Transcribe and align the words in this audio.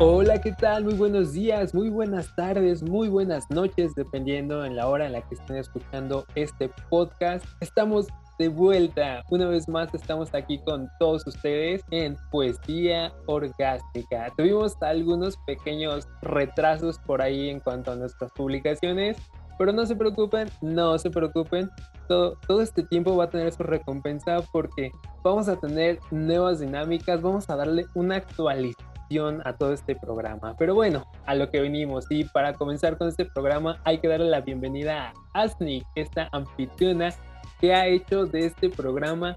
Hola, 0.00 0.40
¿qué 0.40 0.52
tal? 0.52 0.84
Muy 0.84 0.94
buenos 0.94 1.32
días, 1.32 1.74
muy 1.74 1.90
buenas 1.90 2.32
tardes, 2.36 2.84
muy 2.84 3.08
buenas 3.08 3.50
noches, 3.50 3.96
dependiendo 3.96 4.64
en 4.64 4.76
la 4.76 4.86
hora 4.86 5.06
en 5.06 5.12
la 5.12 5.22
que 5.22 5.34
estén 5.34 5.56
escuchando 5.56 6.24
este 6.36 6.70
podcast. 6.88 7.44
Estamos 7.60 8.06
de 8.38 8.46
vuelta. 8.46 9.24
Una 9.28 9.46
vez 9.46 9.68
más 9.68 9.92
estamos 9.92 10.32
aquí 10.34 10.60
con 10.60 10.88
todos 11.00 11.26
ustedes 11.26 11.82
en 11.90 12.16
Poesía 12.30 13.12
Orgástica. 13.26 14.32
Tuvimos 14.36 14.80
algunos 14.82 15.36
pequeños 15.38 16.06
retrasos 16.22 17.00
por 17.00 17.20
ahí 17.20 17.48
en 17.48 17.58
cuanto 17.58 17.90
a 17.90 17.96
nuestras 17.96 18.30
publicaciones, 18.30 19.16
pero 19.58 19.72
no 19.72 19.84
se 19.84 19.96
preocupen, 19.96 20.48
no 20.62 20.96
se 21.00 21.10
preocupen. 21.10 21.70
Todo, 22.06 22.38
todo 22.46 22.62
este 22.62 22.84
tiempo 22.84 23.16
va 23.16 23.24
a 23.24 23.30
tener 23.30 23.52
su 23.52 23.64
recompensa 23.64 24.42
porque 24.52 24.92
vamos 25.24 25.48
a 25.48 25.56
tener 25.56 25.98
nuevas 26.12 26.60
dinámicas, 26.60 27.20
vamos 27.20 27.50
a 27.50 27.56
darle 27.56 27.86
una 27.96 28.14
actualización 28.14 28.97
a 29.44 29.56
todo 29.56 29.72
este 29.72 29.96
programa. 29.96 30.54
Pero 30.58 30.74
bueno, 30.74 31.10
a 31.24 31.34
lo 31.34 31.50
que 31.50 31.60
venimos. 31.60 32.04
Y 32.10 32.24
para 32.24 32.52
comenzar 32.52 32.98
con 32.98 33.08
este 33.08 33.24
programa 33.24 33.80
hay 33.84 33.98
que 33.98 34.08
darle 34.08 34.28
la 34.28 34.42
bienvenida 34.42 35.14
a 35.32 35.42
Asni, 35.42 35.82
esta 35.94 36.28
anfitriona 36.32 37.14
que 37.60 37.74
ha 37.74 37.86
hecho 37.86 38.26
de 38.26 38.46
este 38.46 38.68
programa 38.68 39.36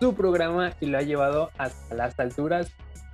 su 0.00 0.14
programa 0.14 0.74
y 0.80 0.86
lo 0.86 0.98
ha 0.98 1.02
llevado 1.02 1.50
hasta 1.56 1.94
las 1.94 2.18
alturas 2.18 2.68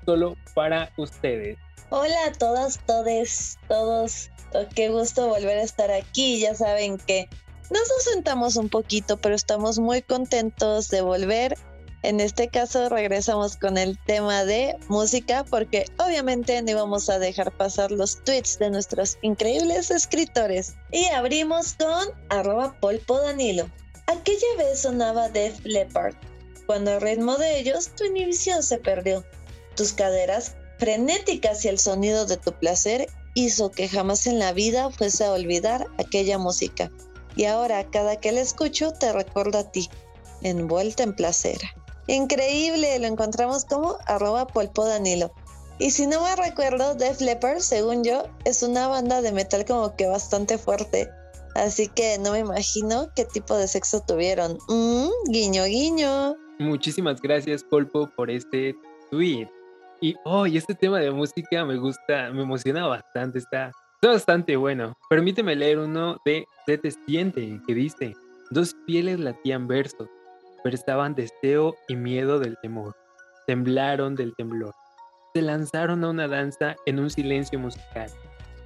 solo 0.06 0.34
para 0.54 0.90
ustedes. 0.96 1.58
Hola 1.90 2.16
a 2.26 2.32
todas, 2.32 2.80
todes, 2.86 3.58
todos. 3.68 4.30
Qué 4.74 4.88
gusto 4.88 5.28
volver 5.28 5.58
a 5.58 5.62
estar 5.62 5.90
aquí. 5.90 6.40
Ya 6.40 6.54
saben 6.54 6.96
que 6.96 7.28
nos 7.70 7.90
ausentamos 7.98 8.56
un 8.56 8.70
poquito, 8.70 9.18
pero 9.18 9.34
estamos 9.34 9.78
muy 9.78 10.00
contentos 10.02 10.88
de 10.88 11.02
volver 11.02 11.56
en 12.02 12.18
este 12.18 12.48
caso 12.48 12.88
regresamos 12.88 13.56
con 13.56 13.78
el 13.78 13.96
tema 14.06 14.44
de 14.44 14.76
música 14.88 15.44
porque 15.48 15.86
obviamente 15.98 16.60
no 16.60 16.72
íbamos 16.72 17.08
a 17.08 17.20
dejar 17.20 17.56
pasar 17.56 17.92
los 17.92 18.22
tweets 18.24 18.58
de 18.58 18.70
nuestros 18.70 19.18
increíbles 19.22 19.90
escritores. 19.92 20.74
Y 20.90 21.04
abrimos 21.06 21.74
con 21.74 22.08
arroba 22.28 22.74
polpo 22.80 23.20
Danilo. 23.20 23.70
Aquella 24.08 24.56
vez 24.58 24.80
sonaba 24.80 25.28
Def 25.28 25.60
Leppard. 25.64 26.16
Cuando 26.66 26.92
al 26.92 27.00
ritmo 27.00 27.36
de 27.36 27.60
ellos 27.60 27.90
tu 27.96 28.04
inhibición 28.04 28.64
se 28.64 28.78
perdió. 28.78 29.24
Tus 29.76 29.92
caderas 29.92 30.56
frenéticas 30.78 31.64
y 31.64 31.68
el 31.68 31.78
sonido 31.78 32.26
de 32.26 32.36
tu 32.36 32.52
placer 32.52 33.06
hizo 33.34 33.70
que 33.70 33.88
jamás 33.88 34.26
en 34.26 34.40
la 34.40 34.52
vida 34.52 34.90
fuese 34.90 35.24
a 35.24 35.32
olvidar 35.32 35.86
aquella 35.98 36.36
música. 36.36 36.90
Y 37.36 37.44
ahora 37.44 37.88
cada 37.90 38.16
que 38.16 38.32
la 38.32 38.40
escucho 38.40 38.92
te 38.92 39.12
recuerdo 39.12 39.58
a 39.58 39.70
ti, 39.70 39.88
envuelta 40.42 41.04
en 41.04 41.14
placer. 41.14 41.58
Increíble, 42.08 42.98
lo 42.98 43.06
encontramos 43.06 43.64
como 43.64 43.96
arroba 44.06 44.46
polpo 44.46 44.84
Danilo. 44.84 45.32
Y 45.78 45.90
si 45.90 46.06
no 46.06 46.22
me 46.22 46.36
recuerdo, 46.36 46.94
Def 46.94 47.20
Leppard, 47.20 47.58
según 47.60 48.04
yo, 48.04 48.24
es 48.44 48.62
una 48.62 48.88
banda 48.88 49.22
de 49.22 49.32
metal 49.32 49.64
como 49.64 49.96
que 49.96 50.06
bastante 50.06 50.58
fuerte. 50.58 51.08
Así 51.54 51.88
que 51.88 52.18
no 52.18 52.32
me 52.32 52.40
imagino 52.40 53.08
qué 53.14 53.24
tipo 53.24 53.56
de 53.56 53.68
sexo 53.68 54.00
tuvieron. 54.06 54.58
Mm, 54.68 55.30
guiño, 55.30 55.64
guiño. 55.64 56.36
Muchísimas 56.58 57.20
gracias, 57.20 57.64
Polpo, 57.64 58.08
por 58.16 58.30
este 58.30 58.74
tweet. 59.10 59.48
Y 60.00 60.16
hoy 60.24 60.56
este 60.56 60.74
tema 60.74 60.98
de 60.98 61.10
música 61.10 61.64
me 61.64 61.76
gusta, 61.76 62.30
me 62.32 62.42
emociona 62.42 62.86
bastante, 62.86 63.38
está, 63.38 63.70
está 63.94 64.08
bastante 64.08 64.56
bueno. 64.56 64.96
Permíteme 65.08 65.54
leer 65.54 65.78
uno 65.78 66.16
de 66.24 66.46
Se 66.66 66.78
te 66.78 66.90
siente, 67.06 67.60
que 67.66 67.74
dice: 67.74 68.14
Dos 68.50 68.74
pieles 68.86 69.20
latían 69.20 69.68
versos 69.68 70.08
Prestaban 70.62 71.14
deseo 71.14 71.76
y 71.88 71.96
miedo 71.96 72.38
del 72.38 72.56
temor. 72.62 72.96
Temblaron 73.46 74.14
del 74.14 74.34
temblor. 74.36 74.74
Se 75.34 75.42
lanzaron 75.42 76.04
a 76.04 76.10
una 76.10 76.28
danza 76.28 76.76
en 76.86 77.00
un 77.00 77.10
silencio 77.10 77.58
musical. 77.58 78.10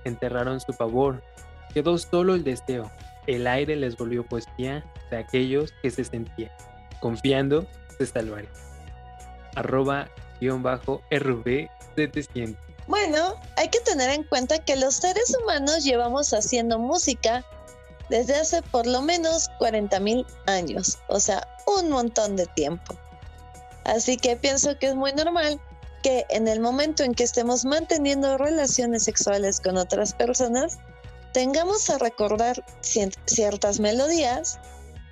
Enterraron 0.04 0.60
su 0.60 0.72
pavor. 0.74 1.22
Quedó 1.72 1.96
solo 1.98 2.34
el 2.34 2.44
deseo. 2.44 2.90
El 3.26 3.46
aire 3.46 3.76
les 3.76 3.96
volvió 3.96 4.24
poesía 4.24 4.84
de 5.10 5.18
aquellos 5.18 5.72
que 5.82 5.90
se 5.90 6.04
sentían. 6.04 6.50
Confiando, 7.00 7.66
se 7.98 8.06
salvarían. 8.06 8.52
Arroba 9.54 10.08
guion 10.40 10.62
bajo 10.62 11.02
RV 11.10 11.68
700. 11.96 12.66
Bueno, 12.86 13.34
hay 13.56 13.68
que 13.68 13.80
tener 13.80 14.10
en 14.10 14.22
cuenta 14.22 14.58
que 14.58 14.76
los 14.76 14.94
seres 14.96 15.36
humanos 15.42 15.82
llevamos 15.82 16.32
haciendo 16.32 16.78
música 16.78 17.44
desde 18.08 18.36
hace 18.36 18.62
por 18.62 18.86
lo 18.86 19.02
menos 19.02 19.48
40 19.58 19.98
mil 20.00 20.26
años, 20.46 20.98
o 21.08 21.20
sea, 21.20 21.46
un 21.66 21.90
montón 21.90 22.36
de 22.36 22.46
tiempo. 22.46 22.94
Así 23.84 24.16
que 24.16 24.36
pienso 24.36 24.78
que 24.78 24.88
es 24.88 24.94
muy 24.94 25.12
normal 25.12 25.60
que 26.02 26.24
en 26.30 26.48
el 26.48 26.60
momento 26.60 27.02
en 27.02 27.14
que 27.14 27.24
estemos 27.24 27.64
manteniendo 27.64 28.38
relaciones 28.38 29.04
sexuales 29.04 29.60
con 29.60 29.76
otras 29.76 30.12
personas, 30.12 30.78
tengamos 31.32 31.90
a 31.90 31.98
recordar 31.98 32.64
ciertas 32.80 33.80
melodías 33.80 34.58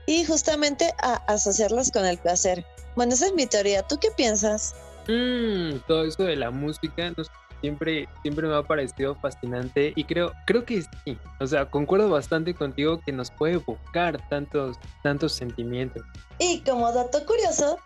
y 0.07 0.25
justamente 0.25 0.93
a 1.03 1.15
asociarlas 1.27 1.91
con 1.91 2.05
el 2.05 2.19
placer. 2.19 2.65
Bueno, 2.97 3.15
esa 3.15 3.27
es 3.27 3.35
mi 3.35 3.47
teoría. 3.47 3.83
¿Tú 3.83 3.99
qué 3.99 4.09
piensas? 4.17 4.75
Mm, 5.09 5.79
todo 5.87 6.05
eso 6.05 6.23
de 6.23 6.37
la 6.37 6.51
música, 6.51 7.11
no 7.17 7.25
siempre, 7.65 8.07
siempre 8.21 8.47
me 8.47 8.55
ha 8.55 8.63
parecido 8.63 9.15
fascinante 9.15 9.95
y 9.97 10.05
creo, 10.05 10.35
creo 10.45 10.67
que 10.67 10.83
sí. 10.83 11.19
O 11.41 11.47
sea, 11.47 11.65
concuerdo 11.65 12.11
bastante 12.11 12.55
contigo 12.55 13.01
que 13.01 13.11
nos 13.11 13.31
puede 13.31 13.55
evocar 13.55 14.21
tantos, 14.29 14.77
tantos 15.03 15.33
sentimientos. 15.33 16.03
Y 16.39 16.61
como 16.61 16.93
dato 16.93 17.25
curioso, 17.25 17.79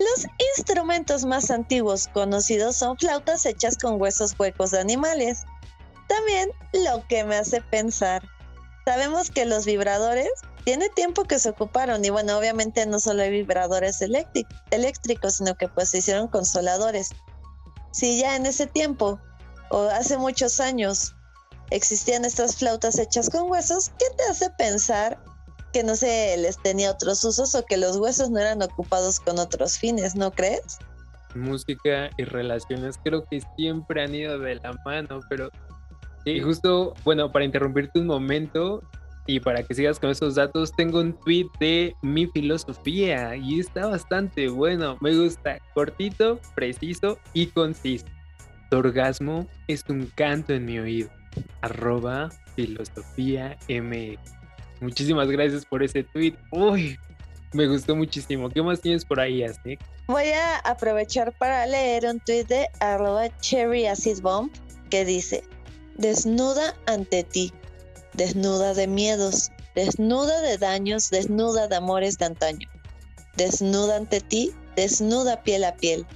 los 0.00 0.26
instrumentos 0.56 1.24
más 1.24 1.48
antiguos 1.52 2.08
conocidos 2.08 2.74
son 2.74 2.98
flautas 2.98 3.46
hechas 3.46 3.78
con 3.78 4.00
huesos 4.00 4.34
huecos 4.36 4.72
de 4.72 4.80
animales. 4.80 5.44
También 6.08 6.50
lo 6.72 7.06
que 7.06 7.22
me 7.22 7.36
hace 7.36 7.60
pensar, 7.60 8.22
sabemos 8.84 9.30
que 9.30 9.44
los 9.44 9.64
vibradores 9.64 10.28
tiene 10.64 10.88
tiempo 10.88 11.22
que 11.22 11.38
se 11.38 11.50
ocuparon 11.50 12.04
y 12.04 12.10
bueno, 12.10 12.36
obviamente 12.36 12.84
no 12.84 12.98
solo 12.98 13.22
hay 13.22 13.30
vibradores 13.30 14.02
eléctricos, 14.02 15.34
sino 15.34 15.54
que 15.54 15.68
pues 15.68 15.90
se 15.90 15.98
hicieron 15.98 16.26
consoladores 16.26 17.10
si 17.90 18.20
ya 18.20 18.36
en 18.36 18.46
ese 18.46 18.66
tiempo 18.66 19.20
o 19.70 19.82
hace 19.82 20.18
muchos 20.18 20.60
años 20.60 21.14
existían 21.70 22.24
estas 22.24 22.56
flautas 22.56 22.98
hechas 22.98 23.30
con 23.30 23.50
huesos, 23.50 23.90
¿qué 23.98 24.06
te 24.16 24.24
hace 24.24 24.50
pensar 24.50 25.22
que 25.72 25.84
no 25.84 25.94
se 25.94 26.36
les 26.36 26.60
tenía 26.62 26.90
otros 26.90 27.22
usos 27.24 27.54
o 27.54 27.64
que 27.64 27.76
los 27.76 27.96
huesos 27.96 28.30
no 28.30 28.40
eran 28.40 28.62
ocupados 28.62 29.20
con 29.20 29.38
otros 29.38 29.78
fines, 29.78 30.16
¿no 30.16 30.32
crees? 30.32 30.78
Música 31.34 32.10
y 32.16 32.24
relaciones 32.24 32.98
creo 33.04 33.24
que 33.26 33.40
siempre 33.56 34.02
han 34.02 34.14
ido 34.14 34.38
de 34.38 34.56
la 34.56 34.72
mano, 34.84 35.20
pero 35.28 35.48
y 36.24 36.40
justo, 36.40 36.94
bueno, 37.04 37.32
para 37.32 37.44
interrumpirte 37.44 37.98
un 37.98 38.06
momento, 38.06 38.82
y 39.26 39.40
para 39.40 39.62
que 39.62 39.74
sigas 39.74 39.98
con 39.98 40.10
esos 40.10 40.34
datos, 40.34 40.72
tengo 40.72 41.00
un 41.00 41.12
tweet 41.12 41.46
de 41.60 41.94
mi 42.02 42.26
filosofía 42.26 43.36
y 43.36 43.60
está 43.60 43.86
bastante 43.86 44.48
bueno. 44.48 44.96
Me 45.00 45.14
gusta 45.14 45.58
cortito, 45.74 46.40
preciso 46.54 47.18
y 47.32 47.46
conciso. 47.46 48.06
Tu 48.70 48.78
orgasmo 48.78 49.46
es 49.68 49.84
un 49.88 50.06
canto 50.14 50.52
en 50.52 50.64
mi 50.64 50.78
oído. 50.78 51.10
Arroba 51.60 52.30
filosofía. 52.56 53.56
Muchísimas 54.80 55.28
gracias 55.28 55.64
por 55.64 55.82
ese 55.82 56.02
tweet. 56.02 56.34
Uy, 56.50 56.98
me 57.52 57.66
gustó 57.66 57.94
muchísimo. 57.94 58.48
¿Qué 58.48 58.62
más 58.62 58.80
tienes 58.80 59.04
por 59.04 59.20
ahí, 59.20 59.42
Asnick? 59.42 59.80
Voy 60.06 60.28
a 60.28 60.58
aprovechar 60.58 61.32
para 61.38 61.66
leer 61.66 62.04
un 62.06 62.18
tweet 62.20 62.44
de 62.44 62.68
arroba 62.80 63.28
cherry 63.40 63.86
acid 63.86 64.20
bomb 64.22 64.50
que 64.88 65.04
dice, 65.04 65.44
desnuda 65.96 66.74
ante 66.86 67.22
ti 67.22 67.52
desnuda 68.14 68.74
de 68.74 68.86
miedos, 68.86 69.50
desnuda 69.74 70.40
de 70.40 70.58
daños, 70.58 71.10
desnuda 71.10 71.68
de 71.68 71.76
amores 71.76 72.18
de 72.18 72.26
antaño. 72.26 72.68
Desnuda 73.36 73.96
ante 73.96 74.20
ti, 74.20 74.54
desnuda 74.76 75.42
piel 75.42 75.64
a 75.64 75.76
piel. 75.76 76.06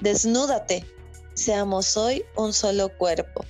Desnúdate, 0.00 0.84
seamos 1.34 1.96
hoy 1.96 2.24
un 2.36 2.52
solo 2.52 2.88
cuerpo. 2.96 3.44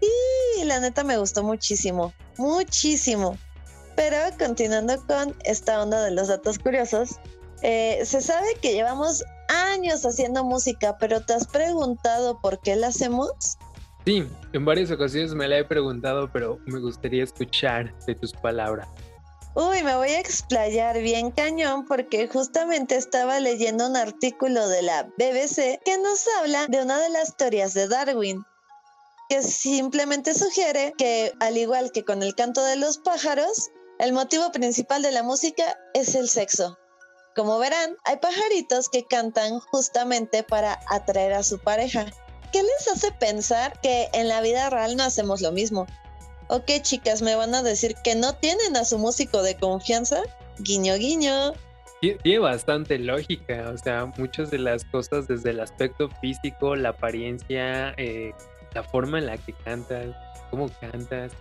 Y 0.00 0.64
la 0.64 0.80
neta 0.80 1.04
me 1.04 1.18
gustó 1.18 1.42
muchísimo, 1.42 2.12
muchísimo. 2.38 3.36
Pero 3.96 4.16
continuando 4.38 5.04
con 5.06 5.36
esta 5.44 5.82
onda 5.82 6.02
de 6.02 6.12
los 6.12 6.28
datos 6.28 6.58
curiosos, 6.58 7.16
eh, 7.62 8.00
se 8.04 8.22
sabe 8.22 8.46
que 8.62 8.72
llevamos 8.72 9.22
años 9.48 10.06
haciendo 10.06 10.44
música, 10.44 10.96
pero 10.98 11.20
¿te 11.20 11.34
has 11.34 11.46
preguntado 11.46 12.40
por 12.40 12.60
qué 12.60 12.76
la 12.76 12.88
hacemos? 12.88 13.58
Sí, 14.06 14.26
en 14.52 14.64
varias 14.64 14.90
ocasiones 14.90 15.34
me 15.34 15.46
la 15.46 15.58
he 15.58 15.64
preguntado, 15.64 16.30
pero 16.32 16.58
me 16.66 16.80
gustaría 16.80 17.24
escuchar 17.24 17.94
de 18.06 18.14
tus 18.14 18.32
palabras. 18.32 18.88
Uy, 19.54 19.82
me 19.82 19.96
voy 19.96 20.10
a 20.10 20.20
explayar 20.20 21.00
bien 21.00 21.32
cañón 21.32 21.84
porque 21.86 22.28
justamente 22.28 22.96
estaba 22.96 23.40
leyendo 23.40 23.88
un 23.88 23.96
artículo 23.96 24.68
de 24.68 24.82
la 24.82 25.02
BBC 25.18 25.80
que 25.84 25.98
nos 25.98 26.24
habla 26.38 26.66
de 26.68 26.82
una 26.82 26.98
de 27.00 27.10
las 27.10 27.36
teorías 27.36 27.74
de 27.74 27.88
Darwin, 27.88 28.44
que 29.28 29.42
simplemente 29.42 30.34
sugiere 30.34 30.94
que, 30.96 31.34
al 31.40 31.58
igual 31.58 31.90
que 31.92 32.04
con 32.04 32.22
el 32.22 32.34
canto 32.34 32.64
de 32.64 32.76
los 32.76 32.98
pájaros, 32.98 33.70
el 33.98 34.12
motivo 34.12 34.50
principal 34.52 35.02
de 35.02 35.10
la 35.10 35.22
música 35.22 35.78
es 35.94 36.14
el 36.14 36.28
sexo. 36.28 36.78
Como 37.36 37.58
verán, 37.58 37.96
hay 38.04 38.16
pajaritos 38.16 38.88
que 38.88 39.04
cantan 39.04 39.60
justamente 39.60 40.42
para 40.42 40.80
atraer 40.88 41.32
a 41.32 41.42
su 41.42 41.58
pareja 41.58 42.06
¿qué 42.52 42.62
les 42.62 42.88
hace 42.88 43.12
pensar 43.12 43.78
que 43.80 44.08
en 44.12 44.28
la 44.28 44.40
vida 44.40 44.70
real 44.70 44.96
no 44.96 45.04
hacemos 45.04 45.40
lo 45.40 45.52
mismo? 45.52 45.86
Ok, 46.48 46.70
chicas, 46.82 47.22
me 47.22 47.36
van 47.36 47.54
a 47.54 47.62
decir 47.62 47.94
que 48.02 48.14
no 48.14 48.34
tienen 48.34 48.76
a 48.76 48.84
su 48.84 48.98
músico 48.98 49.42
de 49.42 49.54
confianza. 49.56 50.22
Guiño, 50.58 50.96
guiño. 50.96 51.52
Tiene 52.00 52.38
bastante 52.38 52.98
lógica, 52.98 53.70
o 53.72 53.76
sea, 53.76 54.06
muchas 54.16 54.50
de 54.50 54.58
las 54.58 54.84
cosas 54.84 55.28
desde 55.28 55.50
el 55.50 55.60
aspecto 55.60 56.08
físico, 56.20 56.74
la 56.74 56.90
apariencia, 56.90 57.92
eh, 57.98 58.32
la 58.74 58.82
forma 58.82 59.18
en 59.18 59.26
la 59.26 59.36
que 59.36 59.52
cantas, 59.52 60.16
cómo 60.50 60.70
cantas, 60.80 61.32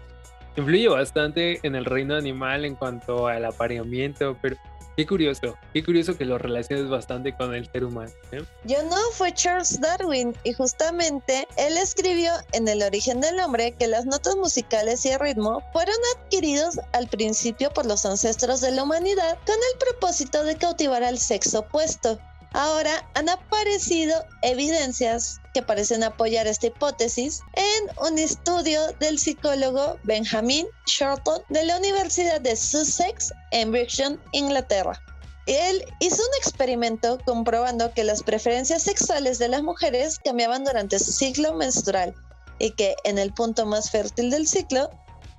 influye 0.57 0.89
bastante 0.89 1.59
en 1.63 1.75
el 1.75 1.85
reino 1.85 2.15
animal 2.15 2.65
en 2.65 2.75
cuanto 2.75 3.27
al 3.27 3.45
apareamiento, 3.45 4.37
pero 4.41 4.57
Qué 4.99 5.07
curioso, 5.07 5.57
qué 5.71 5.81
curioso 5.81 6.17
que 6.17 6.25
lo 6.25 6.37
relaciones 6.37 6.89
bastante 6.89 7.33
con 7.33 7.55
el 7.55 7.71
ser 7.71 7.85
humano. 7.85 8.11
¿eh? 8.33 8.43
Yo 8.65 8.83
no, 8.83 8.97
fue 9.13 9.33
Charles 9.33 9.79
Darwin 9.79 10.35
y 10.43 10.51
justamente 10.51 11.47
él 11.55 11.77
escribió 11.77 12.33
en 12.51 12.67
El 12.67 12.83
origen 12.83 13.21
del 13.21 13.39
hombre 13.39 13.71
que 13.79 13.87
las 13.87 14.05
notas 14.05 14.35
musicales 14.35 15.05
y 15.05 15.11
el 15.11 15.19
ritmo 15.21 15.63
fueron 15.71 15.95
adquiridos 16.17 16.81
al 16.91 17.07
principio 17.07 17.69
por 17.69 17.85
los 17.85 18.05
ancestros 18.05 18.59
de 18.59 18.71
la 18.71 18.83
humanidad 18.83 19.37
con 19.45 19.55
el 19.55 19.79
propósito 19.79 20.43
de 20.43 20.57
cautivar 20.57 21.01
al 21.01 21.17
sexo 21.17 21.59
opuesto. 21.59 22.19
Ahora 22.53 23.07
han 23.13 23.29
aparecido 23.29 24.25
evidencias 24.41 25.39
que 25.53 25.61
parecen 25.61 26.03
apoyar 26.03 26.47
esta 26.47 26.67
hipótesis 26.67 27.41
en 27.53 28.07
un 28.07 28.17
estudio 28.17 28.81
del 28.99 29.19
psicólogo 29.19 29.99
Benjamin 30.03 30.65
Shorton 30.87 31.43
de 31.49 31.63
la 31.65 31.77
Universidad 31.77 32.41
de 32.41 32.55
Sussex 32.55 33.31
en 33.51 33.71
Brixton, 33.71 34.19
Inglaterra. 34.31 34.99
Él 35.45 35.83
hizo 35.99 36.15
un 36.15 36.37
experimento 36.39 37.19
comprobando 37.23 37.93
que 37.93 38.03
las 38.03 38.23
preferencias 38.23 38.81
sexuales 38.81 39.37
de 39.37 39.47
las 39.47 39.61
mujeres 39.61 40.17
cambiaban 40.17 40.63
durante 40.63 40.97
su 40.97 41.11
ciclo 41.11 41.53
menstrual 41.53 42.15
y 42.57 42.71
que 42.71 42.95
en 43.03 43.19
el 43.19 43.31
punto 43.31 43.67
más 43.67 43.91
fértil 43.91 44.31
del 44.31 44.47
ciclo 44.47 44.89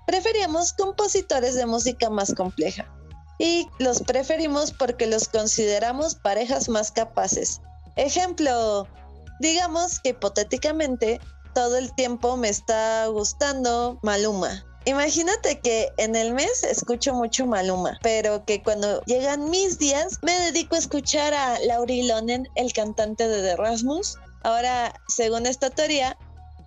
preferíamos 0.07 0.73
compositores 0.73 1.57
de 1.57 1.67
música 1.67 2.09
más 2.09 2.35
compleja 2.35 2.89
y 3.41 3.67
los 3.79 4.03
preferimos 4.03 4.71
porque 4.71 5.07
los 5.07 5.29
consideramos 5.29 6.15
parejas 6.15 6.69
más 6.69 6.93
capaces. 6.93 7.63
Ejemplo, 7.97 8.87
digamos 9.41 9.99
que 9.99 10.11
hipotéticamente 10.11 11.21
todo 11.55 11.79
el 11.79 11.93
tiempo 11.95 12.37
me 12.37 12.51
está 12.51 13.07
gustando 13.07 13.99
Maluma. 14.03 14.63
Imagínate 14.85 15.59
que 15.61 15.89
en 15.97 16.17
el 16.17 16.35
mes 16.35 16.63
escucho 16.65 17.15
mucho 17.15 17.47
Maluma, 17.47 17.99
pero 18.03 18.45
que 18.45 18.63
cuando 18.63 19.01
llegan 19.07 19.49
mis 19.49 19.79
días 19.79 20.19
me 20.21 20.39
dedico 20.41 20.75
a 20.75 20.79
escuchar 20.79 21.33
a 21.33 21.59
Laurie 21.61 22.07
Lonen, 22.07 22.47
el 22.57 22.73
cantante 22.75 23.27
de 23.27 23.41
The 23.41 23.57
Rasmus. 23.57 24.19
Ahora, 24.43 24.95
según 25.09 25.47
esta 25.47 25.71
teoría, 25.71 26.17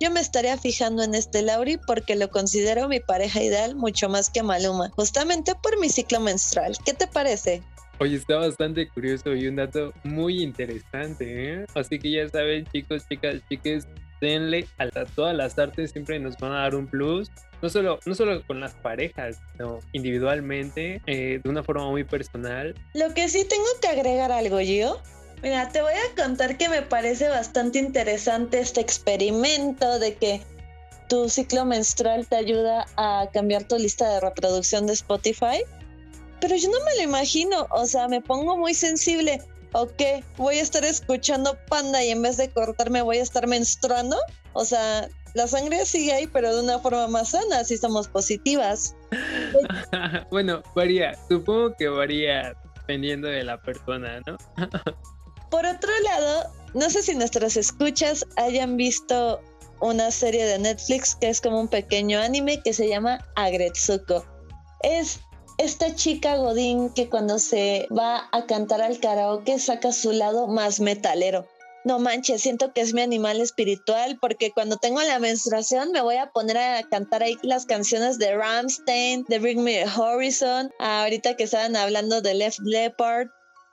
yo 0.04 0.10
me 0.10 0.20
estaría 0.20 0.58
fijando 0.58 1.02
en 1.02 1.14
este 1.14 1.40
Lauri 1.40 1.78
porque 1.78 2.14
lo 2.14 2.28
considero 2.28 2.88
mi 2.88 3.00
pareja 3.00 3.42
ideal 3.42 3.74
mucho 3.74 4.10
más 4.10 4.28
que 4.28 4.42
Maluma, 4.42 4.90
justamente 4.90 5.54
por 5.62 5.80
mi 5.80 5.88
ciclo 5.88 6.20
menstrual. 6.20 6.76
¿Qué 6.84 6.92
te 6.92 7.06
parece? 7.06 7.62
Oye, 8.00 8.16
está 8.16 8.36
bastante 8.36 8.86
curioso 8.86 9.34
y 9.34 9.46
un 9.46 9.56
dato 9.56 9.94
muy 10.02 10.42
interesante, 10.42 11.54
¿eh? 11.54 11.66
Así 11.74 11.98
que 11.98 12.10
ya 12.10 12.28
saben, 12.28 12.66
chicos, 12.66 13.08
chicas, 13.08 13.36
chiques, 13.48 13.88
denle 14.20 14.66
a, 14.76 14.90
todas 15.06 15.34
las 15.34 15.58
artes, 15.58 15.92
siempre 15.92 16.18
nos 16.18 16.36
van 16.36 16.52
a 16.52 16.58
dar 16.60 16.74
un 16.74 16.86
plus. 16.86 17.30
No 17.62 17.70
solo, 17.70 17.98
no 18.04 18.14
solo 18.14 18.46
con 18.46 18.60
las 18.60 18.74
parejas, 18.74 19.40
sino 19.52 19.78
individualmente, 19.92 21.00
eh, 21.06 21.40
de 21.42 21.48
una 21.48 21.62
forma 21.62 21.88
muy 21.88 22.04
personal. 22.04 22.74
Lo 22.92 23.14
que 23.14 23.30
sí 23.30 23.46
tengo 23.48 23.64
que 23.80 23.88
agregar 23.88 24.32
algo 24.32 24.60
yo 24.60 25.00
Mira, 25.44 25.68
te 25.68 25.82
voy 25.82 25.92
a 25.92 26.22
contar 26.22 26.56
que 26.56 26.70
me 26.70 26.80
parece 26.80 27.28
bastante 27.28 27.78
interesante 27.78 28.60
este 28.60 28.80
experimento 28.80 29.98
de 29.98 30.14
que 30.14 30.40
tu 31.10 31.28
ciclo 31.28 31.66
menstrual 31.66 32.26
te 32.26 32.36
ayuda 32.36 32.86
a 32.96 33.28
cambiar 33.30 33.64
tu 33.64 33.76
lista 33.76 34.08
de 34.08 34.20
reproducción 34.20 34.86
de 34.86 34.94
Spotify. 34.94 35.62
Pero 36.40 36.56
yo 36.56 36.70
no 36.70 36.82
me 36.86 36.96
lo 36.96 37.02
imagino, 37.02 37.66
o 37.72 37.84
sea, 37.84 38.08
me 38.08 38.22
pongo 38.22 38.56
muy 38.56 38.72
sensible. 38.72 39.42
¿O 39.72 39.86
qué? 39.86 40.24
¿Voy 40.38 40.60
a 40.60 40.62
estar 40.62 40.82
escuchando 40.82 41.58
panda 41.68 42.02
y 42.02 42.08
en 42.08 42.22
vez 42.22 42.38
de 42.38 42.48
cortarme 42.48 43.02
voy 43.02 43.18
a 43.18 43.22
estar 43.22 43.46
menstruando? 43.46 44.16
O 44.54 44.64
sea, 44.64 45.10
la 45.34 45.46
sangre 45.46 45.84
sigue 45.84 46.14
ahí, 46.14 46.26
pero 46.26 46.56
de 46.56 46.62
una 46.62 46.78
forma 46.78 47.06
más 47.08 47.32
sana, 47.32 47.64
si 47.64 47.76
somos 47.76 48.08
positivas. 48.08 48.96
bueno, 50.30 50.62
varía, 50.74 51.18
supongo 51.28 51.76
que 51.76 51.88
varía 51.88 52.54
dependiendo 52.76 53.28
de 53.28 53.44
la 53.44 53.60
persona, 53.60 54.22
¿no? 54.26 54.38
Por 55.54 55.66
otro 55.66 55.92
lado, 56.02 56.50
no 56.74 56.90
sé 56.90 57.00
si 57.04 57.14
nuestras 57.14 57.56
escuchas 57.56 58.26
hayan 58.34 58.76
visto 58.76 59.40
una 59.80 60.10
serie 60.10 60.44
de 60.46 60.58
Netflix 60.58 61.14
que 61.14 61.28
es 61.28 61.40
como 61.40 61.60
un 61.60 61.68
pequeño 61.68 62.18
anime 62.18 62.60
que 62.60 62.72
se 62.72 62.88
llama 62.88 63.24
Agretsuko. 63.36 64.26
Es 64.82 65.20
esta 65.58 65.94
chica 65.94 66.38
Godín 66.38 66.92
que 66.92 67.08
cuando 67.08 67.38
se 67.38 67.86
va 67.96 68.28
a 68.32 68.46
cantar 68.46 68.82
al 68.82 68.98
karaoke 68.98 69.60
saca 69.60 69.92
su 69.92 70.10
lado 70.10 70.48
más 70.48 70.80
metalero. 70.80 71.46
No 71.84 72.00
manches, 72.00 72.42
siento 72.42 72.72
que 72.72 72.80
es 72.80 72.92
mi 72.92 73.02
animal 73.02 73.40
espiritual 73.40 74.18
porque 74.20 74.50
cuando 74.50 74.78
tengo 74.78 75.00
la 75.02 75.20
menstruación 75.20 75.92
me 75.92 76.00
voy 76.00 76.16
a 76.16 76.32
poner 76.32 76.58
a 76.58 76.82
cantar 76.82 77.22
ahí 77.22 77.38
las 77.42 77.64
canciones 77.64 78.18
de 78.18 78.34
Ramstein, 78.34 79.24
de 79.28 79.38
Bring 79.38 79.62
Me 79.62 79.84
the 79.84 80.00
Horizon, 80.00 80.72
ahorita 80.80 81.36
que 81.36 81.44
estaban 81.44 81.76
hablando 81.76 82.20
de 82.22 82.34
Left 82.34 82.58
Leopard. 82.64 83.28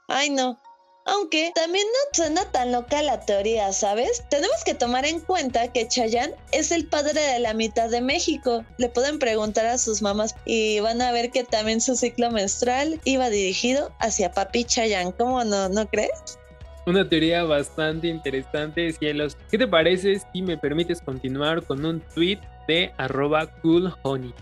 Ay 0.07 0.29
no, 0.29 0.59
aunque 1.05 1.51
también 1.55 1.85
no 1.87 2.23
suena 2.23 2.45
tan 2.51 2.71
loca 2.71 3.01
la 3.01 3.19
teoría, 3.21 3.71
¿sabes? 3.73 4.23
Tenemos 4.29 4.63
que 4.63 4.75
tomar 4.75 5.05
en 5.05 5.19
cuenta 5.19 5.71
que 5.71 5.87
Chayanne 5.87 6.35
es 6.51 6.71
el 6.71 6.85
padre 6.85 7.19
de 7.19 7.39
la 7.39 7.53
mitad 7.53 7.89
de 7.89 8.01
México. 8.01 8.63
Le 8.77 8.89
pueden 8.89 9.19
preguntar 9.19 9.65
a 9.65 9.77
sus 9.77 10.01
mamás 10.01 10.35
y 10.45 10.79
van 10.79 11.01
a 11.01 11.11
ver 11.11 11.31
que 11.31 11.43
también 11.43 11.81
su 11.81 11.95
ciclo 11.95 12.31
menstrual 12.31 12.99
iba 13.03 13.29
dirigido 13.29 13.91
hacia 13.99 14.31
papi 14.31 14.63
Chayanne. 14.63 15.13
¿Cómo 15.17 15.43
no? 15.43 15.69
¿No 15.69 15.87
crees? 15.87 16.37
Una 16.85 17.07
teoría 17.07 17.43
bastante 17.43 18.07
interesante, 18.07 18.91
cielos. 18.93 19.37
¿Qué 19.49 19.57
te 19.57 19.67
parece 19.67 20.19
si 20.33 20.41
me 20.41 20.57
permites 20.57 21.01
continuar 21.01 21.63
con 21.63 21.85
un 21.85 22.01
tweet 22.15 22.39
de 22.67 22.91
arroba 22.97 23.47
coolhoney? 23.61 24.33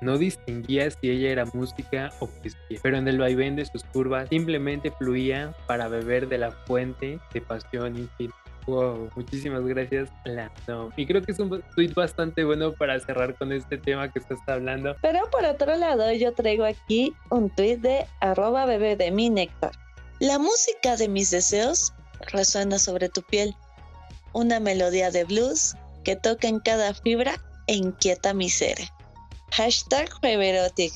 No 0.00 0.16
distinguía 0.16 0.90
si 0.90 1.10
ella 1.10 1.30
era 1.30 1.44
música 1.46 2.10
o 2.20 2.26
poesía, 2.26 2.80
pero 2.82 2.96
en 2.96 3.06
el 3.06 3.18
vaivén 3.18 3.56
de 3.56 3.66
sus 3.66 3.84
curvas 3.84 4.28
simplemente 4.28 4.90
fluía 4.92 5.54
para 5.66 5.88
beber 5.88 6.28
de 6.28 6.38
la 6.38 6.50
fuente 6.50 7.18
de 7.32 7.40
pasión 7.40 7.96
infinita. 7.96 8.34
Wow, 8.66 9.10
muchísimas 9.16 9.64
gracias, 9.64 10.10
Lando. 10.24 10.92
Y 10.96 11.06
creo 11.06 11.22
que 11.22 11.32
es 11.32 11.38
un 11.38 11.62
tweet 11.74 11.92
bastante 11.94 12.44
bueno 12.44 12.72
para 12.72 13.00
cerrar 13.00 13.34
con 13.34 13.52
este 13.52 13.78
tema 13.78 14.12
que 14.12 14.18
estás 14.18 14.38
hablando. 14.46 14.96
Pero 15.02 15.28
por 15.30 15.44
otro 15.44 15.74
lado, 15.76 16.12
yo 16.12 16.32
traigo 16.34 16.64
aquí 16.64 17.14
un 17.30 17.50
tweet 17.50 17.78
de 17.78 18.06
arroba 18.20 18.66
bebé 18.66 18.96
de 18.96 19.10
mi 19.10 19.30
néctar. 19.30 19.72
La 20.18 20.38
música 20.38 20.96
de 20.96 21.08
mis 21.08 21.30
deseos 21.30 21.92
resuena 22.32 22.78
sobre 22.78 23.08
tu 23.08 23.22
piel. 23.22 23.54
Una 24.32 24.60
melodía 24.60 25.10
de 25.10 25.24
blues 25.24 25.74
que 26.04 26.16
toca 26.16 26.46
en 26.46 26.60
cada 26.60 26.94
fibra 26.94 27.34
e 27.66 27.74
inquieta 27.74 28.34
mi 28.34 28.50
ser. 28.50 28.76
Hashtag 29.52 30.08
Feverotic. 30.20 30.92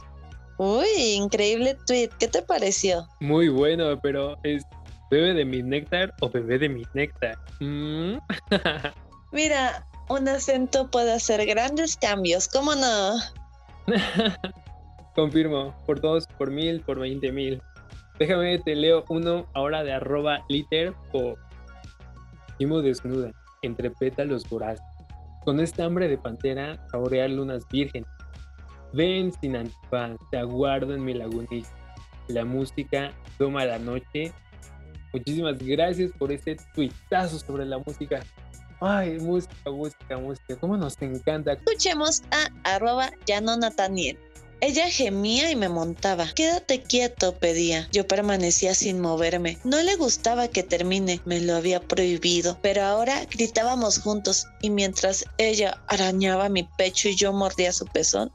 Uy, 0.59 0.87
increíble 1.15 1.77
tweet. 1.87 2.11
¿Qué 2.19 2.29
te 2.29 2.43
pareció? 2.43 3.07
Muy 3.21 3.49
bueno, 3.49 3.99
pero 4.01 4.37
¿es 4.45 4.63
bebé 5.11 5.35
de 5.35 5.45
mi 5.45 5.63
néctar 5.63 6.15
o 6.21 6.31
bebé 6.31 6.59
de 6.59 6.69
mi 6.69 6.83
néctar? 6.95 7.37
Mm. 7.61 8.19
Mira, 9.33 9.87
un 10.09 10.29
acento 10.29 10.91
puede 10.91 11.13
hacer 11.13 11.45
grandes 11.47 11.97
cambios, 11.97 12.47
¿cómo 12.49 12.75
no? 12.75 13.17
Confirmo, 15.15 15.75
por 15.87 16.01
dos, 16.01 16.27
por 16.39 16.51
mil, 16.51 16.81
por 16.81 17.01
veinte 17.01 17.33
mil. 17.33 17.61
Déjame, 18.19 18.59
te 18.61 18.77
leo 18.77 19.05
uno 19.09 19.47
ahora 19.55 19.83
de 19.83 19.93
arroba 19.93 20.45
liter 20.49 20.95
o 21.13 21.35
Timo 22.59 22.81
desnuda, 22.81 23.33
entre 23.63 23.91
pétalos 23.91 24.49
voraces. 24.49 24.85
Con 25.45 25.59
esta 25.59 25.85
hambre 25.85 26.09
de 26.09 26.17
pantera, 26.17 26.79
saborear 26.91 27.29
lunas 27.31 27.65
vírgenes 27.71 28.09
Ven 28.95 29.33
sin 29.41 29.57
antifaz, 29.57 30.17
te 30.31 30.39
aguardo 30.39 30.95
en 30.95 31.05
mi 31.05 31.15
lagunilla. 31.15 31.67
La 32.29 32.45
música 32.45 33.13
toma 33.39 33.65
la 33.65 33.79
noche. 33.79 34.33
Muchísimas 35.13 35.59
gracias 35.59 36.13
por 36.17 36.31
este 36.31 36.57
tuitazo 36.75 37.39
sobre 37.41 37.67
la 37.67 37.79
música. 37.79 38.21
Ay, 38.81 39.19
música, 39.19 39.71
música, 39.71 40.17
música. 40.17 40.57
¿Cómo 40.61 40.77
nos 40.77 41.01
encanta? 41.03 41.55
Escuchemos 41.55 42.23
a 42.31 42.75
arroba 42.75 43.11
Llano. 43.27 43.57
Ella 44.61 44.89
gemía 44.89 45.51
y 45.51 45.57
me 45.57 45.69
montaba. 45.69 46.27
Quédate 46.33 46.81
quieto, 46.83 47.35
pedía. 47.35 47.89
Yo 47.93 48.07
permanecía 48.07 48.75
sin 48.75 49.01
moverme. 49.01 49.59
No 49.65 49.83
le 49.83 49.97
gustaba 49.97 50.49
que 50.49 50.63
termine, 50.63 51.21
me 51.25 51.41
lo 51.41 51.57
había 51.57 51.81
prohibido. 51.81 52.59
Pero 52.63 52.83
ahora 52.83 53.27
gritábamos 53.31 53.99
juntos 53.99 54.47
y 54.63 54.71
mientras 54.71 55.25
ella 55.39 55.83
arañaba 55.89 56.49
mi 56.49 56.63
pecho 56.79 57.09
y 57.09 57.17
yo 57.17 57.33
mordía 57.33 57.73
su 57.73 57.85
pezón, 57.87 58.33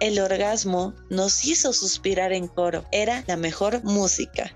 El 0.00 0.18
orgasmo 0.18 0.94
nos 1.10 1.44
hizo 1.46 1.72
suspirar 1.72 2.32
en 2.32 2.48
coro. 2.48 2.84
Era 2.92 3.24
la 3.26 3.36
mejor 3.36 3.82
música. 3.84 4.52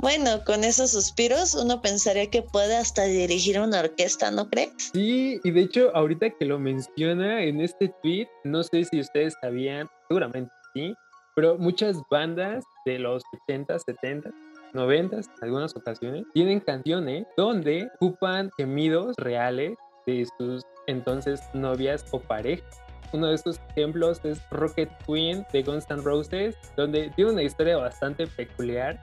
Bueno, 0.00 0.44
con 0.44 0.62
esos 0.62 0.92
suspiros 0.92 1.54
uno 1.54 1.82
pensaría 1.82 2.30
que 2.30 2.42
puede 2.42 2.76
hasta 2.76 3.04
dirigir 3.04 3.58
una 3.58 3.80
orquesta, 3.80 4.30
¿no 4.30 4.48
crees? 4.48 4.90
Sí, 4.92 5.40
y 5.42 5.50
de 5.50 5.62
hecho 5.62 5.90
ahorita 5.94 6.30
que 6.30 6.44
lo 6.44 6.58
menciona 6.60 7.42
en 7.42 7.60
este 7.60 7.92
tweet, 8.02 8.28
no 8.44 8.62
sé 8.62 8.84
si 8.84 9.00
ustedes 9.00 9.34
sabían, 9.42 9.88
seguramente 10.08 10.52
sí, 10.74 10.94
pero 11.34 11.58
muchas 11.58 11.96
bandas 12.10 12.64
de 12.84 13.00
los 13.00 13.24
80, 13.48 13.76
70, 13.76 14.30
90, 14.72 15.16
en 15.16 15.22
algunas 15.42 15.74
ocasiones, 15.74 16.24
tienen 16.32 16.60
canciones 16.60 17.26
donde 17.36 17.90
ocupan 17.96 18.50
gemidos 18.56 19.16
reales 19.16 19.74
de 20.06 20.26
sus 20.38 20.62
entonces 20.86 21.40
novias 21.54 22.04
o 22.12 22.20
parejas. 22.20 22.87
Uno 23.12 23.28
de 23.28 23.34
estos 23.34 23.60
ejemplos 23.70 24.20
es 24.24 24.40
Rocket 24.50 24.90
Queen 25.06 25.46
de 25.52 25.62
Guns 25.62 25.86
N' 25.90 26.02
Roses, 26.02 26.56
donde 26.76 27.10
tiene 27.16 27.32
una 27.32 27.42
historia 27.42 27.76
bastante 27.76 28.26
peculiar 28.26 28.98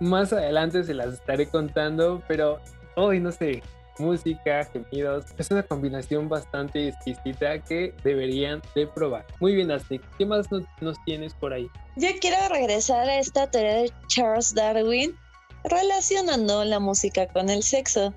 más 0.00 0.32
adelante 0.32 0.84
se 0.84 0.94
las 0.94 1.14
estaré 1.14 1.48
contando, 1.48 2.22
pero 2.28 2.60
hoy 2.96 3.20
no 3.20 3.32
sé, 3.32 3.62
música, 3.98 4.64
gemidos. 4.72 5.26
Es 5.38 5.50
una 5.50 5.62
combinación 5.62 6.28
bastante 6.28 6.88
exquisita 6.88 7.58
que 7.60 7.94
deberían 8.02 8.62
de 8.74 8.86
probar. 8.86 9.24
Muy 9.40 9.54
bien, 9.54 9.70
Aztec. 9.70 10.02
¿Qué 10.18 10.26
más 10.26 10.46
nos, 10.50 10.64
tienes 11.04 11.34
por 11.34 11.52
ahí? 11.52 11.68
Yo 11.96 12.08
quiero 12.20 12.36
regresar 12.48 13.08
a 13.08 13.18
esta 13.18 13.50
teoría 13.50 13.74
de 13.74 13.92
Charles 14.08 14.54
Darwin 14.54 15.16
relacionando 15.64 16.64
la 16.64 16.78
música 16.78 17.26
con 17.28 17.48
el 17.48 17.62
sexo. 17.62 18.12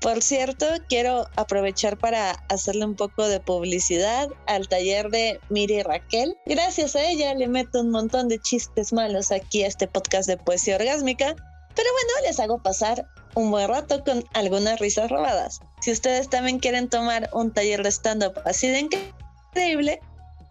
Por 0.00 0.22
cierto, 0.22 0.66
quiero 0.88 1.26
aprovechar 1.36 1.98
para 1.98 2.32
hacerle 2.48 2.84
un 2.84 2.94
poco 2.94 3.28
de 3.28 3.40
publicidad 3.40 4.28
al 4.46 4.68
taller 4.68 5.10
de 5.10 5.40
Miri 5.48 5.82
Raquel. 5.82 6.36
Gracias 6.46 6.94
a 6.96 7.04
ella 7.04 7.34
le 7.34 7.48
meto 7.48 7.80
un 7.80 7.90
montón 7.90 8.28
de 8.28 8.38
chistes 8.38 8.92
malos 8.92 9.32
aquí 9.32 9.64
a 9.64 9.66
este 9.66 9.88
podcast 9.88 10.28
de 10.28 10.36
poesía 10.36 10.76
orgásmica. 10.76 11.34
Pero 11.74 11.88
bueno, 11.92 12.28
les 12.28 12.40
hago 12.40 12.62
pasar 12.62 13.06
un 13.34 13.50
buen 13.50 13.68
rato 13.68 14.02
con 14.04 14.24
algunas 14.34 14.80
risas 14.80 15.10
robadas. 15.10 15.60
Si 15.80 15.92
ustedes 15.92 16.30
también 16.30 16.58
quieren 16.58 16.88
tomar 16.88 17.28
un 17.32 17.52
taller 17.52 17.82
de 17.82 17.90
stand-up 17.90 18.40
así 18.44 18.68
de 18.68 18.80
increíble, 18.80 20.00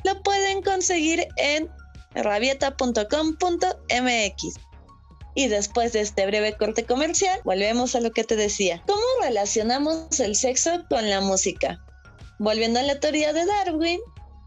lo 0.03 0.21
pueden 0.21 0.61
conseguir 0.61 1.27
en 1.37 1.69
rabieta.com.mx. 2.13 4.64
Y 5.35 5.49
después 5.49 5.91
de 5.91 5.99
este 5.99 6.25
breve 6.25 6.55
corte 6.55 6.85
comercial, 6.85 7.39
volvemos 7.43 7.93
a 7.93 7.99
lo 7.99 8.11
que 8.11 8.23
te 8.23 8.37
decía. 8.37 8.81
¿Cómo 8.87 9.03
relacionamos 9.21 10.19
el 10.21 10.35
sexo 10.35 10.85
con 10.89 11.09
la 11.09 11.19
música? 11.19 11.83
Volviendo 12.39 12.79
a 12.79 12.83
la 12.83 12.99
teoría 13.01 13.33
de 13.33 13.45
Darwin, 13.45 13.99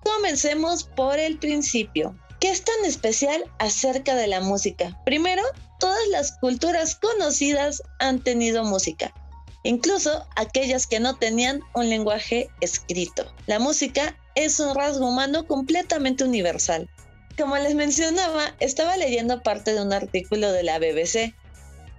comencemos 0.02 0.84
por 0.84 1.18
el 1.18 1.38
principio. 1.38 2.16
¿Qué 2.40 2.50
es 2.50 2.64
tan 2.64 2.84
especial 2.86 3.44
acerca 3.58 4.14
de 4.14 4.28
la 4.28 4.40
música? 4.40 4.98
Primero, 5.04 5.42
todas 5.78 6.08
las 6.08 6.32
culturas 6.38 6.94
conocidas 6.96 7.82
han 7.98 8.22
tenido 8.22 8.64
música, 8.64 9.12
incluso 9.64 10.26
aquellas 10.36 10.86
que 10.86 11.00
no 11.00 11.16
tenían 11.16 11.60
un 11.74 11.90
lenguaje 11.90 12.48
escrito. 12.60 13.30
La 13.46 13.58
música 13.58 14.16
es 14.34 14.58
un 14.60 14.74
rasgo 14.74 15.06
humano 15.08 15.46
completamente 15.46 16.24
universal 16.24 16.88
como 17.38 17.56
les 17.56 17.74
mencionaba, 17.74 18.54
estaba 18.60 18.96
leyendo 18.96 19.42
parte 19.42 19.72
de 19.72 19.80
un 19.80 19.92
artículo 19.92 20.52
de 20.52 20.64
la 20.64 20.78
BBC 20.78 21.34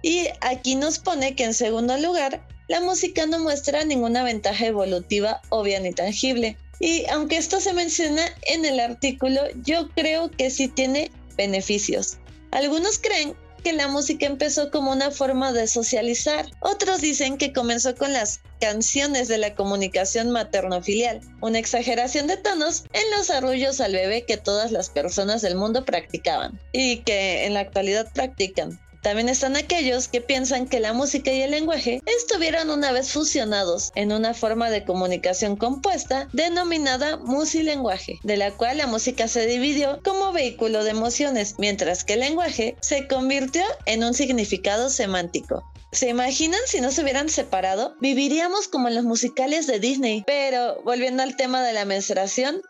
y 0.02 0.28
aquí 0.40 0.76
nos 0.76 0.98
pone 0.98 1.34
que 1.34 1.44
en 1.44 1.54
segundo 1.54 1.96
lugar, 1.96 2.46
la 2.68 2.80
música 2.80 3.26
no 3.26 3.38
muestra 3.40 3.84
ninguna 3.84 4.22
ventaja 4.22 4.66
evolutiva 4.66 5.40
obvia 5.48 5.80
ni 5.80 5.92
tangible. 5.92 6.56
Y 6.78 7.04
aunque 7.10 7.36
esto 7.36 7.60
se 7.60 7.72
menciona 7.72 8.22
en 8.42 8.64
el 8.64 8.80
artículo, 8.80 9.42
yo 9.64 9.88
creo 9.90 10.30
que 10.30 10.50
sí 10.50 10.68
tiene 10.68 11.10
beneficios. 11.36 12.18
Algunos 12.52 12.98
creen 12.98 13.34
que 13.62 13.72
la 13.72 13.88
música 13.88 14.26
empezó 14.26 14.70
como 14.70 14.92
una 14.92 15.10
forma 15.10 15.52
de 15.52 15.66
socializar. 15.66 16.46
Otros 16.60 17.00
dicen 17.00 17.38
que 17.38 17.52
comenzó 17.52 17.94
con 17.94 18.12
las 18.12 18.40
canciones 18.60 19.28
de 19.28 19.38
la 19.38 19.54
comunicación 19.54 20.30
materno-filial, 20.30 21.20
una 21.40 21.58
exageración 21.58 22.26
de 22.26 22.36
tonos 22.36 22.84
en 22.92 23.10
los 23.16 23.30
arrullos 23.30 23.80
al 23.80 23.92
bebé 23.92 24.24
que 24.24 24.36
todas 24.36 24.72
las 24.72 24.90
personas 24.90 25.42
del 25.42 25.56
mundo 25.56 25.84
practicaban 25.84 26.58
y 26.72 26.98
que 26.98 27.46
en 27.46 27.54
la 27.54 27.60
actualidad 27.60 28.12
practican. 28.12 28.78
También 29.02 29.28
están 29.28 29.56
aquellos 29.56 30.08
que 30.08 30.20
piensan 30.20 30.68
que 30.68 30.80
la 30.80 30.92
música 30.92 31.32
y 31.32 31.40
el 31.40 31.52
lenguaje 31.52 32.02
estuvieron 32.04 32.70
una 32.70 32.92
vez 32.92 33.12
fusionados 33.12 33.92
en 33.94 34.12
una 34.12 34.34
forma 34.34 34.70
de 34.70 34.84
comunicación 34.84 35.56
compuesta 35.56 36.28
denominada 36.32 37.16
musilenguaje, 37.16 38.18
de 38.22 38.36
la 38.36 38.50
cual 38.52 38.78
la 38.78 38.86
música 38.86 39.26
se 39.26 39.46
dividió 39.46 40.00
como 40.04 40.32
vehículo 40.32 40.84
de 40.84 40.90
emociones, 40.90 41.54
mientras 41.58 42.04
que 42.04 42.14
el 42.14 42.20
lenguaje 42.20 42.76
se 42.80 43.08
convirtió 43.08 43.64
en 43.86 44.04
un 44.04 44.12
significado 44.12 44.90
semántico. 44.90 45.64
¿Se 45.92 46.08
imaginan 46.08 46.60
si 46.66 46.80
no 46.80 46.92
se 46.92 47.02
hubieran 47.02 47.28
separado? 47.28 47.96
Viviríamos 48.00 48.68
como 48.68 48.88
en 48.88 48.94
los 48.94 49.04
musicales 49.04 49.66
de 49.66 49.80
Disney. 49.80 50.22
Pero 50.26 50.80
volviendo 50.84 51.22
al 51.22 51.36
tema 51.36 51.62
de 51.62 51.72
la 51.72 51.84
menstruación, 51.84 52.62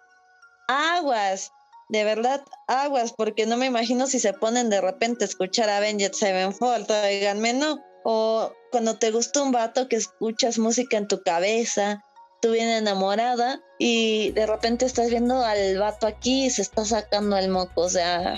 aguas 0.68 1.52
de 1.90 2.04
verdad, 2.04 2.42
aguas, 2.68 3.12
porque 3.12 3.46
no 3.46 3.56
me 3.56 3.66
imagino 3.66 4.06
si 4.06 4.20
se 4.20 4.32
ponen 4.32 4.70
de 4.70 4.80
repente 4.80 5.24
a 5.24 5.28
escuchar 5.28 5.68
Avenged 5.68 6.12
Sevenfold, 6.12 6.88
oiganme, 6.90 7.52
no. 7.52 7.84
O 8.04 8.52
cuando 8.70 8.96
te 8.96 9.10
gusta 9.10 9.42
un 9.42 9.50
vato 9.50 9.88
que 9.88 9.96
escuchas 9.96 10.58
música 10.58 10.96
en 10.96 11.08
tu 11.08 11.20
cabeza, 11.22 12.04
tú 12.40 12.52
bien 12.52 12.68
enamorada 12.68 13.60
y 13.78 14.30
de 14.30 14.46
repente 14.46 14.86
estás 14.86 15.10
viendo 15.10 15.44
al 15.44 15.78
vato 15.78 16.06
aquí 16.06 16.46
y 16.46 16.50
se 16.50 16.62
está 16.62 16.84
sacando 16.84 17.36
el 17.36 17.48
moco, 17.48 17.82
o 17.82 17.90
sea, 17.90 18.36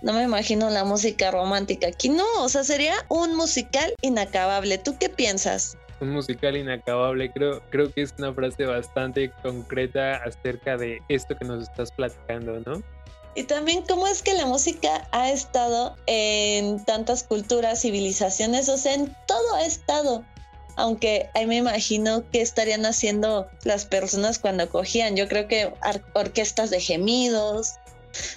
no 0.00 0.12
me 0.12 0.22
imagino 0.22 0.70
la 0.70 0.84
música 0.84 1.32
romántica 1.32 1.88
aquí, 1.88 2.08
no, 2.08 2.24
o 2.38 2.48
sea, 2.48 2.62
sería 2.62 2.94
un 3.08 3.34
musical 3.34 3.94
inacabable. 4.02 4.78
¿Tú 4.78 4.96
qué 4.98 5.08
piensas? 5.08 5.76
Un 6.00 6.10
musical 6.10 6.56
inacabable. 6.56 7.30
Creo, 7.30 7.62
creo 7.70 7.92
que 7.92 8.02
es 8.02 8.14
una 8.18 8.32
frase 8.32 8.66
bastante 8.66 9.30
concreta 9.42 10.16
acerca 10.16 10.76
de 10.76 11.00
esto 11.08 11.36
que 11.36 11.44
nos 11.44 11.62
estás 11.68 11.92
platicando, 11.92 12.60
¿no? 12.60 12.82
Y 13.34 13.44
también 13.44 13.82
cómo 13.82 14.06
es 14.06 14.22
que 14.22 14.34
la 14.34 14.46
música 14.46 15.08
ha 15.10 15.30
estado 15.30 15.96
en 16.06 16.84
tantas 16.84 17.24
culturas, 17.24 17.80
civilizaciones, 17.80 18.68
o 18.68 18.76
sea, 18.76 18.94
en 18.94 19.14
todo 19.26 19.54
ha 19.56 19.64
estado. 19.64 20.24
Aunque 20.76 21.30
ahí 21.34 21.46
me 21.46 21.56
imagino 21.56 22.28
que 22.30 22.40
estarían 22.40 22.84
haciendo 22.86 23.48
las 23.64 23.86
personas 23.86 24.38
cuando 24.38 24.68
cogían. 24.68 25.16
Yo 25.16 25.28
creo 25.28 25.46
que 25.48 25.72
orquestas 26.14 26.70
de 26.70 26.80
gemidos, 26.80 27.74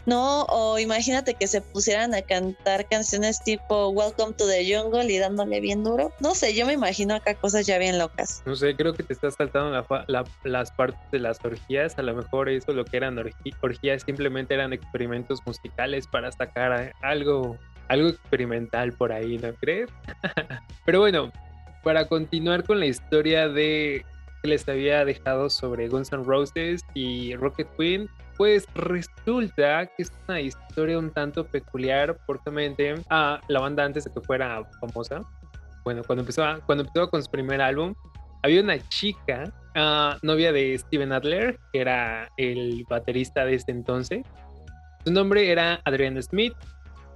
no, 0.06 0.44
o 0.44 0.80
imagínate 0.80 1.34
que 1.34 1.48
se 1.48 1.62
pusieran 1.62 2.14
a 2.14 2.22
cantar 2.22 2.88
canciones 2.88 3.44
tipo 3.44 3.90
Welcome 3.90 4.34
to 4.34 4.48
the 4.48 4.66
Jungle 4.66 5.12
y 5.12 5.18
dándole 5.18 5.60
bien 5.60 5.84
duro. 5.84 6.12
No 6.20 6.36
sé, 6.36 6.54
yo 6.54 6.66
me 6.66 6.74
imagino 6.74 7.16
acá 7.16 7.36
cosas 7.36 7.66
ya 7.66 7.78
bien 7.78 7.98
locas. 7.98 8.42
No 8.46 8.56
sé, 8.56 8.76
creo 8.76 8.94
que 8.94 9.04
te 9.04 9.14
estás 9.14 9.36
saltando 9.36 9.86
las 10.44 10.72
partes 10.72 11.12
de 11.12 11.20
las 11.20 11.44
orgías. 11.44 11.98
A 11.98 12.02
lo 12.02 12.16
mejor 12.16 12.50
eso 12.50 12.72
lo 12.74 12.86
que 12.86 12.98
eran 12.98 13.18
orgías 13.62 14.04
simplemente 14.04 14.54
eran 14.54 14.74
experimentos 14.74 15.40
musicales 15.46 16.08
para 16.08 16.32
sacar 16.32 16.94
algo, 17.02 17.58
algo 17.88 18.10
experimental 18.10 18.94
por 18.94 19.12
ahí, 19.12 19.38
¿no 19.38 19.54
crees? 19.56 19.90
Pero 20.86 21.00
bueno, 21.00 21.32
para 21.84 22.08
continuar 22.08 22.64
con 22.64 22.80
la 22.80 22.86
historia 22.86 23.48
de 23.48 24.06
que 24.42 24.50
les 24.50 24.68
había 24.68 25.06
dejado 25.06 25.50
sobre 25.50 25.88
Guns 25.88 26.12
N' 26.12 26.24
Roses 26.24 26.82
y 26.94 27.36
Rocket 27.36 27.68
Queen, 27.78 28.10
pues 28.38 28.68
resulta 28.76 29.88
que 29.88 30.04
es 30.04 30.12
una 30.28 30.40
historia 30.40 31.00
un 31.00 31.12
tanto 31.12 31.46
peculiar 31.46 32.18
porque 32.26 33.04
a 33.10 33.42
la 33.48 33.60
banda 33.60 33.84
antes 33.84 34.06
de 34.06 34.12
que 34.12 34.22
fuera 34.22 34.64
famosa, 34.80 35.22
bueno, 35.84 36.04
cuando 36.06 36.22
empezó, 36.22 36.44
cuando 36.66 36.84
empezó 36.84 37.10
con 37.10 37.24
su 37.24 37.32
primer 37.32 37.62
álbum, 37.62 37.96
había 38.44 38.62
una 38.62 38.78
chica, 38.90 39.52
ah, 39.76 40.18
novia 40.22 40.52
de 40.52 40.78
Steven 40.78 41.12
Adler, 41.12 41.58
que 41.72 41.82
era 41.82 42.30
el 42.38 42.86
baterista 42.90 43.46
de 43.46 43.56
ese 43.56 43.72
entonces. 43.72 44.26
Su 45.06 45.12
nombre 45.12 45.52
era 45.52 45.82
Adrian 45.86 46.22
Smith. 46.22 46.54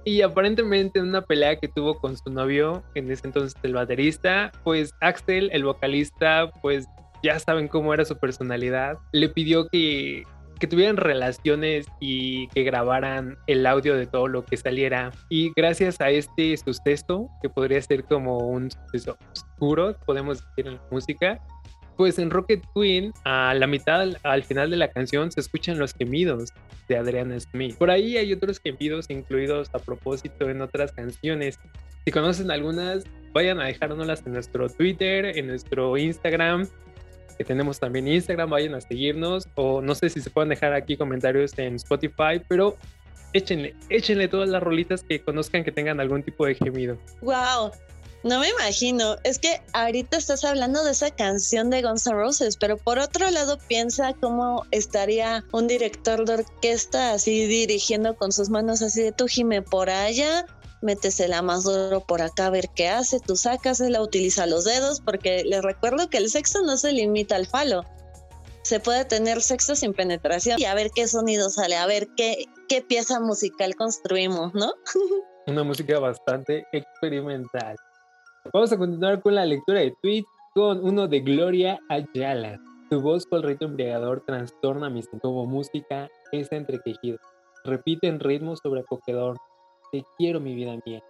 Y 0.04 0.22
aparentemente 0.22 0.98
en 0.98 1.10
una 1.10 1.22
pelea 1.22 1.56
que 1.56 1.68
tuvo 1.68 1.94
con 2.00 2.16
su 2.16 2.28
novio, 2.30 2.82
en 2.96 3.08
ese 3.10 3.26
entonces 3.26 3.54
el 3.62 3.74
baterista, 3.74 4.50
pues 4.64 4.92
Axel, 5.00 5.48
el 5.52 5.62
vocalista, 5.62 6.50
pues 6.60 6.88
ya 7.22 7.38
saben 7.38 7.68
cómo 7.68 7.94
era 7.94 8.04
su 8.04 8.16
personalidad, 8.16 8.98
le 9.12 9.28
pidió 9.28 9.68
que 9.68 10.24
que 10.62 10.68
tuvieran 10.68 10.96
relaciones 10.96 11.88
y 11.98 12.46
que 12.50 12.62
grabaran 12.62 13.36
el 13.48 13.66
audio 13.66 13.96
de 13.96 14.06
todo 14.06 14.28
lo 14.28 14.44
que 14.44 14.56
saliera. 14.56 15.10
Y 15.28 15.50
gracias 15.56 16.00
a 16.00 16.10
este 16.10 16.56
suceso, 16.56 17.28
que 17.42 17.48
podría 17.48 17.82
ser 17.82 18.04
como 18.04 18.38
un 18.38 18.70
suceso 18.70 19.18
oscuro, 19.32 19.96
podemos 20.06 20.38
decir 20.46 20.68
en 20.68 20.74
la 20.76 20.82
música, 20.92 21.40
pues 21.96 22.20
en 22.20 22.30
Rocket 22.30 22.62
Queen, 22.76 23.12
a 23.24 23.54
la 23.54 23.66
mitad, 23.66 24.06
al 24.22 24.44
final 24.44 24.70
de 24.70 24.76
la 24.76 24.86
canción, 24.86 25.32
se 25.32 25.40
escuchan 25.40 25.80
los 25.80 25.94
gemidos 25.94 26.50
de 26.88 26.96
Adriana 26.96 27.40
Smith. 27.40 27.76
Por 27.76 27.90
ahí 27.90 28.16
hay 28.16 28.32
otros 28.32 28.60
gemidos 28.60 29.06
incluidos 29.10 29.68
a 29.72 29.80
propósito 29.80 30.48
en 30.48 30.62
otras 30.62 30.92
canciones. 30.92 31.58
Si 32.04 32.12
conocen 32.12 32.52
algunas, 32.52 33.02
vayan 33.32 33.60
a 33.60 33.64
dejárnoslas 33.64 34.24
en 34.26 34.34
nuestro 34.34 34.68
Twitter, 34.68 35.36
en 35.36 35.48
nuestro 35.48 35.96
Instagram 35.96 36.68
que 37.34 37.44
tenemos 37.44 37.78
también 37.80 38.08
Instagram, 38.08 38.50
vayan 38.50 38.74
a 38.74 38.80
seguirnos 38.80 39.48
o 39.54 39.80
no 39.80 39.94
sé 39.94 40.08
si 40.08 40.20
se 40.20 40.30
pueden 40.30 40.48
dejar 40.48 40.72
aquí 40.72 40.96
comentarios 40.96 41.56
en 41.58 41.76
Spotify, 41.76 42.40
pero 42.48 42.76
échenle, 43.32 43.74
échenle 43.88 44.28
todas 44.28 44.48
las 44.48 44.62
rolitas 44.62 45.02
que 45.02 45.22
conozcan 45.22 45.64
que 45.64 45.72
tengan 45.72 46.00
algún 46.00 46.22
tipo 46.22 46.46
de 46.46 46.54
gemido. 46.54 46.98
Wow, 47.20 47.72
no 48.24 48.38
me 48.38 48.48
imagino. 48.48 49.16
Es 49.24 49.38
que 49.38 49.60
ahorita 49.72 50.16
estás 50.16 50.44
hablando 50.44 50.84
de 50.84 50.92
esa 50.92 51.10
canción 51.10 51.70
de 51.70 51.82
Guns 51.82 52.06
N' 52.06 52.14
Roses, 52.14 52.56
pero 52.56 52.76
por 52.76 52.98
otro 52.98 53.30
lado 53.30 53.58
piensa 53.68 54.14
cómo 54.14 54.64
estaría 54.70 55.44
un 55.52 55.66
director 55.66 56.24
de 56.24 56.34
orquesta 56.34 57.14
así 57.14 57.46
dirigiendo 57.46 58.14
con 58.14 58.32
sus 58.32 58.48
manos 58.48 58.82
así 58.82 59.02
de 59.02 59.12
tú 59.12 59.26
gime 59.26 59.62
por 59.62 59.90
allá, 59.90 60.46
métesela 60.82 61.42
más 61.42 61.64
duro 61.64 62.00
por 62.00 62.22
acá 62.22 62.46
a 62.46 62.50
ver 62.50 62.68
qué 62.74 62.88
hace, 62.88 63.20
tú 63.20 63.34
la 63.88 64.02
utiliza 64.02 64.46
los 64.46 64.64
dedos, 64.64 65.00
porque 65.00 65.44
les 65.44 65.62
recuerdo 65.62 66.08
que 66.10 66.18
el 66.18 66.28
sexo 66.28 66.62
no 66.62 66.76
se 66.76 66.92
limita 66.92 67.36
al 67.36 67.46
falo. 67.46 67.84
Se 68.62 68.78
puede 68.78 69.04
tener 69.04 69.42
sexo 69.42 69.74
sin 69.74 69.92
penetración 69.92 70.60
y 70.60 70.64
a 70.66 70.74
ver 70.74 70.90
qué 70.94 71.08
sonido 71.08 71.50
sale, 71.50 71.76
a 71.76 71.86
ver 71.86 72.08
qué, 72.16 72.44
qué 72.68 72.82
pieza 72.82 73.18
musical 73.20 73.74
construimos, 73.74 74.54
¿no? 74.54 74.72
Una 75.46 75.64
música 75.64 75.98
bastante 75.98 76.64
experimental. 76.72 77.76
Vamos 78.52 78.72
a 78.72 78.76
continuar 78.76 79.20
con 79.20 79.34
la 79.34 79.44
lectura 79.44 79.80
de 79.80 79.94
tweets 80.02 80.28
con 80.54 80.84
uno 80.84 81.08
de 81.08 81.20
Gloria 81.20 81.80
Ayala. 81.88 82.60
Tu 82.90 83.00
voz 83.00 83.24
con 83.24 83.42
ritmo 83.42 83.68
embriagador 83.68 84.22
trastorna 84.26 84.90
mi 84.90 85.02
como 85.22 85.46
música 85.46 86.08
es 86.30 86.52
entrequejido. 86.52 87.18
Repite 87.64 88.06
en 88.06 88.20
ritmo 88.20 88.54
sobre 88.56 88.80
acogedor. 88.80 89.38
Te 89.92 90.06
quiero 90.16 90.40
mi 90.40 90.54
vida 90.54 90.74
mía. 90.86 91.02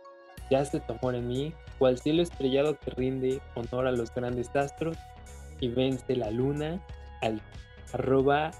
Ya 0.50 0.64
se 0.64 0.80
tu 0.80 0.92
amor 0.94 1.14
en 1.14 1.28
mí, 1.28 1.54
cual 1.78 2.00
cielo 2.00 2.20
estrellado 2.20 2.76
que 2.80 2.90
rinde 2.90 3.40
honor 3.54 3.86
a 3.86 3.92
los 3.92 4.12
grandes 4.12 4.50
astros 4.56 4.98
y 5.60 5.68
vence 5.68 6.16
la 6.16 6.32
luna 6.32 6.84
al 7.20 7.40
arroba 7.92 8.50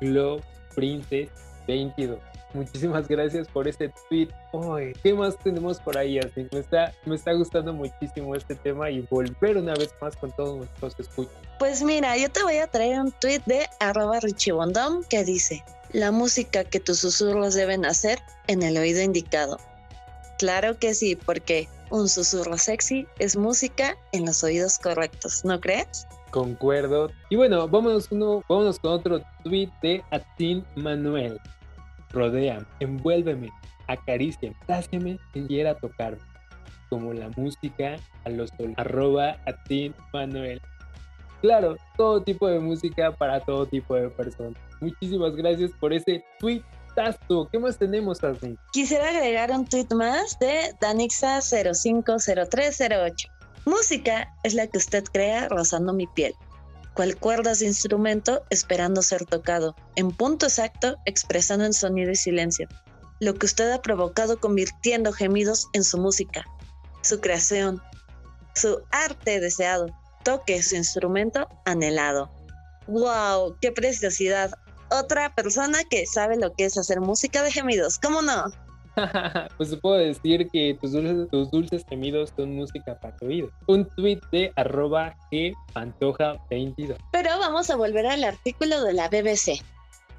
Glow 0.00 0.40
Princess 0.74 1.30
22. 1.68 2.18
Muchísimas 2.52 3.06
gracias 3.06 3.46
por 3.46 3.68
este 3.68 3.92
tweet. 4.08 4.28
¿Qué 5.04 5.14
más 5.14 5.38
tenemos 5.38 5.78
por 5.78 5.96
ahí? 5.96 6.18
Así 6.18 6.48
me 6.50 6.58
está, 6.58 6.92
me 7.06 7.14
está 7.14 7.32
gustando 7.32 7.72
muchísimo 7.72 8.34
este 8.34 8.56
tema 8.56 8.90
y 8.90 9.02
volver 9.02 9.56
una 9.56 9.74
vez 9.74 9.94
más 10.00 10.16
con 10.16 10.32
todos 10.32 10.56
nuestros 10.56 10.98
escuchas. 10.98 11.32
Pues 11.60 11.80
mira, 11.84 12.16
yo 12.16 12.28
te 12.28 12.42
voy 12.42 12.56
a 12.56 12.66
traer 12.66 12.98
un 13.00 13.12
tweet 13.12 13.42
de 13.46 13.68
arroba 13.78 14.18
richibondom 14.18 15.04
que 15.04 15.22
dice, 15.22 15.62
la 15.92 16.10
música 16.10 16.64
que 16.64 16.80
tus 16.80 16.98
susurros 17.00 17.54
deben 17.54 17.84
hacer 17.84 18.18
en 18.46 18.62
el 18.62 18.76
oído 18.76 19.02
indicado. 19.02 19.58
Claro 20.38 20.78
que 20.78 20.94
sí, 20.94 21.16
porque 21.16 21.68
un 21.90 22.08
susurro 22.08 22.56
sexy 22.56 23.06
es 23.18 23.36
música 23.36 23.96
en 24.12 24.26
los 24.26 24.42
oídos 24.42 24.78
correctos, 24.78 25.44
¿no 25.44 25.60
crees? 25.60 26.06
Concuerdo. 26.30 27.10
Y 27.28 27.36
bueno, 27.36 27.66
vámonos, 27.68 28.08
con 28.08 28.76
otro 28.82 29.20
tweet 29.44 29.68
de 29.82 30.02
Atin 30.10 30.64
Manuel 30.76 31.40
rodea, 32.12 32.66
envuélveme, 32.80 33.50
acaricia, 33.86 34.52
táceme 34.66 35.18
y 35.34 35.46
quiera 35.46 35.74
tocarme. 35.74 36.20
Como 36.88 37.12
la 37.12 37.28
música 37.36 37.96
a 38.24 38.30
los. 38.30 38.50
Arroba 38.76 39.36
a 39.46 39.64
ti, 39.64 39.92
Manuel. 40.12 40.60
Claro, 41.40 41.76
todo 41.96 42.22
tipo 42.22 42.46
de 42.48 42.60
música 42.60 43.12
para 43.12 43.40
todo 43.40 43.66
tipo 43.66 43.94
de 43.94 44.10
personas. 44.10 44.60
Muchísimas 44.80 45.34
gracias 45.34 45.70
por 45.80 45.92
ese 45.92 46.24
tweet. 46.38 46.62
¿Qué 47.50 47.58
más 47.58 47.78
tenemos, 47.78 48.22
así? 48.22 48.58
Quisiera 48.72 49.08
agregar 49.08 49.50
un 49.52 49.64
tweet 49.64 49.86
más 49.94 50.38
de 50.38 50.74
Danixa050308. 50.80 53.30
Música 53.64 54.34
es 54.42 54.52
la 54.54 54.66
que 54.66 54.76
usted 54.76 55.04
crea 55.04 55.48
rozando 55.48 55.94
mi 55.94 56.06
piel 56.08 56.34
cual 56.94 57.16
cuerdas 57.16 57.60
de 57.60 57.66
instrumento 57.66 58.44
esperando 58.50 59.02
ser 59.02 59.24
tocado, 59.24 59.76
en 59.96 60.10
punto 60.10 60.46
exacto, 60.46 60.96
expresando 61.06 61.64
en 61.64 61.72
sonido 61.72 62.10
y 62.10 62.16
silencio, 62.16 62.68
lo 63.20 63.34
que 63.34 63.46
usted 63.46 63.70
ha 63.70 63.80
provocado 63.80 64.40
convirtiendo 64.40 65.12
gemidos 65.12 65.68
en 65.72 65.84
su 65.84 65.98
música, 65.98 66.44
su 67.02 67.20
creación, 67.20 67.80
su 68.54 68.80
arte 68.90 69.40
deseado, 69.40 69.86
toque 70.22 70.62
su 70.62 70.76
instrumento 70.76 71.48
anhelado. 71.64 72.30
¡Wow! 72.86 73.56
¡Qué 73.60 73.72
preciosidad! 73.72 74.50
Otra 74.90 75.34
persona 75.34 75.78
que 75.88 76.04
sabe 76.06 76.36
lo 76.36 76.52
que 76.52 76.64
es 76.64 76.76
hacer 76.76 77.00
música 77.00 77.42
de 77.42 77.52
gemidos, 77.52 77.98
¿cómo 77.98 78.22
no? 78.22 78.44
pues 79.56 79.74
puedo 79.76 79.96
decir 79.96 80.48
que 80.50 80.76
tus 80.80 80.92
dulces, 80.92 81.28
tus 81.30 81.50
dulces 81.50 81.84
gemidos 81.88 82.32
son 82.36 82.56
música 82.56 82.98
para 82.98 83.16
tu 83.16 83.26
oído. 83.26 83.50
Un 83.66 83.88
tweet 83.88 84.20
de 84.32 84.52
arroba 84.56 85.16
gpantoja22. 85.30 86.96
Pero 87.12 87.38
vamos 87.38 87.70
a 87.70 87.76
volver 87.76 88.06
al 88.06 88.24
artículo 88.24 88.82
de 88.82 88.92
la 88.92 89.08
BBC. 89.08 89.62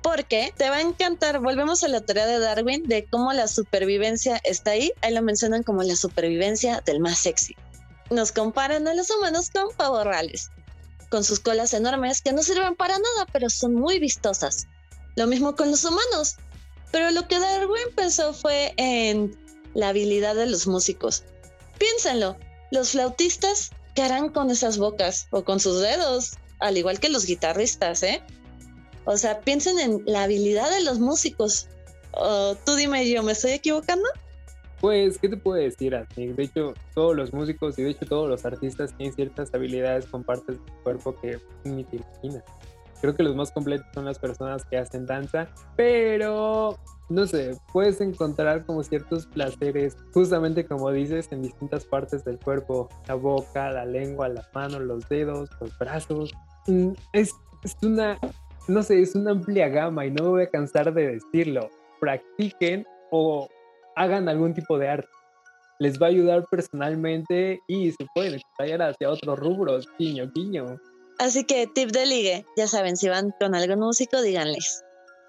Porque 0.02 0.52
te 0.58 0.70
va 0.70 0.78
a 0.78 0.82
encantar, 0.82 1.40
volvemos 1.40 1.84
a 1.84 1.88
la 1.88 2.02
teoría 2.02 2.26
de 2.26 2.40
Darwin 2.40 2.84
de 2.84 3.06
cómo 3.06 3.34
la 3.34 3.48
supervivencia 3.48 4.40
está 4.44 4.72
ahí. 4.72 4.92
Ahí 5.02 5.14
lo 5.14 5.22
mencionan 5.22 5.62
como 5.62 5.84
la 5.84 5.96
supervivencia 5.96 6.82
del 6.86 7.02
más 7.02 7.20
sexy. 7.20 7.56
Nos 8.12 8.34
comparan 8.34 8.88
a 8.89 8.93
los 8.93 9.10
humanos 9.10 9.50
con 9.50 9.74
pavos 9.76 10.04
reales, 10.04 10.52
con 11.10 11.24
sus 11.24 11.39
colas 11.39 11.74
enormes 11.74 12.21
que 12.21 12.34
no 12.34 12.43
sirven 12.43 12.76
para 12.76 13.00
nada, 13.00 13.26
pero 13.32 13.50
son 13.50 13.74
muy 13.74 14.00
vistosas. 14.00 14.67
Lo 15.15 15.28
mismo 15.28 15.56
con 15.56 15.71
los 15.71 15.86
humanos. 15.86 16.36
Pero 16.91 17.10
lo 17.12 17.28
que 17.30 17.39
Darwin 17.39 17.95
pensó 17.95 18.34
fue 18.34 18.74
en 18.76 19.34
la 19.74 19.89
habilidad 19.89 20.36
de 20.36 20.45
los 20.45 20.67
músicos. 20.67 21.24
Piénsenlo, 21.80 22.38
los 22.71 22.91
flautistas, 22.91 23.71
¿qué 23.95 24.02
harán 24.02 24.28
con 24.28 24.52
esas 24.52 24.78
bocas 24.78 25.28
o 25.32 25.45
con 25.45 25.62
sus 25.62 25.80
dedos? 25.82 26.34
Al 26.60 26.78
igual 26.78 27.00
que 27.00 27.08
los 27.08 27.26
guitarristas, 27.26 28.04
¿eh? 28.04 28.21
O 29.06 29.15
sea, 29.15 29.39
piensen 29.39 29.80
en 29.80 30.04
la 30.06 30.24
habilidad 30.24 30.69
de 30.69 30.84
los 30.84 31.00
músicos. 31.00 31.69
tú 32.65 32.76
dime 32.76 33.10
yo, 33.10 33.24
¿me 33.24 33.32
estoy 33.32 33.52
equivocando? 33.52 34.08
Pues, 34.82 35.20
¿qué 35.20 35.30
te 35.30 35.38
puedo 35.38 35.62
decir? 35.62 35.96
De 36.15 36.44
hecho, 36.44 36.74
todos 36.96 37.15
los 37.15 37.32
músicos 37.32 37.78
y 37.78 37.84
de 37.84 37.91
hecho 37.91 38.08
todos 38.08 38.28
los 38.28 38.44
artistas 38.46 38.98
tienen 38.98 39.13
ciertas 39.13 39.54
habilidades 39.54 40.08
con 40.08 40.24
partes 40.24 40.58
del 40.58 40.76
cuerpo 40.84 41.15
que 41.22 41.39
ni 41.63 41.84
te 41.84 41.98
imaginas. 41.98 42.44
Creo 43.00 43.15
que 43.15 43.22
los 43.22 43.36
más 43.36 43.52
completos 43.52 43.86
son 43.94 44.06
las 44.06 44.17
personas 44.17 44.65
que 44.65 44.78
hacen 44.78 45.06
danza, 45.06 45.48
pero 45.76 46.80
no 47.10 47.28
sé, 47.28 47.58
puedes 47.72 48.02
encontrar 48.02 48.65
como 48.65 48.82
ciertos 48.82 49.28
placeres, 49.28 49.98
justamente 50.13 50.65
como 50.65 50.89
dices, 50.91 51.32
en 51.32 51.44
distintas 51.44 51.86
partes 51.86 52.24
del 52.26 52.39
cuerpo, 52.39 52.89
la 53.08 53.15
boca, 53.15 53.70
la 53.70 53.86
lengua, 53.86 54.30
las 54.30 54.50
manos, 54.54 54.82
los 54.82 55.08
dedos, 55.10 55.50
los 55.60 55.78
brazos. 55.78 56.34
Mm, 56.65 56.94
es, 57.13 57.36
es 57.63 57.76
una, 57.84 58.17
no 58.67 58.82
sé, 58.82 59.00
es 59.02 59.13
una 59.13 59.32
amplia 59.32 59.70
gama 59.70 60.08
y 60.08 60.12
no 60.12 60.24
me 60.24 60.30
voy 60.30 60.44
a 60.44 60.50
cansar 60.50 60.91
de 60.91 61.20
decirlo. 61.20 61.70
Practiquen 62.00 62.86
o 63.12 63.48
hagan 64.02 64.28
algún 64.30 64.54
tipo 64.54 64.78
de 64.78 64.90
arte. 64.90 65.10
Les 65.80 66.00
va 66.00 66.08
a 66.08 66.10
ayudar 66.10 66.46
personalmente 66.50 67.60
y 67.68 67.92
se 67.92 68.06
pueden 68.14 68.36
explayar 68.36 68.82
hacia 68.82 69.10
otros 69.10 69.40
rubros, 69.40 69.88
guiño, 69.98 70.30
guiño. 70.34 70.80
Así 71.18 71.44
que 71.44 71.68
tip 71.68 71.92
de 71.92 72.06
ligue, 72.06 72.46
ya 72.58 72.68
saben, 72.68 72.98
si 72.98 73.10
van 73.10 73.34
con 73.40 73.56
algún 73.56 73.80
músico, 73.80 74.22
díganles. 74.22 74.84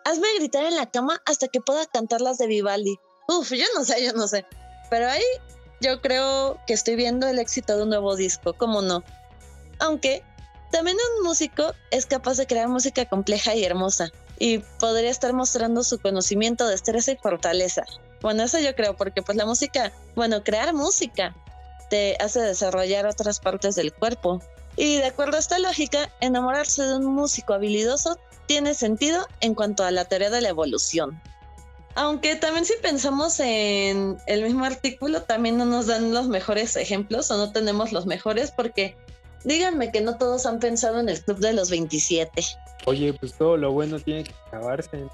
Hazme 0.05 0.27
gritar 0.39 0.65
en 0.65 0.77
la 0.77 0.91
cama 0.91 1.21
hasta 1.27 1.49
que 1.49 1.61
pueda 1.61 1.87
cantar 1.87 2.21
las 2.21 2.39
de 2.39 2.47
Vivaldi. 2.47 2.97
Uf, 3.29 3.51
yo 3.53 3.65
no 3.75 3.85
sé, 3.85 4.05
yo 4.05 4.13
no 4.13 4.27
sé. 4.27 4.45
Pero 4.91 5.09
ahí 5.09 5.23
yo 5.81 6.01
creo 6.01 6.59
que 6.67 6.75
estoy 6.75 6.97
viendo 6.97 7.27
el 7.29 7.39
éxito 7.39 7.77
de 7.77 7.85
un 7.85 7.91
nuevo 7.91 8.17
disco, 8.17 8.55
¿cómo 8.55 8.83
no? 8.83 9.05
Aunque 9.81 10.23
también 10.71 10.97
un 11.19 11.25
músico 11.25 11.73
es 11.91 12.07
capaz 12.07 12.37
de 12.37 12.47
crear 12.47 12.69
música 12.69 13.05
compleja 13.05 13.55
y 13.55 13.65
hermosa 13.65 14.11
y 14.39 14.59
podría 14.81 15.11
estar 15.11 15.33
mostrando 15.33 15.83
su 15.83 15.99
conocimiento, 15.99 16.67
destreza 16.67 17.13
y 17.13 17.17
fortaleza. 17.17 17.85
Bueno, 18.23 18.45
eso 18.45 18.59
yo 18.59 18.75
creo, 18.75 18.97
porque 18.97 19.21
pues 19.21 19.37
la 19.37 19.45
música, 19.45 19.93
bueno, 20.15 20.43
crear 20.43 20.73
música 20.73 21.35
te 21.91 22.17
hace 22.21 22.41
desarrollar 22.41 23.07
otras 23.07 23.41
partes 23.41 23.75
del 23.75 23.93
cuerpo, 23.93 24.41
y 24.77 24.97
de 24.97 25.07
acuerdo 25.07 25.37
a 25.37 25.41
esta 25.41 25.59
lógica, 25.59 26.11
enamorarse 26.21 26.83
de 26.83 26.97
un 26.97 27.07
músico 27.07 27.53
habilidoso 27.53 28.19
tiene 28.47 28.75
sentido 28.75 29.27
en 29.41 29.55
cuanto 29.55 29.85
a 29.85 29.91
la 29.91 30.05
teoría 30.07 30.31
de 30.31 30.41
la 30.41 30.49
evolución. 30.49 31.21
Aunque 31.95 32.37
también 32.37 32.65
si 32.65 32.73
pensamos 32.81 33.39
en 33.39 34.17
el 34.27 34.43
mismo 34.43 34.65
artículo, 34.65 35.23
también 35.23 35.59
no 35.59 35.67
nos 35.67 35.87
dan 35.87 36.15
los 36.15 36.27
mejores 36.27 36.75
ejemplos 36.77 37.31
o 37.31 37.37
no 37.37 37.53
tenemos 37.53 37.93
los 37.93 38.07
mejores 38.07 38.51
porque 38.51 38.97
díganme 39.45 39.93
que 39.93 40.01
no 40.01 40.17
todos 40.17 40.47
han 40.47 40.59
pensado 40.59 41.01
en 41.01 41.11
el 41.11 41.23
club 41.23 41.39
de 41.39 41.53
los 41.53 41.69
27. 41.69 42.43
Oye, 42.87 43.13
pues 43.13 43.35
todo 43.35 43.59
lo 43.59 43.73
bueno 43.73 44.01
tiene 44.01 44.25
que 44.25 44.33
acabarse. 44.47 45.05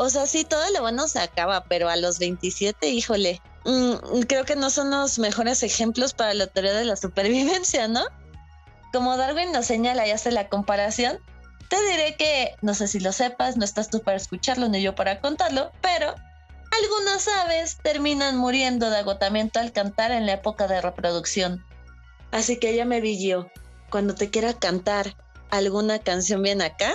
O 0.00 0.08
sea, 0.10 0.28
sí, 0.28 0.44
todo 0.44 0.62
lo 0.70 0.80
bueno 0.80 1.08
se 1.08 1.18
acaba, 1.18 1.64
pero 1.64 1.88
a 1.88 1.96
los 1.96 2.20
27, 2.20 2.88
híjole, 2.88 3.42
mm, 3.64 4.20
creo 4.28 4.44
que 4.44 4.54
no 4.54 4.70
son 4.70 4.92
los 4.92 5.18
mejores 5.18 5.64
ejemplos 5.64 6.14
para 6.14 6.34
la 6.34 6.46
teoría 6.46 6.72
de 6.72 6.84
la 6.84 6.94
supervivencia, 6.94 7.88
¿no? 7.88 8.04
Como 8.92 9.16
Darwin 9.16 9.50
nos 9.50 9.66
señala 9.66 10.06
y 10.06 10.12
hace 10.12 10.30
la 10.30 10.48
comparación, 10.48 11.18
te 11.68 11.76
diré 11.90 12.14
que, 12.14 12.54
no 12.62 12.74
sé 12.74 12.86
si 12.86 13.00
lo 13.00 13.10
sepas, 13.10 13.56
no 13.56 13.64
estás 13.64 13.90
tú 13.90 14.00
para 14.00 14.16
escucharlo 14.16 14.68
ni 14.68 14.80
yo 14.80 14.94
para 14.94 15.20
contarlo, 15.20 15.72
pero 15.82 16.14
algunas 16.70 17.26
aves 17.26 17.78
terminan 17.82 18.36
muriendo 18.36 18.90
de 18.90 18.98
agotamiento 18.98 19.58
al 19.58 19.72
cantar 19.72 20.12
en 20.12 20.26
la 20.26 20.34
época 20.34 20.68
de 20.68 20.80
reproducción. 20.80 21.66
Así 22.30 22.60
que 22.60 22.72
ya 22.76 22.84
me 22.84 23.00
vi 23.00 23.20
yo, 23.20 23.48
cuando 23.90 24.14
te 24.14 24.30
quiera 24.30 24.54
cantar 24.54 25.16
alguna 25.50 25.98
canción 25.98 26.40
bien 26.40 26.62
acá, 26.62 26.94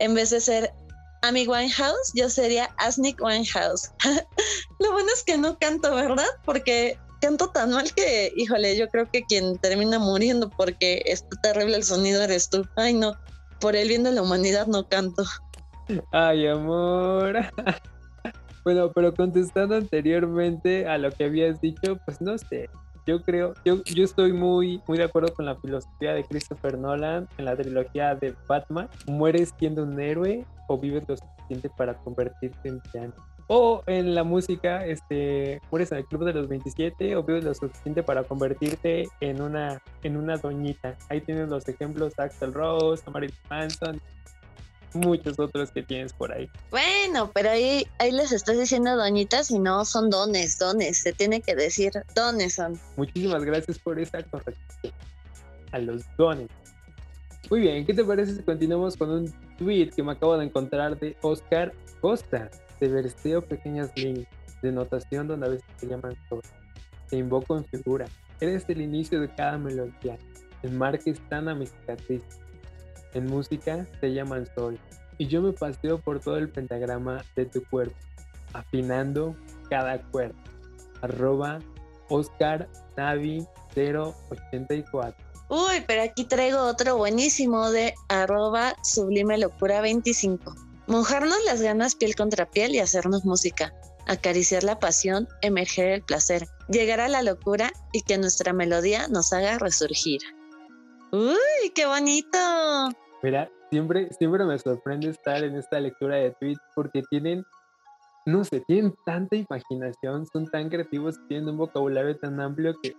en 0.00 0.14
vez 0.14 0.30
de 0.30 0.40
ser 0.40 0.74
Amy 1.22 1.46
Winehouse, 1.46 2.12
yo 2.14 2.28
sería 2.28 2.70
Asnick 2.78 3.20
Winehouse. 3.22 3.90
Lo 4.78 4.92
bueno 4.92 5.08
es 5.14 5.22
que 5.22 5.36
no 5.36 5.58
canto, 5.58 5.94
¿verdad? 5.94 6.26
Porque 6.44 6.98
canto 7.20 7.48
tan 7.48 7.70
mal 7.70 7.92
que, 7.94 8.32
híjole, 8.36 8.76
yo 8.76 8.88
creo 8.88 9.10
que 9.10 9.22
quien 9.24 9.58
termina 9.58 9.98
muriendo 9.98 10.50
porque 10.50 11.02
está 11.04 11.36
terrible 11.42 11.76
el 11.76 11.84
sonido 11.84 12.22
eres 12.22 12.48
tú. 12.48 12.66
Ay, 12.76 12.94
no, 12.94 13.14
por 13.60 13.76
el 13.76 13.88
bien 13.88 14.02
de 14.02 14.12
la 14.12 14.22
humanidad 14.22 14.66
no 14.66 14.88
canto. 14.88 15.24
Ay, 16.12 16.46
amor. 16.46 17.36
bueno, 18.64 18.90
pero 18.92 19.14
contestando 19.14 19.76
anteriormente 19.76 20.86
a 20.86 20.98
lo 20.98 21.10
que 21.10 21.24
habías 21.24 21.60
dicho, 21.60 21.98
pues 22.04 22.20
no 22.20 22.38
sé. 22.38 22.70
Yo 23.10 23.20
creo, 23.22 23.54
yo, 23.64 23.82
yo 23.82 24.04
estoy 24.04 24.32
muy, 24.32 24.80
muy 24.86 24.96
de 24.96 25.02
acuerdo 25.02 25.34
con 25.34 25.44
la 25.44 25.56
filosofía 25.56 26.14
de 26.14 26.22
Christopher 26.22 26.78
Nolan 26.78 27.26
en 27.38 27.44
la 27.44 27.56
trilogía 27.56 28.14
de 28.14 28.36
Batman. 28.46 28.88
Mueres 29.08 29.52
siendo 29.58 29.82
un 29.82 30.00
héroe 30.00 30.46
o 30.68 30.78
vives 30.78 31.02
lo 31.08 31.16
suficiente 31.16 31.68
para 31.76 31.94
convertirte 31.94 32.68
en 32.68 32.78
piano. 32.78 33.12
O 33.48 33.82
en 33.88 34.14
la 34.14 34.22
música, 34.22 34.86
este, 34.86 35.60
mueres 35.72 35.90
en 35.90 35.98
el 35.98 36.04
club 36.04 36.24
de 36.24 36.34
los 36.34 36.46
27 36.46 37.16
o 37.16 37.24
vives 37.24 37.42
lo 37.42 37.52
suficiente 37.52 38.04
para 38.04 38.22
convertirte 38.22 39.08
en 39.20 39.42
una, 39.42 39.82
en 40.04 40.16
una 40.16 40.36
doñita. 40.36 40.96
Ahí 41.08 41.20
tienes 41.20 41.48
los 41.48 41.66
ejemplos, 41.66 42.16
Axel 42.16 42.54
Rose, 42.54 43.02
Marilyn 43.10 43.34
Manson, 43.50 44.00
muchos 44.94 45.38
otros 45.38 45.70
que 45.70 45.82
tienes 45.82 46.12
por 46.12 46.32
ahí. 46.32 46.48
Bueno, 46.70 47.30
pero 47.32 47.50
ahí, 47.50 47.86
ahí 47.98 48.12
les 48.12 48.32
estás 48.32 48.58
diciendo 48.58 48.96
doñitas 48.96 49.50
y 49.50 49.58
no 49.58 49.84
son 49.84 50.10
dones, 50.10 50.58
dones, 50.58 50.98
se 50.98 51.12
tiene 51.12 51.40
que 51.40 51.54
decir 51.54 51.92
dones 52.14 52.54
son. 52.54 52.78
Muchísimas 52.96 53.44
gracias 53.44 53.78
por 53.78 53.98
esa 53.98 54.22
corrección. 54.24 54.92
A 55.72 55.78
los 55.78 56.04
dones. 56.16 56.48
Muy 57.50 57.60
bien, 57.60 57.84
¿qué 57.84 57.94
te 57.94 58.04
parece 58.04 58.36
si 58.36 58.42
continuamos 58.42 58.96
con 58.96 59.10
un 59.10 59.34
tweet 59.58 59.90
que 59.90 60.02
me 60.02 60.12
acabo 60.12 60.36
de 60.38 60.44
encontrar 60.44 60.98
de 60.98 61.16
Oscar 61.22 61.72
Costa? 62.00 62.50
Te 62.78 62.88
versteo 62.88 63.42
pequeñas 63.42 63.90
líneas 63.96 64.28
de 64.62 64.72
notación 64.72 65.26
donde 65.26 65.46
a 65.46 65.50
veces 65.50 65.66
se 65.76 65.86
llaman 65.86 66.16
sobre. 66.28 66.48
Te 67.08 67.16
invoco 67.16 67.56
en 67.56 67.64
figura. 67.64 68.06
Eres 68.40 68.68
el 68.68 68.80
inicio 68.80 69.20
de 69.20 69.28
cada 69.28 69.58
melodía. 69.58 70.16
El 70.62 70.72
mar 70.72 70.98
que 70.98 71.10
están 71.10 71.48
a 71.48 71.54
mi 71.54 71.66
cicatriz. 71.66 72.22
En 73.14 73.26
música 73.26 73.86
se 74.00 74.12
llaman 74.12 74.48
sol. 74.54 74.78
Y 75.18 75.26
yo 75.26 75.42
me 75.42 75.52
paseo 75.52 75.98
por 75.98 76.20
todo 76.20 76.36
el 76.36 76.48
pentagrama 76.48 77.24
de 77.36 77.44
tu 77.46 77.62
cuerpo, 77.64 77.96
afinando 78.52 79.36
cada 79.68 80.00
cuerpo. 80.10 80.38
Arroba 81.02 81.58
Oscar 82.08 82.68
Navi 82.96 83.46
084. 83.74 85.30
Uy, 85.48 85.84
pero 85.86 86.02
aquí 86.02 86.24
traigo 86.24 86.60
otro 86.60 86.96
buenísimo 86.96 87.70
de 87.70 87.94
arroba 88.08 88.76
sublime 88.84 89.36
locura 89.36 89.80
25. 89.80 90.54
Mojarnos 90.86 91.38
las 91.44 91.60
ganas 91.60 91.96
piel 91.96 92.14
contra 92.14 92.50
piel 92.50 92.74
y 92.74 92.78
hacernos 92.78 93.24
música. 93.24 93.74
Acariciar 94.06 94.64
la 94.64 94.78
pasión, 94.78 95.28
emerger 95.42 95.88
el 95.88 96.02
placer, 96.02 96.48
llegar 96.68 97.00
a 97.00 97.08
la 97.08 97.22
locura 97.22 97.72
y 97.92 98.02
que 98.02 98.18
nuestra 98.18 98.52
melodía 98.52 99.08
nos 99.08 99.32
haga 99.32 99.58
resurgir. 99.58 100.20
¡Uy, 101.12 101.70
qué 101.74 101.86
bonito! 101.86 102.38
Mira, 103.20 103.50
siempre, 103.68 104.12
siempre 104.12 104.44
me 104.44 104.56
sorprende 104.58 105.10
estar 105.10 105.42
en 105.42 105.56
esta 105.56 105.80
lectura 105.80 106.16
de 106.16 106.30
tweets 106.30 106.60
porque 106.74 107.02
tienen, 107.10 107.44
no 108.26 108.44
sé, 108.44 108.60
tienen 108.60 108.94
tanta 109.04 109.34
imaginación, 109.34 110.24
son 110.26 110.46
tan 110.46 110.68
creativos, 110.68 111.16
tienen 111.26 111.48
un 111.48 111.58
vocabulario 111.58 112.16
tan 112.16 112.40
amplio 112.40 112.74
que 112.80 112.94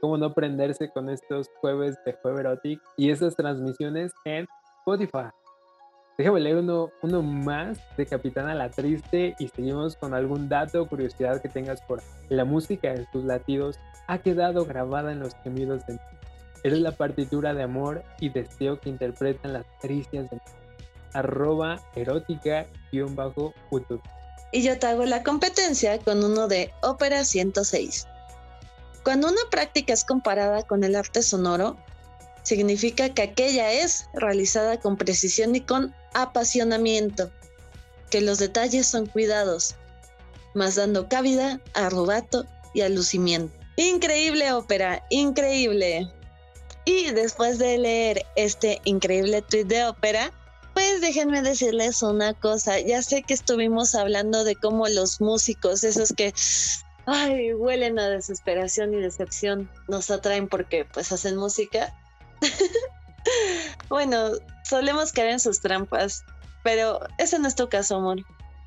cómo 0.00 0.16
no 0.16 0.34
prenderse 0.34 0.90
con 0.90 1.08
estos 1.08 1.48
jueves 1.60 1.96
de 2.04 2.14
Jueves 2.14 2.40
Erotic 2.40 2.80
y 2.96 3.10
esas 3.10 3.36
transmisiones 3.36 4.12
en 4.24 4.48
Spotify. 4.80 5.28
Déjame 6.18 6.40
leer 6.40 6.56
uno, 6.56 6.90
uno 7.02 7.22
más 7.22 7.78
de 7.96 8.06
Capitana 8.06 8.54
la 8.54 8.70
Triste 8.70 9.36
y 9.38 9.48
seguimos 9.48 9.94
con 9.96 10.14
algún 10.14 10.48
dato 10.48 10.82
o 10.82 10.88
curiosidad 10.88 11.40
que 11.40 11.48
tengas 11.48 11.80
por 11.82 12.02
La 12.28 12.44
música 12.44 12.92
de 12.92 13.06
tus 13.12 13.24
latidos 13.24 13.78
ha 14.08 14.18
quedado 14.18 14.64
grabada 14.64 15.12
en 15.12 15.20
los 15.20 15.34
gemidos 15.44 15.86
de 15.86 15.98
Eres 16.62 16.80
la 16.80 16.92
partitura 16.92 17.54
de 17.54 17.62
amor 17.62 18.04
y 18.20 18.28
deseo 18.28 18.78
que 18.80 18.90
interpretan 18.90 19.54
las 19.54 19.64
caricias 19.80 20.30
de 20.30 20.40
arroba 21.12 21.80
erótica 21.94 22.66
guion 22.92 23.16
bajo 23.16 23.54
YouTube. 23.70 24.02
Y 24.52 24.62
yo 24.62 24.78
te 24.78 24.86
hago 24.86 25.04
la 25.04 25.22
competencia 25.22 25.98
con 25.98 26.24
uno 26.24 26.48
de 26.48 26.72
Ópera 26.82 27.24
106. 27.24 28.06
Cuando 29.04 29.28
una 29.28 29.40
práctica 29.50 29.92
es 29.92 30.04
comparada 30.04 30.62
con 30.62 30.84
el 30.84 30.96
arte 30.96 31.22
sonoro, 31.22 31.78
significa 32.42 33.08
que 33.10 33.22
aquella 33.22 33.72
es 33.72 34.06
realizada 34.14 34.78
con 34.78 34.96
precisión 34.96 35.54
y 35.54 35.60
con 35.60 35.94
apasionamiento, 36.14 37.30
que 38.10 38.20
los 38.20 38.38
detalles 38.38 38.86
son 38.86 39.06
cuidados, 39.06 39.76
más 40.54 40.74
dando 40.74 41.08
cabida 41.08 41.60
a 41.74 41.88
y 42.74 42.82
a. 42.82 42.88
Increíble 43.76 44.52
ópera, 44.52 45.04
increíble. 45.10 46.10
Y 46.90 47.12
después 47.12 47.60
de 47.60 47.78
leer 47.78 48.26
este 48.34 48.80
increíble 48.82 49.42
tweet 49.42 49.66
de 49.66 49.84
ópera, 49.84 50.32
pues 50.74 51.00
déjenme 51.00 51.40
decirles 51.40 52.02
una 52.02 52.34
cosa. 52.34 52.80
Ya 52.80 53.00
sé 53.00 53.22
que 53.22 53.32
estuvimos 53.32 53.94
hablando 53.94 54.42
de 54.42 54.56
cómo 54.56 54.88
los 54.88 55.20
músicos, 55.20 55.84
esos 55.84 56.12
que 56.12 56.34
ay, 57.06 57.54
huelen 57.54 58.00
a 58.00 58.08
desesperación 58.08 58.92
y 58.92 59.00
decepción, 59.00 59.70
nos 59.86 60.10
atraen 60.10 60.48
porque 60.48 60.84
pues 60.84 61.12
hacen 61.12 61.36
música. 61.36 61.94
bueno, 63.88 64.32
solemos 64.68 65.12
caer 65.12 65.28
en 65.28 65.40
sus 65.40 65.60
trampas, 65.60 66.24
pero 66.64 66.98
ese 67.18 67.38
no 67.38 67.46
es 67.46 67.54
tu 67.54 67.68
caso, 67.68 67.98
amor. 67.98 68.18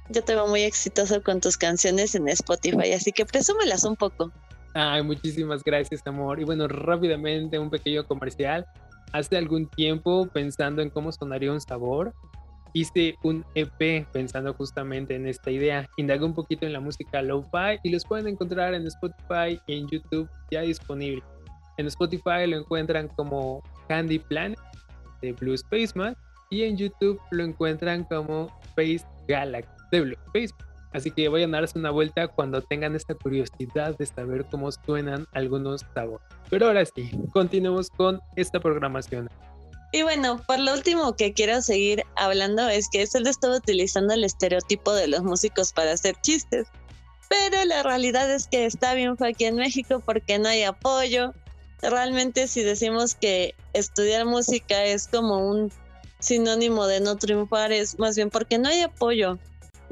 Yo 0.07 0.23
te 0.23 0.33
veo 0.33 0.47
muy 0.47 0.61
exitoso 0.61 1.21
con 1.21 1.41
tus 1.41 1.57
canciones 1.57 2.15
en 2.15 2.29
Spotify, 2.29 2.93
así 2.93 3.11
que 3.11 3.25
presúmelas 3.25 3.83
un 3.83 3.97
poco. 3.97 4.31
Ay, 4.73 5.03
muchísimas 5.03 5.63
gracias, 5.63 6.01
amor. 6.07 6.39
Y 6.39 6.45
bueno, 6.45 6.67
rápidamente 6.67 7.59
un 7.59 7.69
pequeño 7.69 8.05
comercial. 8.05 8.65
Hace 9.11 9.37
algún 9.37 9.67
tiempo, 9.67 10.27
pensando 10.33 10.81
en 10.81 10.89
cómo 10.89 11.11
sonaría 11.11 11.51
un 11.51 11.61
sabor, 11.61 12.13
hice 12.73 13.15
un 13.21 13.45
EP 13.53 14.07
pensando 14.11 14.53
justamente 14.55 15.15
en 15.15 15.27
esta 15.27 15.51
idea. 15.51 15.87
Indagué 15.97 16.25
un 16.25 16.33
poquito 16.33 16.65
en 16.65 16.73
la 16.73 16.79
música 16.79 17.21
lo-fi 17.21 17.79
y 17.83 17.91
los 17.91 18.03
pueden 18.03 18.27
encontrar 18.27 18.73
en 18.73 18.87
Spotify 18.87 19.61
y 19.67 19.77
en 19.77 19.87
YouTube 19.87 20.27
ya 20.49 20.61
disponible. 20.61 21.21
En 21.77 21.85
Spotify 21.87 22.47
lo 22.47 22.57
encuentran 22.57 23.07
como 23.09 23.61
Candy 23.87 24.17
Planet 24.17 24.59
de 25.21 25.33
Blue 25.33 25.55
Spaceman 25.55 26.15
y 26.49 26.63
en 26.63 26.77
YouTube 26.77 27.19
lo 27.29 27.43
encuentran 27.43 28.03
como 28.05 28.47
Space 28.75 29.05
Galaxy 29.27 29.69
de 29.91 30.01
Blue 30.01 30.17
Space. 30.33 30.53
Así 30.93 31.11
que 31.11 31.27
vayan 31.27 31.53
a 31.55 31.59
darse 31.59 31.77
una 31.77 31.91
vuelta 31.91 32.27
cuando 32.27 32.61
tengan 32.61 32.95
esta 32.95 33.15
curiosidad 33.15 33.97
de 33.97 34.05
saber 34.05 34.45
cómo 34.49 34.71
suenan 34.71 35.27
algunos 35.33 35.85
sabores. 35.93 36.25
Pero 36.49 36.67
ahora 36.67 36.85
sí, 36.85 37.11
continuemos 37.31 37.89
con 37.89 38.21
esta 38.35 38.59
programación. 38.59 39.29
Y 39.91 40.03
bueno, 40.03 40.41
por 40.47 40.59
lo 40.59 40.73
último 40.73 41.15
que 41.15 41.33
quiero 41.33 41.61
seguir 41.61 42.03
hablando 42.15 42.67
es 42.67 42.89
que 42.89 43.05
solo 43.05 43.29
estaba 43.29 43.57
utilizando 43.57 44.13
el 44.13 44.23
estereotipo 44.23 44.93
de 44.93 45.07
los 45.07 45.23
músicos 45.23 45.71
para 45.73 45.91
hacer 45.91 46.15
chistes. 46.21 46.67
Pero 47.29 47.65
la 47.65 47.83
realidad 47.83 48.29
es 48.31 48.47
que 48.47 48.65
está 48.65 48.93
bien 48.93 49.17
fue 49.17 49.29
aquí 49.29 49.45
en 49.45 49.55
México 49.55 50.01
porque 50.05 50.39
no 50.39 50.49
hay 50.49 50.63
apoyo, 50.63 51.33
realmente 51.89 52.47
si 52.47 52.63
decimos 52.63 53.15
que 53.15 53.55
estudiar 53.73 54.25
música 54.25 54.85
es 54.85 55.07
como 55.07 55.47
un 55.49 55.71
sinónimo 56.19 56.87
de 56.87 57.01
no 57.01 57.17
triunfar, 57.17 57.71
es 57.71 57.99
más 57.99 58.15
bien 58.15 58.29
porque 58.29 58.57
no 58.57 58.69
hay 58.69 58.81
apoyo. 58.81 59.37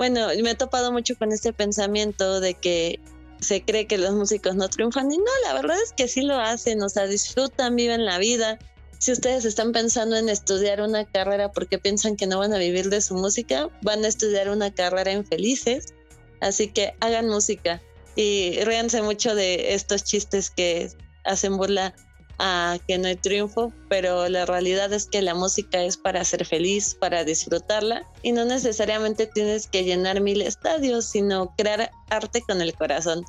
Bueno, 0.01 0.29
me 0.41 0.49
he 0.49 0.55
topado 0.55 0.91
mucho 0.91 1.15
con 1.15 1.31
este 1.31 1.53
pensamiento 1.53 2.39
de 2.39 2.55
que 2.55 2.99
se 3.39 3.63
cree 3.63 3.85
que 3.85 3.99
los 3.99 4.15
músicos 4.15 4.55
no 4.55 4.67
triunfan 4.67 5.11
y 5.11 5.17
no, 5.19 5.31
la 5.45 5.53
verdad 5.53 5.77
es 5.79 5.93
que 5.93 6.07
sí 6.07 6.23
lo 6.23 6.39
hacen, 6.39 6.81
o 6.81 6.89
sea, 6.89 7.05
disfrutan, 7.05 7.75
viven 7.75 8.03
la 8.03 8.17
vida. 8.17 8.57
Si 8.97 9.11
ustedes 9.11 9.45
están 9.45 9.73
pensando 9.73 10.15
en 10.15 10.27
estudiar 10.27 10.81
una 10.81 11.05
carrera 11.05 11.51
porque 11.51 11.77
piensan 11.77 12.15
que 12.15 12.25
no 12.25 12.39
van 12.39 12.51
a 12.51 12.57
vivir 12.57 12.89
de 12.89 12.99
su 12.99 13.13
música, 13.13 13.69
van 13.83 14.03
a 14.03 14.07
estudiar 14.07 14.49
una 14.49 14.73
carrera 14.73 15.11
infelices. 15.11 15.93
Así 16.39 16.69
que 16.69 16.95
hagan 16.99 17.27
música 17.27 17.79
y 18.15 18.59
ríanse 18.63 19.03
mucho 19.03 19.35
de 19.35 19.75
estos 19.75 20.03
chistes 20.03 20.49
que 20.49 20.89
hacen 21.25 21.57
burla 21.57 21.93
a 22.39 22.77
que 22.87 22.97
no 22.97 23.07
hay 23.07 23.15
triunfo, 23.15 23.71
pero 23.89 24.27
la 24.29 24.45
realidad 24.45 24.91
es 24.93 25.05
que 25.05 25.21
la 25.21 25.35
música 25.35 25.83
es 25.83 25.97
para 25.97 26.23
ser 26.23 26.45
feliz, 26.45 26.95
para 26.95 27.23
disfrutarla 27.23 28.03
y 28.23 28.31
no 28.31 28.45
necesariamente 28.45 29.27
tienes 29.27 29.67
que 29.67 29.83
llenar 29.83 30.21
mil 30.21 30.41
estadios, 30.41 31.05
sino 31.05 31.53
crear 31.57 31.91
arte 32.09 32.41
con 32.47 32.61
el 32.61 32.73
corazón. 32.73 33.23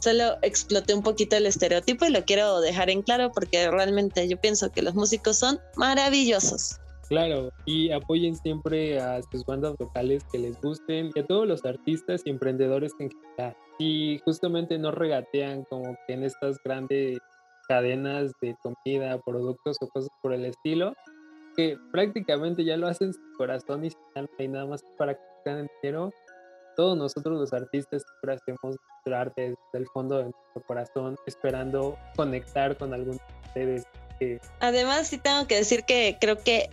Solo 0.00 0.36
exploté 0.42 0.94
un 0.94 1.02
poquito 1.02 1.36
el 1.36 1.46
estereotipo 1.46 2.04
y 2.04 2.10
lo 2.10 2.24
quiero 2.24 2.60
dejar 2.60 2.90
en 2.90 3.02
claro 3.02 3.32
porque 3.32 3.70
realmente 3.70 4.28
yo 4.28 4.36
pienso 4.36 4.70
que 4.70 4.82
los 4.82 4.94
músicos 4.94 5.38
son 5.38 5.58
maravillosos. 5.76 6.78
Claro, 7.08 7.50
y 7.66 7.92
apoyen 7.92 8.34
siempre 8.34 8.98
a 8.98 9.20
sus 9.30 9.44
bandas 9.44 9.76
locales 9.78 10.24
que 10.32 10.38
les 10.38 10.60
gusten 10.60 11.12
y 11.14 11.20
a 11.20 11.26
todos 11.26 11.46
los 11.46 11.64
artistas 11.64 12.22
y 12.24 12.30
emprendedores 12.30 12.92
en 12.98 13.10
general. 13.10 13.56
Y 13.78 14.18
justamente 14.24 14.76
no 14.78 14.90
regatean 14.90 15.64
como 15.64 15.96
que 16.06 16.14
en 16.14 16.24
estas 16.24 16.56
grandes 16.64 17.18
cadenas 17.68 18.32
de 18.40 18.54
comida, 18.62 19.18
productos 19.24 19.76
o 19.80 19.88
cosas 19.88 20.10
por 20.22 20.32
el 20.32 20.44
estilo, 20.44 20.94
que 21.56 21.76
prácticamente 21.92 22.64
ya 22.64 22.76
lo 22.76 22.86
hacen 22.86 23.12
su 23.12 23.20
corazón 23.36 23.84
y 23.84 23.90
sin 23.90 24.00
alma 24.14 24.30
y 24.38 24.48
nada 24.48 24.66
más 24.66 24.82
para 24.98 25.14
que 25.14 25.20
ganen 25.44 25.68
dinero. 25.82 26.12
Todos 26.76 26.96
nosotros 26.96 27.40
los 27.40 27.52
artistas 27.52 28.02
siempre 28.02 28.34
hacemos 28.34 28.76
nuestro 28.90 29.16
arte 29.16 29.42
desde 29.42 29.78
el 29.84 29.86
fondo 29.88 30.18
de 30.18 30.24
nuestro 30.24 30.62
corazón, 30.66 31.16
esperando 31.26 31.96
conectar 32.16 32.76
con 32.76 32.92
algún 32.92 33.16
de 33.16 33.76
ustedes. 33.76 33.86
Además, 34.60 35.08
sí 35.08 35.18
tengo 35.18 35.46
que 35.46 35.56
decir 35.56 35.84
que 35.84 36.18
creo 36.20 36.38
que 36.42 36.68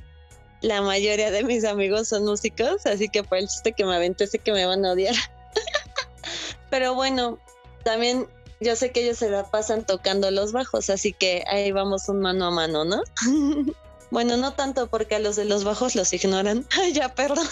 la 0.61 0.81
mayoría 0.81 1.31
de 1.31 1.43
mis 1.43 1.65
amigos 1.65 2.07
son 2.07 2.25
músicos, 2.25 2.85
así 2.85 3.09
que 3.09 3.23
por 3.23 3.37
el 3.37 3.47
chiste 3.47 3.73
que 3.73 3.85
me 3.85 3.95
aventé 3.95 4.27
sé 4.27 4.39
que 4.39 4.51
me 4.51 4.65
van 4.65 4.85
a 4.85 4.91
odiar. 4.91 5.15
Pero 6.69 6.95
bueno, 6.95 7.37
también 7.83 8.27
yo 8.63 8.75
sé 8.75 8.91
que 8.91 9.03
ellos 9.03 9.17
se 9.17 9.29
la 9.29 9.43
pasan 9.43 9.85
tocando 9.85 10.31
los 10.31 10.51
bajos, 10.51 10.89
así 10.89 11.13
que 11.13 11.43
ahí 11.47 11.71
vamos 11.71 12.09
un 12.09 12.19
mano 12.19 12.45
a 12.45 12.51
mano, 12.51 12.85
¿no? 12.85 13.01
bueno, 14.11 14.37
no 14.37 14.53
tanto 14.53 14.87
porque 14.87 15.15
a 15.15 15.19
los 15.19 15.35
de 15.35 15.45
los 15.45 15.63
bajos 15.63 15.95
los 15.95 16.11
ignoran. 16.13 16.65
ya, 16.93 17.13
perdón. 17.13 17.47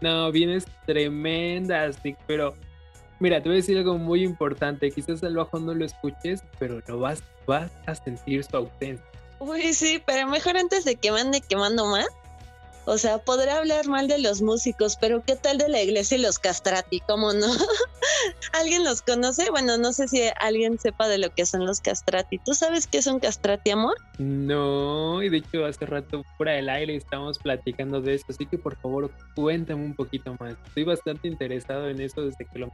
no, 0.00 0.32
vienes 0.32 0.66
tremenda, 0.86 1.88
Nick, 2.02 2.18
pero 2.26 2.54
mira, 3.18 3.42
te 3.42 3.48
voy 3.48 3.56
a 3.56 3.60
decir 3.60 3.78
algo 3.78 3.98
muy 3.98 4.24
importante. 4.24 4.90
Quizás 4.90 5.22
el 5.22 5.36
bajo 5.36 5.58
no 5.58 5.74
lo 5.74 5.84
escuches, 5.84 6.42
pero 6.58 6.80
lo 6.86 6.98
vas, 6.98 7.22
vas 7.46 7.70
a 7.86 7.94
sentir 7.94 8.42
su 8.44 8.56
ausencia. 8.56 9.04
Uy, 9.38 9.72
sí, 9.72 10.02
pero 10.04 10.26
mejor 10.26 10.56
antes 10.56 10.84
de 10.84 10.96
que 10.96 11.10
mande 11.12 11.40
quemando 11.40 11.86
más, 11.86 12.06
o 12.86 12.98
sea, 12.98 13.18
podrá 13.18 13.58
hablar 13.58 13.86
mal 13.86 14.08
de 14.08 14.18
los 14.18 14.42
músicos, 14.42 14.96
pero 15.00 15.22
¿qué 15.24 15.36
tal 15.36 15.58
de 15.58 15.68
la 15.68 15.82
iglesia 15.82 16.16
y 16.16 16.20
los 16.20 16.38
castrati? 16.38 17.00
¿Cómo 17.00 17.32
no? 17.32 17.46
¿Alguien 18.52 18.84
los 18.84 19.02
conoce? 19.02 19.50
Bueno, 19.50 19.78
no 19.78 19.92
sé 19.92 20.08
si 20.08 20.22
alguien 20.40 20.78
sepa 20.78 21.08
de 21.08 21.18
lo 21.18 21.30
que 21.30 21.46
son 21.46 21.66
los 21.66 21.80
castrati. 21.80 22.38
¿Tú 22.38 22.54
sabes 22.54 22.86
qué 22.86 22.98
es 22.98 23.06
un 23.06 23.20
castrati, 23.20 23.70
amor? 23.70 23.96
No, 24.18 25.22
y 25.22 25.28
de 25.28 25.38
hecho 25.38 25.64
hace 25.64 25.86
rato 25.86 26.24
fuera 26.36 26.52
del 26.52 26.68
aire 26.68 26.96
estábamos 26.96 27.38
platicando 27.38 28.00
de 28.00 28.14
eso, 28.14 28.26
así 28.28 28.46
que 28.46 28.58
por 28.58 28.76
favor 28.80 29.10
cuéntame 29.34 29.84
un 29.84 29.94
poquito 29.94 30.34
más. 30.40 30.54
Estoy 30.66 30.84
bastante 30.84 31.28
interesado 31.28 31.88
en 31.88 32.00
eso 32.00 32.22
desde 32.22 32.44
que 32.44 32.58
lo 32.58 32.70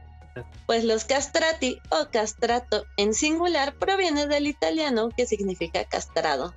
pues 0.65 0.83
los 0.83 1.05
castrati 1.05 1.79
o 1.89 2.09
castrato 2.11 2.85
en 2.97 3.13
singular 3.13 3.73
proviene 3.73 4.27
del 4.27 4.45
italiano 4.45 5.09
que 5.15 5.25
significa 5.25 5.85
castrado. 5.85 6.53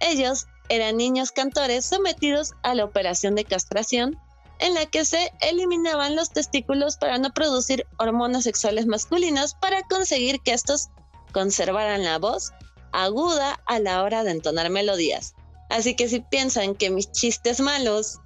Ellos 0.00 0.46
eran 0.70 0.96
niños 0.96 1.32
cantores 1.32 1.84
sometidos 1.84 2.54
a 2.62 2.74
la 2.74 2.84
operación 2.84 3.34
de 3.34 3.44
castración, 3.44 4.18
en 4.60 4.74
la 4.74 4.86
que 4.86 5.04
se 5.04 5.32
eliminaban 5.40 6.16
los 6.16 6.30
testículos 6.30 6.96
para 6.96 7.18
no 7.18 7.30
producir 7.30 7.86
hormonas 7.98 8.44
sexuales 8.44 8.86
masculinas 8.86 9.54
para 9.54 9.82
conseguir 9.82 10.40
que 10.40 10.52
estos 10.52 10.88
conservaran 11.32 12.04
la 12.04 12.18
voz 12.18 12.52
aguda 12.92 13.60
a 13.66 13.78
la 13.80 14.02
hora 14.02 14.22
de 14.22 14.30
entonar 14.30 14.70
melodías. 14.70 15.34
Así 15.68 15.94
que 15.94 16.08
si 16.08 16.20
piensan 16.20 16.74
que 16.74 16.90
mis 16.90 17.10
chistes 17.10 17.60
malos 17.60 18.18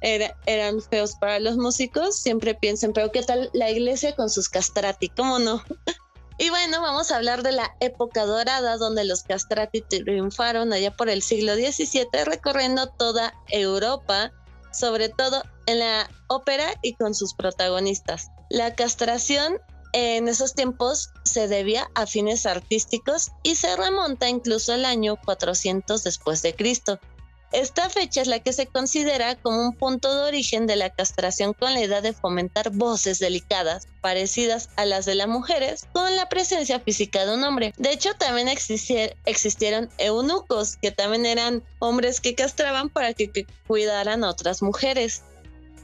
eran 0.00 0.80
feos 0.82 1.14
para 1.14 1.38
los 1.38 1.56
músicos, 1.56 2.16
siempre 2.16 2.54
piensen, 2.54 2.92
pero 2.92 3.12
¿qué 3.12 3.22
tal 3.22 3.50
la 3.52 3.70
iglesia 3.70 4.16
con 4.16 4.28
sus 4.28 4.48
castrati? 4.48 5.08
¿Cómo 5.08 5.38
no? 5.38 5.62
Y 6.38 6.50
bueno, 6.50 6.80
vamos 6.80 7.10
a 7.10 7.16
hablar 7.16 7.42
de 7.42 7.52
la 7.52 7.74
época 7.80 8.24
dorada 8.24 8.76
donde 8.76 9.04
los 9.04 9.22
castrati 9.22 9.82
triunfaron 9.82 10.72
allá 10.72 10.90
por 10.96 11.08
el 11.08 11.22
siglo 11.22 11.54
XVII 11.54 12.24
recorriendo 12.24 12.88
toda 12.88 13.34
Europa, 13.48 14.32
sobre 14.72 15.08
todo 15.08 15.42
en 15.66 15.78
la 15.78 16.10
ópera 16.28 16.74
y 16.82 16.94
con 16.94 17.14
sus 17.14 17.34
protagonistas. 17.34 18.30
La 18.48 18.74
castración 18.74 19.58
en 19.92 20.26
esos 20.26 20.54
tiempos 20.54 21.10
se 21.22 21.48
debía 21.48 21.90
a 21.94 22.06
fines 22.06 22.46
artísticos 22.46 23.30
y 23.42 23.56
se 23.56 23.76
remonta 23.76 24.28
incluso 24.28 24.72
al 24.72 24.86
año 24.86 25.16
400 25.22 26.02
después 26.02 26.40
de 26.42 26.54
Cristo. 26.54 26.98
Esta 27.52 27.90
fecha 27.90 28.22
es 28.22 28.28
la 28.28 28.40
que 28.40 28.54
se 28.54 28.66
considera 28.66 29.36
como 29.36 29.62
un 29.62 29.76
punto 29.76 30.14
de 30.14 30.22
origen 30.22 30.66
de 30.66 30.76
la 30.76 30.88
castración 30.88 31.52
con 31.52 31.74
la 31.74 31.82
idea 31.82 32.00
de 32.00 32.14
fomentar 32.14 32.70
voces 32.70 33.18
delicadas, 33.18 33.88
parecidas 34.00 34.70
a 34.76 34.86
las 34.86 35.04
de 35.04 35.14
las 35.14 35.28
mujeres, 35.28 35.86
con 35.92 36.16
la 36.16 36.30
presencia 36.30 36.80
física 36.80 37.26
de 37.26 37.34
un 37.34 37.44
hombre. 37.44 37.74
De 37.76 37.92
hecho, 37.92 38.14
también 38.14 38.48
existieron 38.48 39.90
eunucos, 39.98 40.76
que 40.76 40.92
también 40.92 41.26
eran 41.26 41.62
hombres 41.78 42.20
que 42.22 42.34
castraban 42.34 42.88
para 42.88 43.12
que, 43.12 43.30
que 43.30 43.46
cuidaran 43.66 44.24
a 44.24 44.30
otras 44.30 44.62
mujeres. 44.62 45.22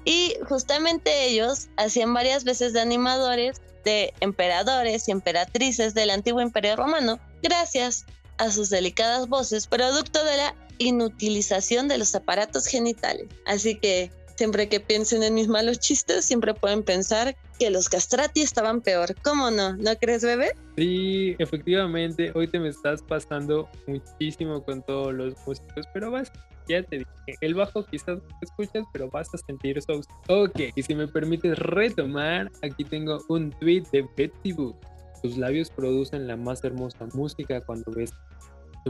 Y 0.07 0.37
justamente 0.49 1.27
ellos 1.27 1.69
hacían 1.77 2.15
varias 2.15 2.45
veces 2.45 2.73
de 2.73 2.81
animadores 2.81 3.61
de 3.85 4.13
emperadores 4.21 5.09
y 5.09 5.13
emperatrices 5.13 5.95
del 5.95 6.11
antiguo 6.11 6.41
imperio 6.41 6.77
romano, 6.77 7.19
gracias 7.43 8.05
a 8.37 8.51
sus 8.51 8.71
delicadas 8.71 9.29
voces, 9.29 9.67
producto 9.67 10.25
de 10.25 10.37
la 10.37 10.55
inutilización 10.79 11.89
de 11.89 11.99
los 11.99 12.15
aparatos 12.15 12.67
genitales. 12.67 13.27
Así 13.47 13.77
que 13.77 14.11
siempre 14.39 14.69
que 14.69 14.79
piensen 14.79 15.25
en 15.25 15.35
mis 15.35 15.49
malos 15.49 15.81
chistes, 15.81 16.25
siempre 16.25 16.55
pueden 16.55 16.85
pensar 16.85 17.37
que 17.59 17.71
los 17.71 17.89
castrati 17.89 18.41
estaban 18.41 18.81
peor. 18.81 19.17
¿Cómo 19.23 19.51
no? 19.51 19.77
¿No 19.77 19.97
crees, 19.97 20.23
bebé? 20.23 20.53
Sí, 20.77 21.35
efectivamente, 21.41 22.31
hoy 22.37 22.47
te 22.47 22.61
me 22.61 22.69
estás 22.69 23.03
pasando 23.03 23.69
muchísimo 23.89 24.63
con 24.63 24.81
todos 24.83 25.13
los 25.13 25.35
músicos, 25.45 25.87
pero 25.93 26.13
vas, 26.13 26.31
ya 26.69 26.85
te 26.85 26.99
dije, 26.99 27.37
el 27.41 27.55
bajo 27.55 27.85
quizás 27.85 28.19
no 28.19 28.39
escuchas, 28.41 28.85
pero 28.93 29.11
vas 29.11 29.29
a 29.35 29.39
sentir 29.39 29.77
eso. 29.77 30.01
Ok, 30.29 30.61
y 30.77 30.83
si 30.85 30.95
me 30.95 31.09
permites 31.09 31.59
retomar, 31.59 32.49
aquí 32.63 32.85
tengo 32.85 33.19
un 33.29 33.51
tweet 33.59 33.83
de 33.91 34.07
Betsy 34.17 34.53
Boo. 34.53 34.77
Tus 35.21 35.37
labios 35.37 35.69
producen 35.71 36.29
la 36.29 36.37
más 36.37 36.63
hermosa 36.63 37.09
música 37.13 37.61
cuando 37.61 37.91
ves 37.91 38.13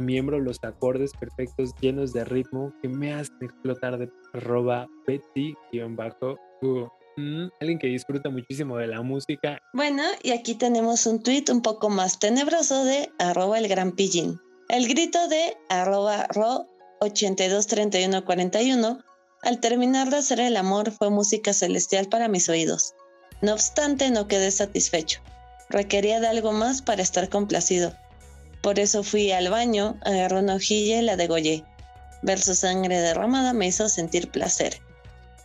miembro 0.01 0.39
los 0.39 0.59
acordes 0.63 1.13
perfectos 1.13 1.75
llenos 1.81 2.13
de 2.13 2.25
ritmo 2.25 2.73
que 2.83 2.89
me 2.89 3.13
hacen 3.13 3.37
explotar 3.41 3.99
de 3.99 4.11
arroba 4.33 4.87
Betty-bajo. 5.07 6.39
Mm, 7.17 7.49
alguien 7.61 7.79
que 7.79 7.89
disfruta 7.89 8.31
muchísimo 8.31 8.77
de 8.77 8.87
la 8.87 9.03
música. 9.03 9.59
Bueno, 9.73 10.03
y 10.23 10.31
aquí 10.31 10.55
tenemos 10.55 11.07
un 11.07 11.23
tweet 11.23 11.45
un 11.51 11.63
poco 11.63 11.89
más 11.89 12.19
tenebroso 12.19 12.85
de 12.85 13.11
arroba 13.19 13.59
el 13.59 13.69
gran 13.69 13.93
pillín. 13.93 14.39
El 14.69 14.87
grito 14.87 15.29
de 15.29 15.57
arroba 15.69 16.27
ro 16.35 16.67
823141 17.01 18.99
al 19.43 19.61
terminar 19.61 20.11
de 20.11 20.17
hacer 20.19 20.41
el 20.41 20.57
amor 20.57 20.91
fue 20.91 21.11
música 21.11 21.53
celestial 21.53 22.09
para 22.09 22.29
mis 22.29 22.49
oídos. 22.49 22.95
No 23.41 23.53
obstante, 23.53 24.11
no 24.11 24.27
quedé 24.27 24.51
satisfecho. 24.51 25.21
Requería 25.71 26.19
de 26.19 26.27
algo 26.27 26.53
más 26.53 26.83
para 26.83 27.03
estar 27.03 27.29
complacido. 27.29 27.93
Por 28.63 28.79
eso 28.79 29.03
fui 29.03 29.31
al 29.33 29.51
baño, 29.51 29.99
agarré 30.03 30.41
una 30.41 30.55
hojilla 30.55 30.99
y 30.99 31.03
la 31.03 31.17
degollé. 31.17 31.65
Ver 32.23 32.41
su 32.41 32.55
sangre 32.55 33.01
derramada 33.01 33.53
me 33.53 33.67
hizo 33.69 33.89
sentir 33.89 34.31
placer. 34.31 34.81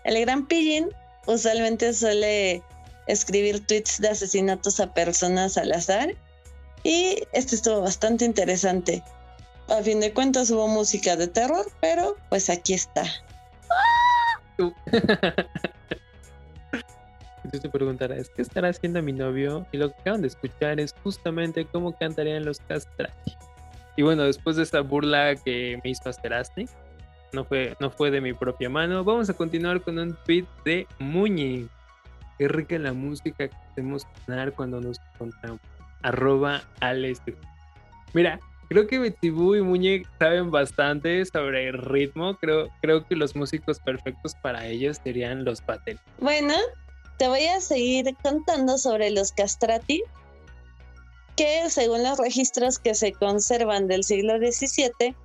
El 0.03 0.19
gran 0.21 0.47
pillín 0.47 0.89
usualmente 1.27 1.93
suele 1.93 2.63
escribir 3.07 3.65
tweets 3.65 3.99
de 3.99 4.09
asesinatos 4.09 4.79
a 4.79 4.93
personas 4.93 5.57
al 5.57 5.71
azar 5.71 6.15
y 6.83 7.23
este 7.31 7.55
estuvo 7.55 7.81
bastante 7.81 8.25
interesante. 8.25 9.03
A 9.69 9.81
fin 9.81 9.99
de 9.99 10.13
cuentas 10.13 10.51
hubo 10.51 10.67
música 10.67 11.15
de 11.15 11.27
terror, 11.27 11.71
pero 11.79 12.17
pues 12.29 12.49
aquí 12.49 12.73
está. 12.73 13.05
Entonces 17.43 17.61
te 17.61 17.69
preguntarás, 17.69 18.29
¿qué 18.29 18.41
estará 18.41 18.69
haciendo 18.69 19.01
mi 19.01 19.11
novio? 19.11 19.65
Y 19.71 19.77
lo 19.77 19.89
que 19.89 20.01
acaban 20.01 20.21
de 20.21 20.27
escuchar 20.27 20.79
es 20.79 20.95
justamente 21.03 21.65
cómo 21.65 21.97
cantarían 21.97 22.45
los 22.45 22.59
castrati. 22.59 23.33
Y 23.97 24.01
bueno, 24.01 24.23
después 24.23 24.55
de 24.55 24.63
esta 24.63 24.81
burla 24.81 25.35
que 25.35 25.79
me 25.83 25.89
hizo 25.89 26.09
Asterasnik, 26.09 26.69
no 27.33 27.43
fue, 27.43 27.75
no 27.79 27.89
fue 27.89 28.11
de 28.11 28.21
mi 28.21 28.33
propia 28.33 28.69
mano, 28.69 29.03
vamos 29.03 29.29
a 29.29 29.33
continuar 29.33 29.81
con 29.81 29.99
un 29.99 30.15
tweet 30.25 30.45
de 30.65 30.87
Muñe. 30.99 31.67
Qué 32.37 32.47
rica 32.47 32.79
la 32.79 32.93
música 32.93 33.47
que 33.47 33.55
hacemos 33.71 34.07
sonar 34.25 34.53
cuando 34.53 34.79
nos 34.79 34.99
encontramos. 35.13 35.59
Arroba 36.01 36.63
Alex. 36.79 37.21
Mira, 38.13 38.39
creo 38.69 38.87
que 38.87 38.99
Betibú 38.99 39.55
y 39.55 39.61
Muñe 39.61 40.03
saben 40.17 40.49
bastante 40.49 41.23
sobre 41.25 41.69
el 41.69 41.77
ritmo. 41.77 42.35
Creo, 42.37 42.69
creo 42.81 43.05
que 43.05 43.15
los 43.15 43.35
músicos 43.35 43.79
perfectos 43.79 44.35
para 44.35 44.65
ellos 44.65 44.99
serían 45.03 45.45
los 45.45 45.63
bateristas. 45.65 46.13
Bueno, 46.19 46.53
te 47.17 47.27
voy 47.27 47.45
a 47.45 47.61
seguir 47.61 48.15
contando 48.21 48.77
sobre 48.77 49.11
los 49.11 49.31
castrati, 49.31 50.01
que 51.35 51.69
según 51.69 52.03
los 52.03 52.17
registros 52.17 52.79
que 52.79 52.95
se 52.95 53.13
conservan 53.13 53.87
del 53.87 54.03
siglo 54.03 54.37
XVII, 54.37 55.15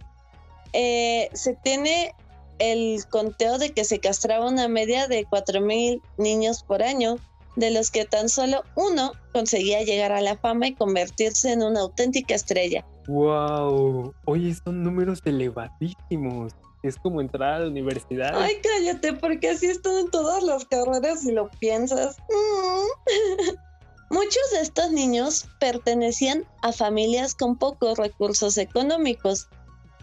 eh, 0.73 1.29
se 1.33 1.55
tiene 1.55 2.15
el 2.59 3.05
conteo 3.09 3.59
de 3.59 3.71
que 3.71 3.85
se 3.85 4.01
castraba 4.01 4.49
una 4.49 4.69
media 4.69 5.07
de 5.07 5.27
4.000 5.27 6.01
niños 6.19 6.63
por 6.63 6.83
año, 6.83 7.17
de 7.57 7.71
los 7.71 7.91
que 7.91 8.05
tan 8.05 8.29
solo 8.29 8.63
uno 8.77 9.13
conseguía 9.33 9.83
llegar 9.83 10.13
a 10.13 10.21
la 10.21 10.37
fama 10.37 10.69
y 10.69 10.75
convertirse 10.75 11.53
en 11.53 11.63
una 11.63 11.81
auténtica 11.81 12.35
estrella. 12.35 12.87
¡Wow! 13.09 14.15
Oye, 14.27 14.55
son 14.55 14.83
números 14.83 15.21
elevadísimos 15.25 16.53
es 16.83 16.97
como 16.97 17.21
entrar 17.21 17.55
a 17.55 17.59
la 17.61 17.69
universidad. 17.69 18.31
Ay, 18.35 18.61
cállate, 18.63 19.13
porque 19.15 19.51
así 19.51 19.67
están 19.67 19.97
en 19.99 20.11
todas 20.11 20.43
las 20.43 20.65
carreras 20.65 21.21
si 21.21 21.33
lo 21.33 21.51
piensas. 21.59 22.17
Mm. 22.29 23.55
Muchos 24.11 24.51
de 24.53 24.61
estos 24.61 24.91
niños 24.91 25.47
pertenecían 25.61 26.47
a 26.63 26.73
familias 26.73 27.35
con 27.35 27.57
pocos 27.57 27.99
recursos 27.99 28.57
económicos. 28.57 29.49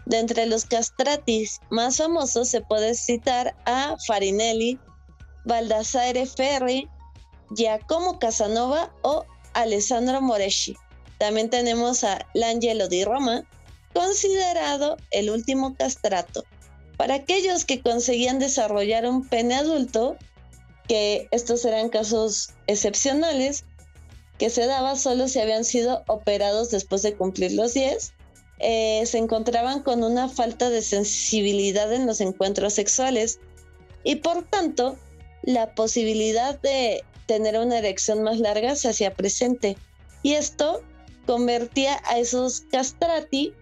De 0.04 0.20
entre 0.20 0.46
los 0.46 0.64
castratis 0.64 1.60
más 1.70 1.96
famosos 1.96 2.48
se 2.48 2.60
puede 2.60 2.94
citar 2.94 3.56
a 3.64 3.96
Farinelli, 4.06 4.78
Baldassare 5.44 6.24
Ferri, 6.26 6.88
Giacomo 7.50 8.20
Casanova 8.20 8.92
o 9.02 9.24
Alessandro 9.54 10.20
Moreschi. 10.20 10.76
También 11.18 11.50
tenemos 11.50 12.04
a 12.04 12.24
L'Angelo 12.34 12.86
di 12.86 13.02
Roma, 13.02 13.42
considerado 13.92 14.96
el 15.10 15.30
último 15.30 15.74
castrato. 15.74 16.44
Para 16.96 17.14
aquellos 17.14 17.64
que 17.64 17.80
conseguían 17.80 18.38
desarrollar 18.38 19.06
un 19.06 19.28
pene 19.28 19.54
adulto, 19.54 20.16
que 20.88 21.28
estos 21.30 21.64
eran 21.64 21.88
casos 21.88 22.50
excepcionales, 22.66 23.64
que 24.38 24.50
se 24.50 24.66
daba 24.66 24.96
solo 24.96 25.28
si 25.28 25.40
habían 25.40 25.64
sido 25.64 26.04
operados 26.06 26.70
después 26.70 27.02
de 27.02 27.14
cumplir 27.14 27.52
los 27.52 27.74
10, 27.74 28.12
eh, 28.58 29.02
se 29.04 29.18
encontraban 29.18 29.82
con 29.82 30.02
una 30.02 30.28
falta 30.28 30.70
de 30.70 30.82
sensibilidad 30.82 31.92
en 31.92 32.06
los 32.06 32.20
encuentros 32.20 32.72
sexuales 32.72 33.38
y 34.02 34.16
por 34.16 34.44
tanto 34.44 34.96
la 35.42 35.74
posibilidad 35.74 36.58
de 36.60 37.04
tener 37.26 37.58
una 37.58 37.78
erección 37.78 38.22
más 38.22 38.38
larga 38.38 38.74
se 38.76 38.88
hacía 38.88 39.14
presente. 39.14 39.76
Y 40.22 40.34
esto 40.34 40.82
convertía 41.26 42.00
a 42.04 42.18
esos 42.18 42.60
castrati 42.60 43.52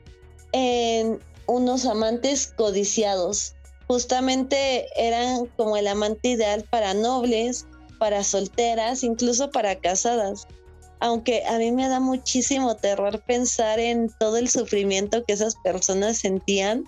en 0.53 1.19
unos 1.47 1.87
amantes 1.87 2.53
codiciados. 2.57 3.55
Justamente 3.87 4.87
eran 4.97 5.47
como 5.57 5.77
el 5.77 5.87
amante 5.87 6.29
ideal 6.29 6.65
para 6.71 6.95
nobles, 6.95 7.67
para 7.99 8.25
solteras, 8.25 9.03
incluso 9.03 9.51
para 9.51 9.77
casadas 9.77 10.47
aunque 11.05 11.45
a 11.45 11.59
mí 11.59 11.71
me 11.71 11.87
da 11.87 12.01
muchísimo 12.01 12.77
terror 12.77 13.23
pensar 13.27 13.79
en 13.79 14.11
todo 14.19 14.39
el 14.39 14.49
sufrimiento 14.49 15.23
que 15.23 15.35
esas 15.35 15.55
personas 15.57 16.17
sentían. 16.17 16.85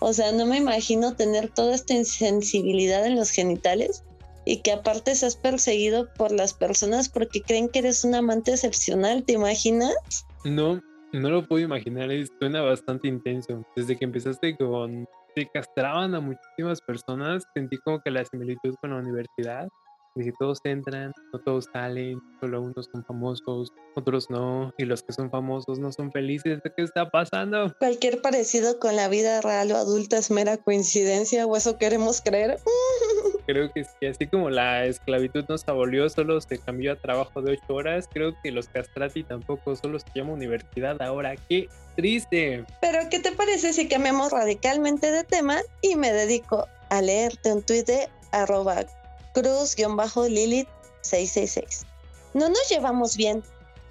O 0.00 0.12
sea, 0.12 0.30
no 0.30 0.46
me 0.46 0.58
imagino 0.58 1.16
tener 1.16 1.52
toda 1.52 1.74
esta 1.74 1.94
insensibilidad 1.94 3.04
en 3.04 3.16
los 3.16 3.30
genitales 3.30 4.04
y 4.44 4.58
que 4.58 4.70
aparte 4.70 5.16
seas 5.16 5.34
perseguido 5.34 6.08
por 6.14 6.30
las 6.30 6.54
personas 6.54 7.08
porque 7.08 7.42
creen 7.42 7.68
que 7.68 7.80
eres 7.80 8.04
un 8.04 8.14
amante 8.14 8.52
excepcional, 8.52 9.24
¿te 9.24 9.32
imaginas? 9.32 9.96
No, 10.44 10.80
no 11.12 11.30
lo 11.30 11.46
puedo 11.46 11.64
imaginar, 11.64 12.10
suena 12.38 12.62
bastante 12.62 13.08
intenso. 13.08 13.64
Desde 13.74 13.96
que 13.96 14.04
empezaste 14.04 14.56
con... 14.56 15.06
Se 15.34 15.46
castraban 15.52 16.14
a 16.14 16.20
muchísimas 16.20 16.80
personas, 16.80 17.44
sentí 17.54 17.76
como 17.78 18.00
que 18.00 18.10
la 18.10 18.24
similitud 18.24 18.74
con 18.80 18.90
la 18.90 18.96
universidad 18.96 19.68
y 20.16 20.22
si 20.22 20.32
todos 20.32 20.60
entran, 20.64 21.12
no 21.30 21.38
todos 21.40 21.66
salen, 21.70 22.18
solo 22.40 22.62
unos 22.62 22.88
son 22.90 23.04
famosos, 23.04 23.70
otros 23.94 24.30
no, 24.30 24.72
y 24.78 24.86
los 24.86 25.02
que 25.02 25.12
son 25.12 25.30
famosos 25.30 25.78
no 25.78 25.92
son 25.92 26.10
felices. 26.10 26.60
¿Qué 26.74 26.82
está 26.82 27.10
pasando? 27.10 27.70
Cualquier 27.78 28.22
parecido 28.22 28.78
con 28.78 28.96
la 28.96 29.08
vida 29.08 29.42
real 29.42 29.70
o 29.72 29.76
adulta 29.76 30.16
es 30.16 30.30
mera 30.30 30.56
coincidencia, 30.56 31.44
o 31.46 31.54
eso 31.54 31.76
queremos 31.76 32.22
creer. 32.22 32.58
Creo 33.46 33.72
que 33.72 33.84
sí, 33.84 34.06
así 34.06 34.26
como 34.26 34.50
la 34.50 34.84
esclavitud 34.86 35.44
nos 35.48 35.66
abolió, 35.68 36.08
solo 36.10 36.40
se 36.40 36.58
cambió 36.58 36.92
a 36.92 36.96
trabajo 36.96 37.40
de 37.40 37.52
ocho 37.52 37.74
horas, 37.74 38.08
creo 38.12 38.34
que 38.42 38.50
los 38.50 38.68
castrati 38.68 39.22
tampoco, 39.22 39.76
solo 39.76 39.98
se 39.98 40.06
llama 40.14 40.32
universidad 40.32 41.00
ahora. 41.00 41.36
¡Qué 41.48 41.68
triste! 41.94 42.64
Pero, 42.80 42.98
¿qué 43.08 43.20
te 43.20 43.32
parece 43.32 43.72
si 43.72 43.88
cambiamos 43.88 44.32
radicalmente 44.32 45.10
de 45.10 45.24
tema 45.24 45.58
y 45.80 45.96
me 45.96 46.12
dedico 46.12 46.66
a 46.90 47.00
leerte 47.00 47.52
un 47.52 47.62
tuit 47.62 47.86
de 47.86 48.08
arroba 48.32 48.84
Cruz-Lilith 49.32 50.68
666. 51.02 51.86
No 52.34 52.48
nos 52.48 52.68
llevamos 52.68 53.16
bien. 53.16 53.42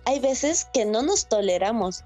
Hay 0.05 0.19
veces 0.19 0.67
que 0.73 0.85
no 0.85 1.01
nos 1.01 1.27
toleramos, 1.27 2.03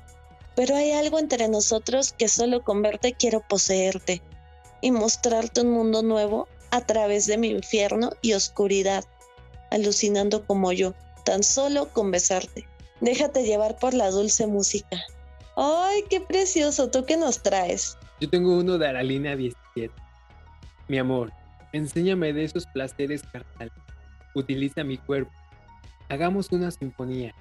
pero 0.56 0.76
hay 0.76 0.92
algo 0.92 1.20
entre 1.20 1.48
nosotros 1.48 2.14
que 2.14 2.28
solo 2.28 2.64
con 2.64 2.82
verte 2.82 3.14
quiero 3.14 3.42
poseerte 3.42 4.22
y 4.82 4.92
mostrarte 4.92 5.62
un 5.62 5.72
mundo 5.72 6.02
nuevo 6.02 6.48
a 6.72 6.82
través 6.82 7.28
de 7.28 7.38
mi 7.38 7.50
infierno 7.50 8.12
y 8.22 8.34
oscuridad, 8.34 9.04
alucinando 9.72 10.46
como 10.46 10.72
yo, 10.72 10.94
tan 11.26 11.44
solo 11.44 11.90
con 11.90 12.12
besarte. 12.12 12.68
Déjate 13.02 13.44
llevar 13.44 13.78
por 13.78 13.94
la 13.94 14.10
dulce 14.12 14.48
música. 14.48 14.98
¡Ay, 15.56 16.04
qué 16.10 16.22
precioso! 16.22 16.90
¿Tú 16.90 17.06
qué 17.06 17.18
nos 17.18 17.42
traes? 17.42 17.98
Yo 18.20 18.30
tengo 18.30 18.58
uno 18.58 18.78
de 18.78 18.88
Aralina 18.88 19.36
17. 19.36 19.94
Mi 20.88 20.98
amor, 20.98 21.32
Enséñame 21.72 22.34
de 22.34 22.46
esos 22.46 22.66
placeres 22.66 23.22
carnales. 23.32 23.74
Utiliza 24.34 24.84
mi 24.84 24.98
cuerpo. 24.98 25.32
Hagamos 26.10 26.52
una 26.52 26.72
sinfonía. 26.72 27.34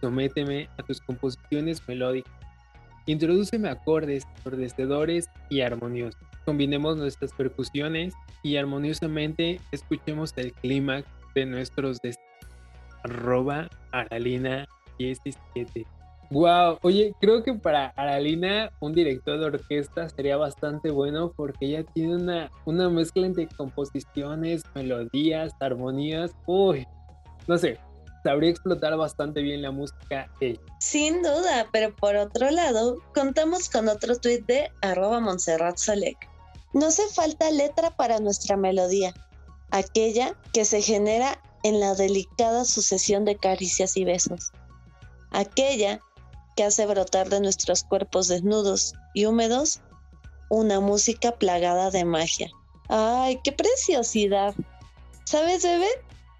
Sométeme 0.00 0.68
a 0.76 0.82
tus 0.82 1.00
composiciones 1.00 1.80
melódicas. 1.86 2.32
Introdúceme 3.06 3.68
acordes 3.68 4.24
ensordecedores 4.36 5.28
y 5.48 5.60
armoniosos. 5.60 6.20
Combinemos 6.44 6.96
nuestras 6.96 7.32
percusiones 7.32 8.14
y 8.42 8.56
armoniosamente 8.56 9.60
escuchemos 9.72 10.32
el 10.36 10.52
clímax 10.52 11.06
de 11.34 11.46
nuestros 11.46 12.00
destinos. 12.00 12.30
Arroba 13.02 13.68
Aralina 13.92 14.66
17. 14.98 15.86
Wow, 16.32 16.78
oye, 16.82 17.12
creo 17.20 17.42
que 17.42 17.54
para 17.54 17.88
Aralina 17.96 18.70
un 18.78 18.92
director 18.92 19.40
de 19.40 19.46
orquesta 19.46 20.08
sería 20.08 20.36
bastante 20.36 20.92
bueno 20.92 21.32
porque 21.34 21.66
ella 21.66 21.82
tiene 21.82 22.14
una, 22.14 22.50
una 22.66 22.88
mezcla 22.88 23.26
entre 23.26 23.48
composiciones, 23.48 24.62
melodías, 24.74 25.52
armonías. 25.58 26.32
Uy, 26.46 26.86
no 27.48 27.58
sé, 27.58 27.78
sabría 28.22 28.50
explotar 28.50 28.96
bastante 28.96 29.40
bien 29.42 29.62
la 29.62 29.70
música 29.70 30.30
Sin 30.78 31.22
duda, 31.22 31.68
pero 31.72 31.94
por 31.94 32.16
otro 32.16 32.50
lado, 32.50 32.98
contamos 33.14 33.68
con 33.68 33.88
otro 33.88 34.16
tuit 34.16 34.44
de 34.46 34.70
arroba 34.82 35.20
Montserrat 35.20 35.76
Solek. 35.76 36.28
No 36.72 36.86
hace 36.86 37.06
falta 37.08 37.50
letra 37.50 37.90
para 37.96 38.20
nuestra 38.20 38.56
melodía, 38.56 39.12
aquella 39.70 40.34
que 40.52 40.64
se 40.64 40.82
genera 40.82 41.40
en 41.62 41.80
la 41.80 41.94
delicada 41.94 42.64
sucesión 42.64 43.24
de 43.24 43.36
caricias 43.36 43.96
y 43.96 44.04
besos, 44.04 44.52
aquella 45.30 46.00
que 46.56 46.64
hace 46.64 46.86
brotar 46.86 47.28
de 47.28 47.40
nuestros 47.40 47.84
cuerpos 47.84 48.28
desnudos 48.28 48.94
y 49.14 49.26
húmedos 49.26 49.80
una 50.48 50.80
música 50.80 51.32
plagada 51.32 51.90
de 51.90 52.04
magia. 52.04 52.50
¡Ay, 52.88 53.38
qué 53.44 53.52
preciosidad! 53.52 54.54
¿Sabes, 55.24 55.62
bebé? 55.62 55.86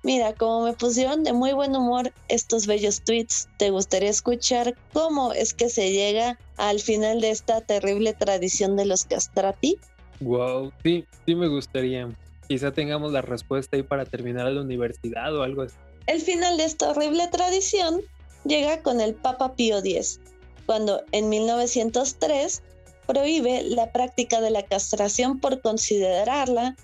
Mira, 0.02 0.32
como 0.32 0.64
me 0.64 0.72
pusieron 0.72 1.24
de 1.24 1.34
muy 1.34 1.52
buen 1.52 1.76
humor 1.76 2.12
estos 2.28 2.66
bellos 2.66 3.02
tweets, 3.02 3.48
¿te 3.58 3.68
gustaría 3.68 4.08
escuchar 4.08 4.74
cómo 4.94 5.34
es 5.34 5.52
que 5.52 5.68
se 5.68 5.92
llega 5.92 6.38
al 6.56 6.80
final 6.80 7.20
de 7.20 7.30
esta 7.30 7.60
terrible 7.60 8.14
tradición 8.14 8.76
de 8.76 8.86
los 8.86 9.04
castrati? 9.04 9.78
Wow, 10.20 10.72
sí, 10.82 11.04
sí 11.26 11.34
me 11.34 11.48
gustaría. 11.48 12.08
Quizá 12.48 12.72
tengamos 12.72 13.12
la 13.12 13.20
respuesta 13.20 13.76
ahí 13.76 13.82
para 13.82 14.06
terminar 14.06 14.50
la 14.50 14.62
universidad 14.62 15.36
o 15.36 15.42
algo 15.42 15.62
así. 15.62 15.76
El 16.06 16.20
final 16.22 16.56
de 16.56 16.64
esta 16.64 16.90
horrible 16.90 17.28
tradición 17.28 18.00
llega 18.44 18.82
con 18.82 19.02
el 19.02 19.14
Papa 19.14 19.54
Pío 19.54 19.78
X, 19.78 20.18
cuando 20.64 21.02
en 21.12 21.28
1903 21.28 22.62
prohíbe 23.06 23.62
la 23.64 23.92
práctica 23.92 24.40
de 24.40 24.50
la 24.50 24.62
castración 24.62 25.40
por 25.40 25.60
considerarla 25.60 26.74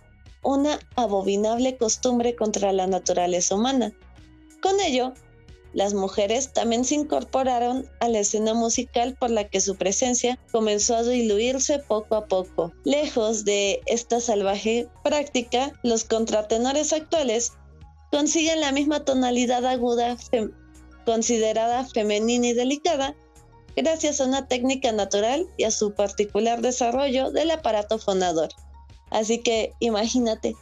una 0.46 0.78
abominable 0.94 1.76
costumbre 1.76 2.36
contra 2.36 2.72
la 2.72 2.86
naturaleza 2.86 3.54
humana. 3.56 3.92
Con 4.62 4.80
ello, 4.80 5.12
las 5.72 5.92
mujeres 5.92 6.52
también 6.52 6.84
se 6.84 6.94
incorporaron 6.94 7.86
a 8.00 8.08
la 8.08 8.20
escena 8.20 8.54
musical 8.54 9.14
por 9.18 9.30
la 9.30 9.48
que 9.48 9.60
su 9.60 9.76
presencia 9.76 10.38
comenzó 10.52 10.96
a 10.96 11.02
diluirse 11.02 11.80
poco 11.80 12.14
a 12.14 12.26
poco. 12.26 12.72
Lejos 12.84 13.44
de 13.44 13.82
esta 13.86 14.20
salvaje 14.20 14.88
práctica, 15.04 15.72
los 15.82 16.04
contratenores 16.04 16.92
actuales 16.92 17.52
consiguen 18.10 18.60
la 18.60 18.72
misma 18.72 19.04
tonalidad 19.04 19.66
aguda 19.66 20.16
considerada 21.04 21.84
femenina 21.84 22.46
y 22.48 22.52
delicada, 22.54 23.14
gracias 23.76 24.20
a 24.20 24.24
una 24.24 24.48
técnica 24.48 24.92
natural 24.92 25.46
y 25.58 25.64
a 25.64 25.70
su 25.70 25.92
particular 25.92 26.62
desarrollo 26.62 27.30
del 27.32 27.50
aparato 27.50 27.98
fonador. 27.98 28.48
Así 29.10 29.42
que 29.42 29.72
imagínate, 29.80 30.54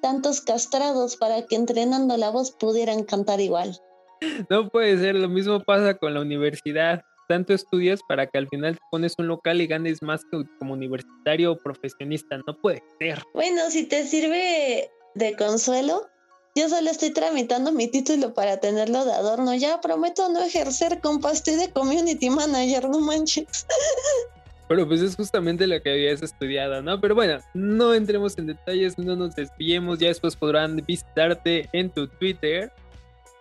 tantos 0.00 0.40
castrados 0.40 1.16
para 1.16 1.46
que 1.46 1.56
entrenando 1.56 2.16
la 2.16 2.30
voz 2.30 2.52
pudieran 2.52 3.04
cantar 3.04 3.40
igual. 3.40 3.80
No 4.50 4.68
puede 4.68 4.98
ser, 4.98 5.14
lo 5.14 5.28
mismo 5.28 5.60
pasa 5.60 5.94
con 5.94 6.14
la 6.14 6.20
universidad. 6.20 7.02
Tanto 7.28 7.52
estudias 7.52 8.00
para 8.08 8.26
que 8.26 8.38
al 8.38 8.48
final 8.48 8.74
te 8.74 8.80
pones 8.90 9.14
un 9.18 9.28
local 9.28 9.60
y 9.60 9.66
ganes 9.66 10.02
más 10.02 10.22
como 10.58 10.72
universitario 10.72 11.52
o 11.52 11.58
profesionista. 11.58 12.38
No 12.46 12.56
puede 12.56 12.82
ser. 12.98 13.22
Bueno, 13.34 13.70
si 13.70 13.84
te 13.84 14.06
sirve 14.06 14.90
de 15.14 15.36
consuelo, 15.36 16.06
yo 16.54 16.68
solo 16.70 16.90
estoy 16.90 17.10
tramitando 17.10 17.70
mi 17.70 17.86
título 17.86 18.32
para 18.32 18.60
tenerlo 18.60 19.04
de 19.04 19.12
adorno. 19.12 19.54
Ya 19.54 19.80
prometo 19.80 20.28
no 20.30 20.40
ejercer, 20.40 21.00
compa. 21.00 21.30
Estoy 21.32 21.56
de 21.56 21.70
community 21.70 22.30
manager, 22.30 22.88
no 22.88 23.00
manches. 23.00 23.46
Pero 24.68 24.86
pues 24.86 25.00
es 25.00 25.16
justamente 25.16 25.66
lo 25.66 25.80
que 25.82 25.90
habías 25.90 26.22
estudiado, 26.22 26.82
¿no? 26.82 27.00
Pero 27.00 27.14
bueno, 27.14 27.38
no 27.54 27.94
entremos 27.94 28.36
en 28.36 28.48
detalles, 28.48 28.98
no 28.98 29.16
nos 29.16 29.34
desviemos. 29.34 29.98
Ya 29.98 30.08
después 30.08 30.36
podrán 30.36 30.76
visitarte 30.76 31.68
en 31.72 31.88
tu 31.88 32.06
Twitter, 32.06 32.70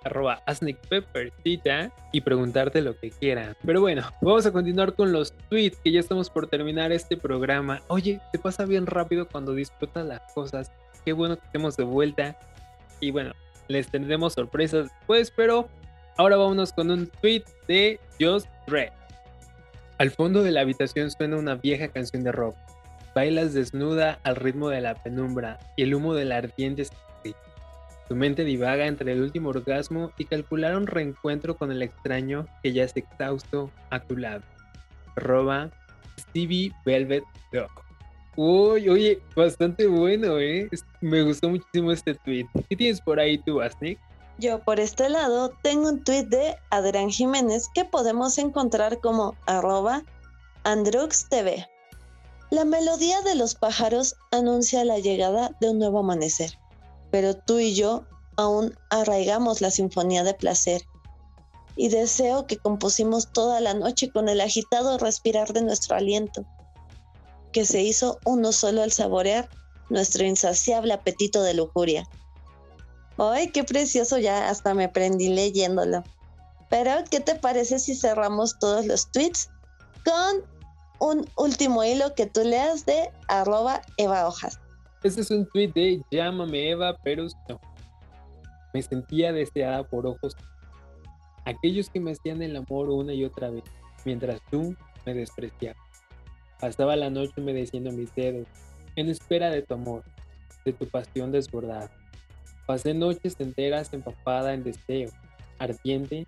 arroba 0.06 0.42
Peppercita 0.90 1.92
y 2.14 2.22
preguntarte 2.22 2.82
lo 2.82 2.98
que 2.98 3.12
quieran. 3.12 3.56
Pero 3.66 3.82
bueno, 3.82 4.04
vamos 4.22 4.46
a 4.46 4.54
continuar 4.54 4.94
con 4.94 5.12
los 5.12 5.34
tweets 5.50 5.78
que 5.84 5.92
ya 5.92 6.00
estamos 6.00 6.30
por 6.30 6.48
terminar 6.48 6.92
este 6.92 7.18
programa. 7.18 7.82
Oye, 7.88 8.22
te 8.32 8.40
pasa 8.40 8.66
bien 8.66 8.86
rápido 8.86 9.28
cuando 9.28 9.54
disfrutas 9.54 10.06
las 10.06 10.22
cosas. 10.34 10.72
Qué 11.04 11.14
bueno 11.14 11.38
que 11.38 11.46
estemos 11.46 11.76
de 11.76 11.84
vuelta. 11.84 12.38
Y 13.00 13.12
bueno, 13.12 13.34
les 13.68 13.90
tendremos 13.90 14.34
sorpresas 14.34 14.90
después, 14.90 15.32
pero 15.32 15.68
ahora 16.18 16.38
vámonos 16.38 16.72
con 16.72 16.90
un 16.90 17.08
tweet 17.22 17.44
de 17.68 18.00
Just 18.20 18.48
Red. 18.68 18.92
Al 19.98 20.12
fondo 20.12 20.44
de 20.44 20.52
la 20.52 20.62
habitación 20.62 21.10
suena 21.12 21.38
una 21.38 21.56
vieja 21.56 21.88
canción 21.88 22.24
de 22.24 22.32
rock. 22.32 22.56
Bailas 23.16 23.54
desnuda 23.54 24.20
al 24.24 24.36
ritmo 24.36 24.70
de 24.70 24.82
la 24.82 24.96
penumbra 24.96 25.58
y 25.76 25.84
el 25.84 25.96
humo 25.96 26.14
del 26.14 26.32
ardiente 26.32 26.86
tu 28.08 28.16
mente 28.16 28.46
divaga 28.46 28.88
entre 28.88 29.12
el 29.12 29.22
último 29.22 29.50
orgasmo 29.50 30.12
y 30.18 30.26
calcular 30.26 30.78
un 30.78 30.88
reencuentro 30.88 31.58
con 31.58 31.72
el 31.74 31.82
extraño 31.82 32.46
que 32.64 32.72
ya 32.72 32.84
es 32.84 32.96
exhausto 32.96 33.70
a 33.90 34.00
tu 34.00 34.16
lado. 34.16 34.44
Roba 35.18 35.70
Stevie 36.18 36.72
Velvet 36.86 37.24
Dog. 37.52 37.70
Uy, 38.38 38.88
oye, 38.88 39.20
bastante 39.36 39.88
bueno, 39.88 40.40
¿eh? 40.40 40.70
Me 41.02 41.24
gustó 41.24 41.50
muchísimo 41.50 41.92
este 41.92 42.14
tweet. 42.14 42.46
¿Qué 42.70 42.76
tienes 42.76 43.02
por 43.02 43.20
ahí 43.20 43.40
tú, 43.40 43.60
Asnik? 43.60 44.00
Yo 44.38 44.60
por 44.60 44.80
este 44.80 45.10
lado 45.10 45.52
tengo 45.64 45.90
un 45.90 46.04
tweet 46.04 46.26
de 46.26 46.56
Adrián 46.70 47.10
Jiménez 47.10 47.68
que 47.74 47.86
podemos 47.86 48.38
encontrar 48.38 49.00
como 49.00 49.36
arroba 49.46 50.04
AndruxTV. 50.64 51.66
La 52.50 52.66
melodía 52.66 53.22
de 53.22 53.36
los 53.36 53.56
pájaros 53.56 54.16
anuncia 54.32 54.86
la 54.86 55.00
llegada 55.00 55.52
de 55.60 55.72
un 55.72 55.80
nuevo 55.80 56.00
amanecer 56.00 56.58
pero 57.12 57.36
tú 57.36 57.60
y 57.60 57.74
yo 57.74 58.06
aún 58.36 58.76
arraigamos 58.90 59.62
la 59.62 59.72
sinfonía 59.72 60.24
de 60.24 60.34
placer. 60.34 60.84
Y 61.76 61.90
deseo 61.90 62.48
que 62.48 62.58
compusimos 62.58 63.32
toda 63.32 63.62
la 63.62 63.74
noche 63.74 64.10
con 64.10 64.30
el 64.30 64.42
agitado 64.42 64.98
respirar 64.98 65.54
de 65.54 65.62
nuestro 65.62 65.96
aliento, 65.96 66.46
que 67.52 67.66
se 67.66 67.84
hizo 67.84 68.20
uno 68.26 68.52
solo 68.52 68.82
al 68.82 68.92
saborear 68.92 69.48
nuestro 69.90 70.26
insaciable 70.26 70.94
apetito 70.94 71.44
de 71.44 71.54
lujuria. 71.54 72.08
¡Ay, 73.18 73.50
qué 73.52 73.64
precioso! 73.64 74.18
Ya 74.18 74.50
hasta 74.50 74.74
me 74.74 74.90
prendí 74.90 75.30
leyéndolo. 75.30 76.04
Pero, 76.70 76.92
¿qué 77.10 77.20
te 77.20 77.36
parece 77.36 77.80
si 77.80 77.96
cerramos 77.96 78.60
todos 78.60 78.86
los 78.86 79.10
tweets 79.12 79.50
con 80.06 80.44
un 81.00 81.28
último 81.38 81.84
hilo 81.84 82.14
que 82.16 82.26
tú 82.26 82.42
leas 82.44 82.86
de 82.86 83.10
arroba 83.28 83.82
Eva 83.98 84.28
Hojas? 84.28 84.60
Este 85.04 85.22
es 85.22 85.32
un 85.32 85.48
tweet 85.48 85.72
de 85.74 86.02
Llámame 86.12 86.72
Eva, 86.72 86.98
pero 87.04 87.28
no. 87.48 87.60
Me 88.74 88.82
sentía 88.82 89.32
deseada 89.32 89.84
por 89.84 90.06
ojos. 90.06 90.36
Aquellos 91.46 91.90
que 91.90 92.00
me 92.00 92.12
hacían 92.12 92.42
el 92.42 92.56
amor 92.56 92.90
una 92.90 93.14
y 93.14 93.24
otra 93.24 93.50
vez, 93.50 93.64
mientras 94.04 94.42
tú 94.52 94.76
me 95.06 95.14
despreciabas. 95.14 95.78
Pasaba 96.60 96.96
la 96.96 97.10
noche 97.10 97.34
humedeciendo 97.38 97.92
mis 97.92 98.14
dedos, 98.16 98.48
en 98.96 99.10
espera 99.10 99.50
de 99.50 99.62
tu 99.62 99.76
amor, 99.76 100.04
de 100.66 100.74
tu 100.74 100.88
pasión 100.88 101.32
desbordada. 101.32 101.90
Pasé 102.68 102.94
noches 102.94 103.38
enteras 103.40 103.94
empapada 103.94 104.54
en 104.54 104.62
deseo, 104.62 105.10
ardiente 105.58 106.28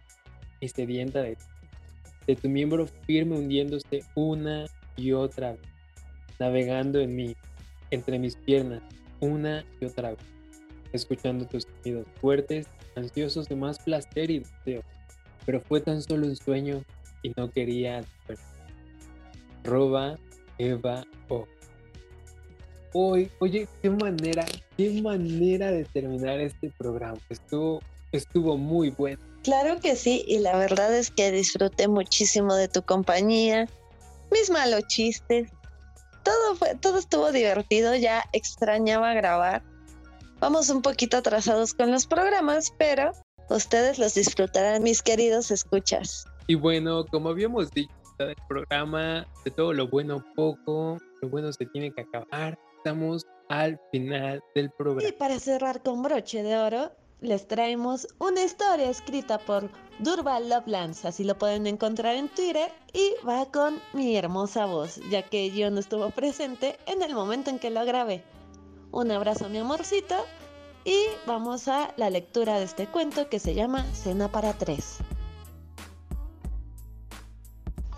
y 0.62 0.70
sedienta 0.70 1.22
de 1.22 1.36
ti, 1.36 1.44
de 2.28 2.36
tu 2.38 2.48
miembro 2.48 2.88
firme 2.88 3.38
hundiéndose 3.38 4.06
una 4.16 4.66
y 4.96 5.12
otra 5.12 5.52
vez, 5.52 5.62
navegando 6.40 7.02
en 7.02 7.14
mí, 7.14 7.36
entre 7.92 8.18
mis 8.20 8.38
piernas 8.38 8.82
una 9.20 9.66
y 9.82 9.86
otra 9.86 10.12
vez, 10.12 10.20
escuchando 10.94 11.46
tus 11.46 11.68
sonidos 11.84 12.08
fuertes, 12.22 12.68
ansiosos 12.96 13.50
de 13.50 13.58
más 13.58 13.78
placer 13.78 14.32
y 14.32 14.40
deseo. 14.40 14.82
Pero 15.46 15.60
fue 15.60 15.82
tan 15.82 16.02
solo 16.02 16.26
un 16.26 16.38
sueño 16.38 16.86
y 17.22 17.34
no 17.36 17.52
quería. 17.52 18.02
Roba 19.66 20.18
Eva 20.58 21.04
O. 21.28 21.46
Hoy, 22.94 23.32
oye, 23.40 23.68
qué 23.82 23.90
manera, 23.90 24.46
qué 24.78 25.02
manera 25.02 25.72
de 25.72 25.86
terminar 25.86 26.40
este 26.40 26.72
programa. 26.78 27.20
Estuvo, 27.30 27.82
estuvo 28.12 28.58
muy 28.58 28.90
bueno. 28.90 29.20
Claro 29.44 29.80
que 29.80 29.96
sí, 29.96 30.24
y 30.28 30.40
la 30.40 30.58
verdad 30.58 30.94
es 30.96 31.12
que 31.12 31.32
disfruté 31.32 31.88
muchísimo 31.88 32.56
de 32.56 32.68
tu 32.68 32.82
compañía, 32.82 33.68
mis 34.32 34.50
malos 34.50 34.86
chistes, 34.88 35.50
todo, 36.24 36.56
fue, 36.56 36.76
todo 36.76 37.00
estuvo 37.00 37.32
divertido, 37.32 37.96
ya 37.96 38.24
extrañaba 38.34 39.14
grabar. 39.14 39.64
Vamos 40.40 40.70
un 40.70 40.82
poquito 40.82 41.18
atrasados 41.18 41.74
con 41.74 41.92
los 41.92 42.08
programas, 42.08 42.74
pero 42.78 43.12
ustedes 43.50 44.00
los 44.00 44.14
disfrutarán, 44.16 44.84
mis 44.84 45.02
queridos 45.02 45.52
escuchas. 45.52 46.26
Y 46.48 46.56
bueno, 46.56 47.06
como 47.06 47.30
habíamos 47.30 47.72
dicho 47.72 47.94
en 48.20 48.30
el 48.30 48.36
programa, 48.48 49.26
de 49.46 49.52
todo 49.52 49.74
lo 49.74 49.88
bueno 49.88 50.24
poco, 50.36 50.98
lo 51.22 51.30
bueno 51.30 51.52
se 51.54 51.66
tiene 51.68 51.92
que 51.92 52.02
acabar. 52.02 52.58
Estamos 52.80 53.28
al 53.50 53.78
final 53.92 54.42
del 54.56 54.72
programa. 54.72 55.10
Y 55.10 55.12
para 55.12 55.38
cerrar 55.38 55.84
con 55.84 56.02
broche 56.02 56.44
de 56.44 56.58
oro, 56.58 56.92
les 57.20 57.46
traemos 57.46 58.08
una 58.20 58.42
historia 58.42 58.90
escrita 58.90 59.38
por 59.38 59.70
Durval 60.00 60.48
Lovelands, 60.48 61.04
así 61.04 61.26
lo 61.26 61.38
pueden 61.38 61.68
encontrar 61.68 62.16
en 62.16 62.30
Twitter 62.30 62.72
y 62.94 63.14
va 63.28 63.46
con 63.52 63.82
mi 63.92 64.16
hermosa 64.16 64.66
voz, 64.66 65.02
ya 65.12 65.24
que 65.24 65.52
yo 65.52 65.70
no 65.70 65.82
estuvo 65.82 66.10
presente 66.12 66.80
en 66.86 67.02
el 67.02 67.14
momento 67.14 67.50
en 67.50 67.60
que 67.60 67.70
lo 67.70 67.84
grabé. 67.84 68.24
Un 68.92 69.12
abrazo 69.12 69.50
mi 69.50 69.58
amorcito 69.58 70.16
y 70.86 70.98
vamos 71.28 71.68
a 71.68 71.94
la 71.98 72.10
lectura 72.10 72.60
de 72.60 72.64
este 72.64 72.88
cuento 72.88 73.28
que 73.28 73.40
se 73.40 73.56
llama 73.56 73.86
Cena 73.94 74.32
para 74.32 74.54
tres. 74.54 75.00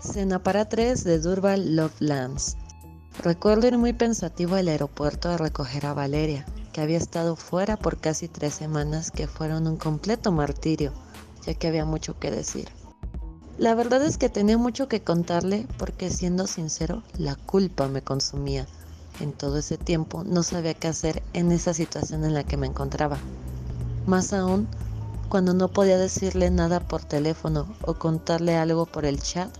Cena 0.00 0.42
para 0.42 0.68
tres 0.68 1.04
de 1.04 1.20
Durval 1.20 1.76
Lovelands. 1.76 2.56
Recuerdo 3.20 3.68
ir 3.68 3.78
muy 3.78 3.92
pensativo 3.92 4.56
al 4.56 4.68
aeropuerto 4.68 5.28
a 5.28 5.36
recoger 5.36 5.86
a 5.86 5.94
Valeria, 5.94 6.46
que 6.72 6.80
había 6.80 6.98
estado 6.98 7.36
fuera 7.36 7.76
por 7.76 7.98
casi 7.98 8.26
tres 8.26 8.54
semanas 8.54 9.10
que 9.10 9.28
fueron 9.28 9.66
un 9.66 9.76
completo 9.76 10.32
martirio, 10.32 10.92
ya 11.46 11.54
que 11.54 11.68
había 11.68 11.84
mucho 11.84 12.18
que 12.18 12.30
decir. 12.30 12.68
La 13.58 13.74
verdad 13.74 14.04
es 14.04 14.16
que 14.16 14.28
tenía 14.28 14.56
mucho 14.56 14.88
que 14.88 15.02
contarle 15.02 15.66
porque 15.76 16.10
siendo 16.10 16.46
sincero, 16.46 17.02
la 17.18 17.36
culpa 17.36 17.86
me 17.86 18.02
consumía. 18.02 18.66
En 19.20 19.32
todo 19.32 19.58
ese 19.58 19.76
tiempo 19.76 20.24
no 20.24 20.42
sabía 20.42 20.74
qué 20.74 20.88
hacer 20.88 21.22
en 21.34 21.52
esa 21.52 21.74
situación 21.74 22.24
en 22.24 22.34
la 22.34 22.44
que 22.44 22.56
me 22.56 22.66
encontraba. 22.66 23.18
Más 24.06 24.32
aún, 24.32 24.66
cuando 25.28 25.54
no 25.54 25.68
podía 25.68 25.98
decirle 25.98 26.50
nada 26.50 26.80
por 26.80 27.04
teléfono 27.04 27.72
o 27.82 27.94
contarle 27.94 28.56
algo 28.56 28.86
por 28.86 29.04
el 29.04 29.20
chat, 29.20 29.50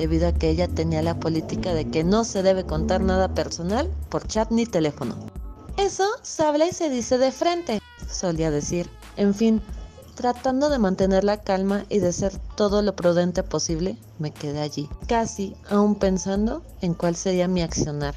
debido 0.00 0.28
a 0.28 0.32
que 0.32 0.48
ella 0.48 0.66
tenía 0.66 1.02
la 1.02 1.20
política 1.20 1.74
de 1.74 1.90
que 1.90 2.04
no 2.04 2.24
se 2.24 2.42
debe 2.42 2.64
contar 2.64 3.02
nada 3.02 3.34
personal 3.34 3.90
por 4.08 4.26
chat 4.26 4.50
ni 4.50 4.64
teléfono. 4.64 5.14
Eso 5.76 6.06
se 6.22 6.42
habla 6.42 6.66
y 6.66 6.72
se 6.72 6.88
dice 6.88 7.18
de 7.18 7.30
frente, 7.30 7.82
solía 8.10 8.50
decir. 8.50 8.88
En 9.18 9.34
fin, 9.34 9.60
tratando 10.14 10.70
de 10.70 10.78
mantener 10.78 11.22
la 11.22 11.42
calma 11.42 11.84
y 11.90 11.98
de 11.98 12.14
ser 12.14 12.32
todo 12.56 12.80
lo 12.80 12.96
prudente 12.96 13.42
posible, 13.42 13.98
me 14.18 14.30
quedé 14.30 14.62
allí, 14.62 14.88
casi 15.06 15.54
aún 15.68 15.96
pensando 15.96 16.62
en 16.80 16.94
cuál 16.94 17.14
sería 17.14 17.46
mi 17.46 17.60
accionar, 17.60 18.14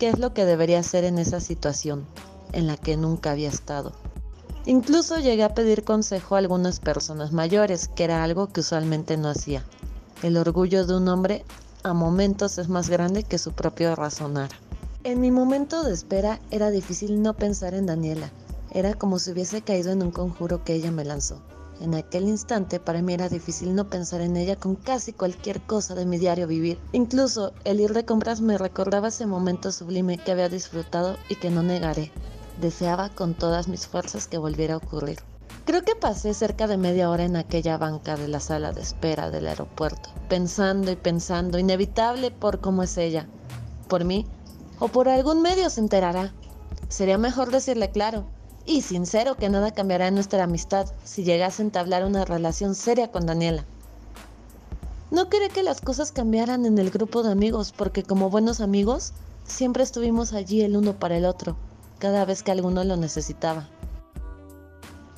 qué 0.00 0.08
es 0.08 0.18
lo 0.18 0.34
que 0.34 0.44
debería 0.44 0.80
hacer 0.80 1.04
en 1.04 1.20
esa 1.20 1.38
situación 1.38 2.06
en 2.52 2.66
la 2.66 2.76
que 2.76 2.96
nunca 2.96 3.30
había 3.30 3.50
estado. 3.50 3.92
Incluso 4.66 5.20
llegué 5.20 5.44
a 5.44 5.54
pedir 5.54 5.84
consejo 5.84 6.34
a 6.34 6.38
algunas 6.38 6.80
personas 6.80 7.30
mayores, 7.30 7.86
que 7.86 8.02
era 8.02 8.24
algo 8.24 8.48
que 8.48 8.62
usualmente 8.62 9.16
no 9.16 9.28
hacía. 9.28 9.62
El 10.22 10.36
orgullo 10.36 10.86
de 10.86 10.96
un 10.96 11.08
hombre 11.08 11.44
a 11.82 11.92
momentos 11.92 12.58
es 12.58 12.68
más 12.68 12.88
grande 12.88 13.24
que 13.24 13.38
su 13.38 13.52
propio 13.52 13.94
razonar. 13.94 14.50
En 15.04 15.20
mi 15.20 15.30
momento 15.30 15.82
de 15.82 15.92
espera 15.92 16.40
era 16.50 16.70
difícil 16.70 17.20
no 17.20 17.34
pensar 17.34 17.74
en 17.74 17.86
Daniela. 17.86 18.30
Era 18.70 18.94
como 18.94 19.18
si 19.18 19.32
hubiese 19.32 19.60
caído 19.60 19.92
en 19.92 20.02
un 20.02 20.10
conjuro 20.10 20.64
que 20.64 20.74
ella 20.74 20.90
me 20.90 21.04
lanzó. 21.04 21.42
En 21.80 21.94
aquel 21.94 22.28
instante 22.28 22.80
para 22.80 23.02
mí 23.02 23.12
era 23.12 23.28
difícil 23.28 23.74
no 23.74 23.90
pensar 23.90 24.20
en 24.20 24.36
ella 24.36 24.56
con 24.56 24.76
casi 24.76 25.12
cualquier 25.12 25.60
cosa 25.60 25.94
de 25.94 26.06
mi 26.06 26.18
diario 26.18 26.46
vivir. 26.46 26.78
Incluso 26.92 27.52
el 27.64 27.80
ir 27.80 27.92
de 27.92 28.04
compras 28.04 28.40
me 28.40 28.56
recordaba 28.56 29.08
ese 29.08 29.26
momento 29.26 29.72
sublime 29.72 30.16
que 30.16 30.32
había 30.32 30.48
disfrutado 30.48 31.16
y 31.28 31.36
que 31.36 31.50
no 31.50 31.62
negaré. 31.62 32.12
Deseaba 32.60 33.10
con 33.10 33.34
todas 33.34 33.68
mis 33.68 33.86
fuerzas 33.86 34.28
que 34.28 34.38
volviera 34.38 34.74
a 34.74 34.78
ocurrir. 34.78 35.18
Creo 35.64 35.82
que 35.82 35.94
pasé 35.94 36.34
cerca 36.34 36.66
de 36.66 36.76
media 36.76 37.08
hora 37.10 37.24
en 37.24 37.36
aquella 37.36 37.78
banca 37.78 38.16
de 38.16 38.28
la 38.28 38.40
sala 38.40 38.72
de 38.72 38.82
espera 38.82 39.30
del 39.30 39.46
aeropuerto, 39.46 40.10
pensando 40.28 40.90
y 40.90 40.96
pensando, 40.96 41.58
inevitable 41.58 42.30
por 42.30 42.60
cómo 42.60 42.82
es 42.82 42.98
ella. 42.98 43.26
Por 43.88 44.04
mí, 44.04 44.26
o 44.78 44.88
por 44.88 45.08
algún 45.08 45.40
medio 45.42 45.70
se 45.70 45.80
enterará. 45.80 46.34
Sería 46.88 47.18
mejor 47.18 47.50
decirle 47.50 47.90
claro 47.90 48.26
y 48.66 48.82
sincero 48.82 49.36
que 49.36 49.48
nada 49.48 49.72
cambiará 49.72 50.08
en 50.08 50.14
nuestra 50.14 50.44
amistad 50.44 50.86
si 51.04 51.24
llegase 51.24 51.62
a 51.62 51.66
entablar 51.66 52.04
una 52.04 52.24
relación 52.24 52.74
seria 52.74 53.10
con 53.10 53.26
Daniela. 53.26 53.64
No 55.10 55.28
quería 55.28 55.48
que 55.48 55.62
las 55.62 55.80
cosas 55.80 56.12
cambiaran 56.12 56.66
en 56.66 56.78
el 56.78 56.90
grupo 56.90 57.22
de 57.22 57.32
amigos 57.32 57.72
porque 57.76 58.02
como 58.02 58.30
buenos 58.30 58.60
amigos 58.60 59.12
siempre 59.44 59.82
estuvimos 59.82 60.32
allí 60.32 60.62
el 60.62 60.76
uno 60.76 60.94
para 60.94 61.16
el 61.16 61.24
otro, 61.24 61.56
cada 61.98 62.24
vez 62.24 62.42
que 62.42 62.50
alguno 62.50 62.82
lo 62.84 62.96
necesitaba. 62.96 63.68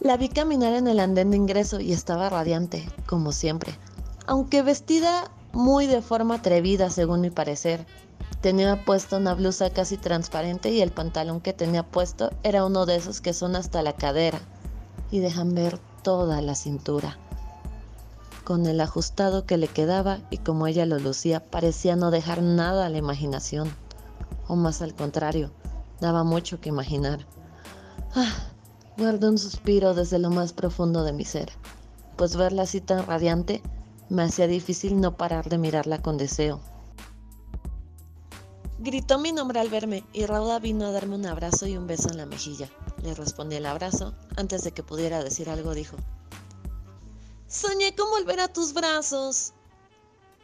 La 0.00 0.16
vi 0.16 0.28
caminar 0.28 0.74
en 0.74 0.88
el 0.88 1.00
andén 1.00 1.30
de 1.30 1.38
ingreso 1.38 1.80
y 1.80 1.92
estaba 1.92 2.28
radiante, 2.28 2.88
como 3.06 3.32
siempre, 3.32 3.78
aunque 4.26 4.62
vestida 4.62 5.30
muy 5.52 5.86
de 5.86 6.02
forma 6.02 6.36
atrevida 6.36 6.90
según 6.90 7.22
mi 7.22 7.30
parecer. 7.30 7.86
Tenía 8.42 8.84
puesta 8.84 9.16
una 9.16 9.34
blusa 9.34 9.70
casi 9.70 9.96
transparente 9.96 10.70
y 10.70 10.82
el 10.82 10.92
pantalón 10.92 11.40
que 11.40 11.54
tenía 11.54 11.82
puesto 11.82 12.30
era 12.42 12.66
uno 12.66 12.84
de 12.84 12.96
esos 12.96 13.22
que 13.22 13.32
son 13.32 13.56
hasta 13.56 13.82
la 13.82 13.94
cadera 13.94 14.38
y 15.10 15.20
dejan 15.20 15.54
ver 15.54 15.78
toda 16.02 16.42
la 16.42 16.54
cintura. 16.54 17.16
Con 18.44 18.66
el 18.66 18.80
ajustado 18.80 19.46
que 19.46 19.56
le 19.56 19.66
quedaba 19.66 20.18
y 20.30 20.38
como 20.38 20.66
ella 20.66 20.84
lo 20.84 20.98
lucía, 20.98 21.40
parecía 21.40 21.96
no 21.96 22.10
dejar 22.10 22.42
nada 22.42 22.86
a 22.86 22.88
la 22.90 22.98
imaginación, 22.98 23.74
o 24.46 24.56
más 24.56 24.82
al 24.82 24.94
contrario, 24.94 25.50
daba 26.00 26.22
mucho 26.22 26.60
que 26.60 26.68
imaginar. 26.68 27.26
Ah, 28.14 28.32
guardé 28.96 29.28
un 29.28 29.38
suspiro 29.38 29.94
desde 29.94 30.18
lo 30.18 30.30
más 30.30 30.52
profundo 30.52 31.04
de 31.04 31.12
mi 31.12 31.24
ser, 31.24 31.52
pues 32.16 32.36
verla 32.36 32.62
así 32.62 32.80
tan 32.80 33.06
radiante 33.06 33.62
me 34.08 34.22
hacía 34.22 34.46
difícil 34.46 35.00
no 35.00 35.16
parar 35.16 35.48
de 35.48 35.58
mirarla 35.58 36.00
con 36.00 36.16
deseo. 36.16 36.60
Gritó 38.78 39.18
mi 39.18 39.32
nombre 39.32 39.58
al 39.58 39.68
verme 39.68 40.04
y 40.12 40.26
Rauda 40.26 40.58
vino 40.58 40.86
a 40.86 40.92
darme 40.92 41.16
un 41.16 41.26
abrazo 41.26 41.66
y 41.66 41.76
un 41.76 41.86
beso 41.86 42.10
en 42.10 42.18
la 42.18 42.26
mejilla. 42.26 42.70
Le 43.02 43.14
respondí 43.14 43.56
el 43.56 43.66
abrazo. 43.66 44.14
Antes 44.36 44.62
de 44.62 44.72
que 44.72 44.82
pudiera 44.82 45.24
decir 45.24 45.50
algo, 45.50 45.74
dijo: 45.74 45.96
Soñé 47.48 47.96
con 47.96 48.10
volver 48.10 48.38
a 48.40 48.52
tus 48.52 48.74
brazos. 48.74 49.54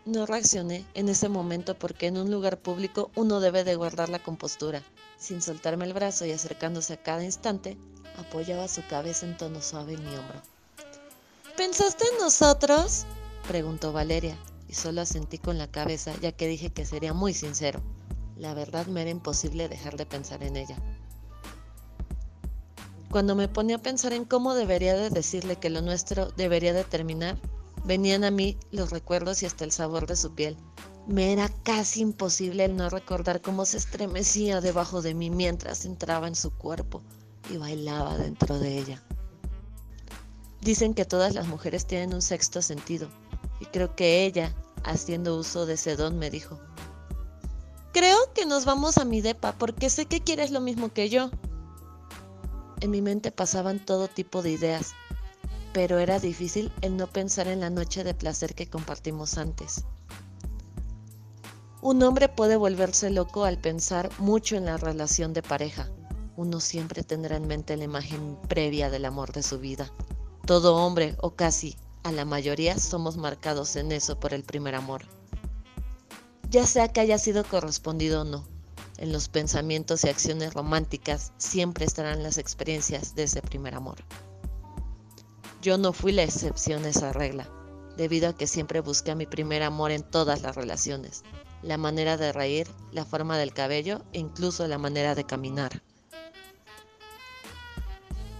No 0.06 0.26
reaccioné 0.26 0.84
en 0.94 1.08
ese 1.08 1.28
momento 1.28 1.78
porque 1.78 2.08
en 2.08 2.16
un 2.16 2.30
lugar 2.30 2.58
público 2.58 3.10
uno 3.14 3.38
debe 3.38 3.62
de 3.62 3.76
guardar 3.76 4.08
la 4.08 4.22
compostura. 4.22 4.82
Sin 5.22 5.40
soltarme 5.40 5.84
el 5.84 5.92
brazo 5.92 6.26
y 6.26 6.32
acercándose 6.32 6.94
a 6.94 7.00
cada 7.00 7.22
instante, 7.22 7.78
apoyaba 8.18 8.66
su 8.66 8.84
cabeza 8.88 9.24
en 9.24 9.36
tono 9.36 9.62
suave 9.62 9.92
en 9.92 10.04
mi 10.04 10.16
hombro. 10.16 10.42
¿Pensaste 11.56 12.04
en 12.12 12.18
nosotros? 12.18 13.06
preguntó 13.46 13.92
Valeria, 13.92 14.36
y 14.66 14.74
solo 14.74 15.00
asentí 15.00 15.38
con 15.38 15.58
la 15.58 15.70
cabeza 15.70 16.12
ya 16.20 16.32
que 16.32 16.48
dije 16.48 16.70
que 16.70 16.84
sería 16.84 17.12
muy 17.12 17.34
sincero. 17.34 17.80
La 18.36 18.52
verdad 18.52 18.86
me 18.86 19.02
era 19.02 19.10
imposible 19.10 19.68
dejar 19.68 19.96
de 19.96 20.06
pensar 20.06 20.42
en 20.42 20.56
ella. 20.56 20.76
Cuando 23.08 23.36
me 23.36 23.46
ponía 23.46 23.76
a 23.76 23.82
pensar 23.82 24.12
en 24.14 24.24
cómo 24.24 24.54
debería 24.54 24.94
de 24.96 25.08
decirle 25.08 25.54
que 25.54 25.70
lo 25.70 25.82
nuestro 25.82 26.32
debería 26.32 26.72
de 26.72 26.82
terminar, 26.82 27.38
venían 27.84 28.24
a 28.24 28.30
mí 28.30 28.58
los 28.70 28.90
recuerdos 28.90 29.42
y 29.42 29.46
hasta 29.46 29.64
el 29.64 29.72
sabor 29.72 30.06
de 30.06 30.16
su 30.16 30.34
piel. 30.34 30.56
Me 31.06 31.32
era 31.32 31.48
casi 31.64 32.00
imposible 32.00 32.64
el 32.64 32.76
no 32.76 32.88
recordar 32.88 33.42
cómo 33.42 33.64
se 33.64 33.76
estremecía 33.76 34.60
debajo 34.60 35.02
de 35.02 35.14
mí 35.14 35.30
mientras 35.30 35.84
entraba 35.84 36.28
en 36.28 36.36
su 36.36 36.52
cuerpo 36.52 37.02
y 37.50 37.56
bailaba 37.56 38.16
dentro 38.16 38.58
de 38.58 38.78
ella. 38.78 39.02
Dicen 40.60 40.94
que 40.94 41.04
todas 41.04 41.34
las 41.34 41.48
mujeres 41.48 41.86
tienen 41.86 42.14
un 42.14 42.22
sexto 42.22 42.62
sentido 42.62 43.08
y 43.58 43.66
creo 43.66 43.96
que 43.96 44.24
ella, 44.24 44.54
haciendo 44.84 45.36
uso 45.36 45.66
de 45.66 45.74
ese 45.74 45.96
don, 45.96 46.18
me 46.18 46.30
dijo, 46.30 46.60
creo 47.92 48.16
que 48.32 48.46
nos 48.46 48.64
vamos 48.64 48.96
a 48.96 49.04
mi 49.04 49.20
depa 49.20 49.52
porque 49.52 49.90
sé 49.90 50.06
que 50.06 50.20
quieres 50.20 50.52
lo 50.52 50.60
mismo 50.60 50.92
que 50.92 51.08
yo. 51.08 51.30
En 52.80 52.90
mi 52.92 53.02
mente 53.02 53.32
pasaban 53.32 53.84
todo 53.84 54.06
tipo 54.06 54.42
de 54.42 54.50
ideas, 54.52 54.92
pero 55.72 55.98
era 55.98 56.18
difícil 56.18 56.72
el 56.80 56.96
no 56.96 57.06
pensar 57.06 57.48
en 57.48 57.60
la 57.60 57.70
noche 57.70 58.04
de 58.04 58.14
placer 58.14 58.54
que 58.54 58.68
compartimos 58.68 59.38
antes. 59.38 59.84
Un 61.80 62.02
hombre 62.02 62.28
puede 62.28 62.56
volverse 62.56 63.10
loco 63.10 63.44
al 63.44 63.58
pensar 63.58 64.10
mucho 64.18 64.56
en 64.56 64.66
la 64.66 64.76
relación 64.76 65.32
de 65.32 65.42
pareja. 65.42 65.90
Uno 66.36 66.60
siempre 66.60 67.02
tendrá 67.02 67.36
en 67.36 67.46
mente 67.46 67.76
la 67.76 67.84
imagen 67.84 68.38
previa 68.48 68.88
del 68.88 69.04
amor 69.04 69.32
de 69.32 69.42
su 69.42 69.58
vida. 69.58 69.90
Todo 70.46 70.76
hombre, 70.76 71.16
o 71.20 71.34
casi, 71.34 71.76
a 72.04 72.12
la 72.12 72.24
mayoría 72.24 72.78
somos 72.78 73.16
marcados 73.16 73.76
en 73.76 73.92
eso 73.92 74.18
por 74.18 74.32
el 74.32 74.44
primer 74.44 74.74
amor. 74.74 75.02
Ya 76.50 76.66
sea 76.66 76.88
que 76.88 77.00
haya 77.00 77.18
sido 77.18 77.44
correspondido 77.44 78.22
o 78.22 78.24
no, 78.24 78.46
en 78.98 79.12
los 79.12 79.28
pensamientos 79.28 80.04
y 80.04 80.08
acciones 80.08 80.54
románticas 80.54 81.32
siempre 81.36 81.84
estarán 81.84 82.22
las 82.22 82.38
experiencias 82.38 83.14
de 83.16 83.24
ese 83.24 83.42
primer 83.42 83.74
amor. 83.74 83.96
Yo 85.62 85.78
no 85.78 85.92
fui 85.92 86.10
la 86.10 86.24
excepción 86.24 86.84
a 86.84 86.88
esa 86.88 87.12
regla, 87.12 87.48
debido 87.96 88.28
a 88.28 88.32
que 88.36 88.48
siempre 88.48 88.80
busqué 88.80 89.12
a 89.12 89.14
mi 89.14 89.26
primer 89.26 89.62
amor 89.62 89.92
en 89.92 90.02
todas 90.02 90.42
las 90.42 90.56
relaciones, 90.56 91.22
la 91.62 91.76
manera 91.76 92.16
de 92.16 92.32
reír, 92.32 92.66
la 92.90 93.04
forma 93.04 93.38
del 93.38 93.54
cabello 93.54 94.02
e 94.12 94.18
incluso 94.18 94.66
la 94.66 94.78
manera 94.78 95.14
de 95.14 95.22
caminar. 95.22 95.80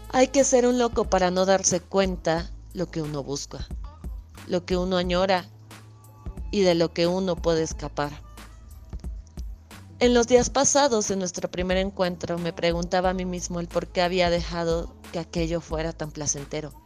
Hay 0.09 0.29
que 0.29 0.43
ser 0.43 0.67
un 0.67 0.81
loco 0.81 1.05
para 1.05 1.31
no 1.31 1.47
darse 1.47 1.79
cuenta 1.79 2.51
lo 2.75 2.91
que 2.91 3.01
uno 3.01 3.23
busca, 3.23 3.69
lo 4.49 4.65
que 4.65 4.77
uno 4.77 4.97
añora 4.97 5.49
y 6.51 6.63
de 6.63 6.75
lo 6.75 6.93
que 6.93 7.07
uno 7.07 7.37
puede 7.37 7.63
escapar. 7.63 8.11
En 10.01 10.13
los 10.13 10.27
días 10.27 10.51
pasados, 10.51 11.09
en 11.13 11.21
nuestro 11.21 11.49
primer 11.49 11.77
encuentro, 11.77 12.37
me 12.37 12.53
preguntaba 12.53 13.11
a 13.11 13.15
mí 13.15 13.25
mismo 13.25 13.61
el 13.61 13.69
por 13.69 13.87
qué 13.87 14.03
había 14.03 14.29
dejado 14.29 14.97
que 15.13 15.21
aquello 15.21 15.61
fuera 15.61 15.93
tan 15.93 16.11
placentero. 16.11 16.82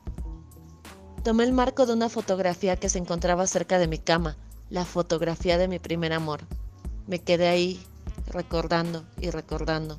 Tomé 1.26 1.42
el 1.42 1.52
marco 1.52 1.86
de 1.86 1.92
una 1.92 2.08
fotografía 2.08 2.76
que 2.76 2.88
se 2.88 2.98
encontraba 2.98 3.48
cerca 3.48 3.80
de 3.80 3.88
mi 3.88 3.98
cama, 3.98 4.36
la 4.70 4.84
fotografía 4.84 5.58
de 5.58 5.66
mi 5.66 5.80
primer 5.80 6.12
amor. 6.12 6.42
Me 7.08 7.18
quedé 7.18 7.48
ahí, 7.48 7.84
recordando 8.28 9.04
y 9.20 9.30
recordando. 9.30 9.98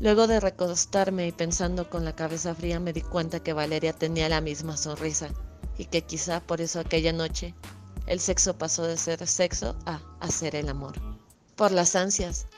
Luego 0.00 0.26
de 0.26 0.40
recostarme 0.40 1.28
y 1.28 1.30
pensando 1.30 1.88
con 1.88 2.04
la 2.04 2.16
cabeza 2.16 2.52
fría 2.52 2.80
me 2.80 2.92
di 2.92 3.00
cuenta 3.00 3.38
que 3.38 3.52
Valeria 3.52 3.92
tenía 3.92 4.28
la 4.28 4.40
misma 4.40 4.76
sonrisa 4.76 5.28
y 5.78 5.84
que 5.84 6.02
quizá 6.02 6.40
por 6.40 6.60
eso 6.60 6.80
aquella 6.80 7.12
noche 7.12 7.54
el 8.08 8.18
sexo 8.18 8.58
pasó 8.58 8.88
de 8.88 8.96
ser 8.96 9.24
sexo 9.24 9.76
a 9.86 10.00
hacer 10.18 10.56
el 10.56 10.68
amor. 10.68 10.94
Por 11.54 11.70
las 11.70 11.94
ansias, 11.94 12.48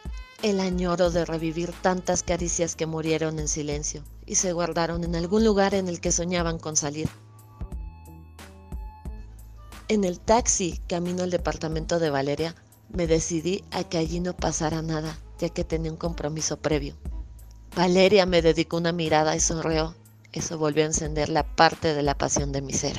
el 0.43 0.61
añoro 0.61 1.11
de 1.11 1.24
revivir 1.24 1.72
tantas 1.82 2.22
caricias 2.22 2.74
que 2.74 2.86
murieron 2.86 3.38
en 3.38 3.49
silencio 3.49 4.03
y 4.24 4.36
se 4.36 4.53
guardaron 4.53 5.05
en 5.05 5.14
algún 5.14 5.45
lugar 5.45 5.74
en 5.74 5.88
el 5.88 6.01
que 6.01 6.12
soñaban 6.12 6.59
con 6.59 6.76
salir. 6.76 7.09
En 9.88 10.05
el 10.05 10.20
taxi, 10.20 10.80
camino 10.86 11.24
al 11.24 11.30
departamento 11.30 11.99
de 11.99 12.11
Valeria, 12.11 12.55
me 12.88 13.07
decidí 13.07 13.64
a 13.70 13.84
que 13.84 13.99
allí 13.99 14.20
no 14.20 14.34
pasara 14.34 14.82
nada, 14.82 15.18
ya 15.38 15.49
que 15.49 15.64
tenía 15.64 15.91
un 15.91 15.97
compromiso 15.97 16.59
previo. 16.59 16.97
Valeria 17.76 18.24
me 18.24 18.41
dedicó 18.41 18.76
una 18.76 18.93
mirada 18.93 19.36
y 19.36 19.41
sonrió. 19.41 19.95
Eso 20.32 20.59
volvió 20.59 20.84
a 20.84 20.86
encender 20.86 21.28
la 21.28 21.45
parte 21.57 21.93
de 21.93 22.03
la 22.03 22.16
pasión 22.16 22.53
de 22.53 22.62
mi 22.62 22.72
ser. 22.72 22.97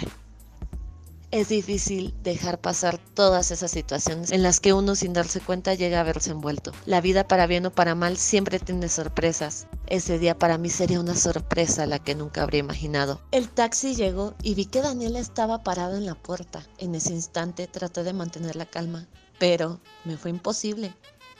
Es 1.31 1.47
difícil 1.47 2.13
dejar 2.23 2.59
pasar 2.59 2.97
todas 2.97 3.51
esas 3.51 3.71
situaciones 3.71 4.33
en 4.33 4.43
las 4.43 4.59
que 4.59 4.73
uno 4.73 4.95
sin 4.95 5.13
darse 5.13 5.39
cuenta 5.39 5.73
llega 5.75 6.01
a 6.01 6.03
verse 6.03 6.31
envuelto. 6.31 6.73
La 6.85 6.99
vida 6.99 7.25
para 7.25 7.47
bien 7.47 7.65
o 7.65 7.71
para 7.71 7.95
mal 7.95 8.17
siempre 8.17 8.59
tiene 8.59 8.89
sorpresas. 8.89 9.67
Ese 9.87 10.19
día 10.19 10.37
para 10.37 10.57
mí 10.57 10.69
sería 10.69 10.99
una 10.99 11.15
sorpresa 11.15 11.85
la 11.85 11.99
que 11.99 12.15
nunca 12.15 12.43
habría 12.43 12.59
imaginado. 12.59 13.21
El 13.31 13.47
taxi 13.47 13.95
llegó 13.95 14.33
y 14.43 14.55
vi 14.55 14.65
que 14.65 14.81
Daniela 14.81 15.19
estaba 15.19 15.63
parada 15.63 15.97
en 15.97 16.05
la 16.05 16.15
puerta. 16.15 16.67
En 16.79 16.95
ese 16.95 17.13
instante 17.13 17.65
traté 17.65 18.03
de 18.03 18.11
mantener 18.11 18.57
la 18.57 18.65
calma, 18.65 19.07
pero 19.39 19.79
me 20.03 20.17
fue 20.17 20.31
imposible. 20.31 20.93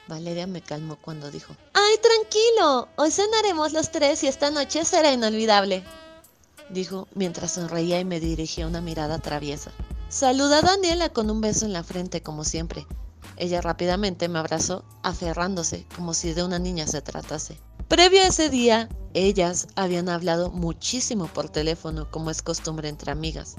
Valeria 0.07 0.47
me 0.47 0.61
calmó 0.61 0.95
cuando 1.01 1.29
dijo, 1.31 1.53
¡Ay, 1.73 1.95
tranquilo! 2.01 2.87
Hoy 2.95 3.11
cenaremos 3.11 3.73
los 3.73 3.91
tres 3.91 4.23
y 4.23 4.27
esta 4.27 4.51
noche 4.51 4.85
será 4.85 5.11
inolvidable. 5.11 5.83
Dijo 6.71 7.07
mientras 7.15 7.51
sonreía 7.51 7.99
y 7.99 8.05
me 8.05 8.19
dirigía 8.19 8.67
una 8.67 8.81
mirada 8.81 9.19
traviesa. 9.19 9.71
Saludé 10.09 10.55
a 10.55 10.61
Daniela 10.61 11.09
con 11.09 11.29
un 11.29 11.41
beso 11.41 11.65
en 11.65 11.73
la 11.73 11.83
frente 11.83 12.21
como 12.21 12.43
siempre. 12.43 12.87
Ella 13.37 13.61
rápidamente 13.61 14.29
me 14.29 14.39
abrazó, 14.39 14.83
aferrándose 15.03 15.85
como 15.95 16.13
si 16.13 16.33
de 16.33 16.43
una 16.43 16.59
niña 16.59 16.87
se 16.87 17.01
tratase. 17.01 17.59
Previo 17.87 18.21
a 18.21 18.27
ese 18.27 18.49
día, 18.49 18.87
ellas 19.13 19.67
habían 19.75 20.09
hablado 20.09 20.49
muchísimo 20.49 21.27
por 21.27 21.49
teléfono 21.49 22.09
como 22.09 22.29
es 22.29 22.41
costumbre 22.41 22.87
entre 22.87 23.11
amigas. 23.11 23.55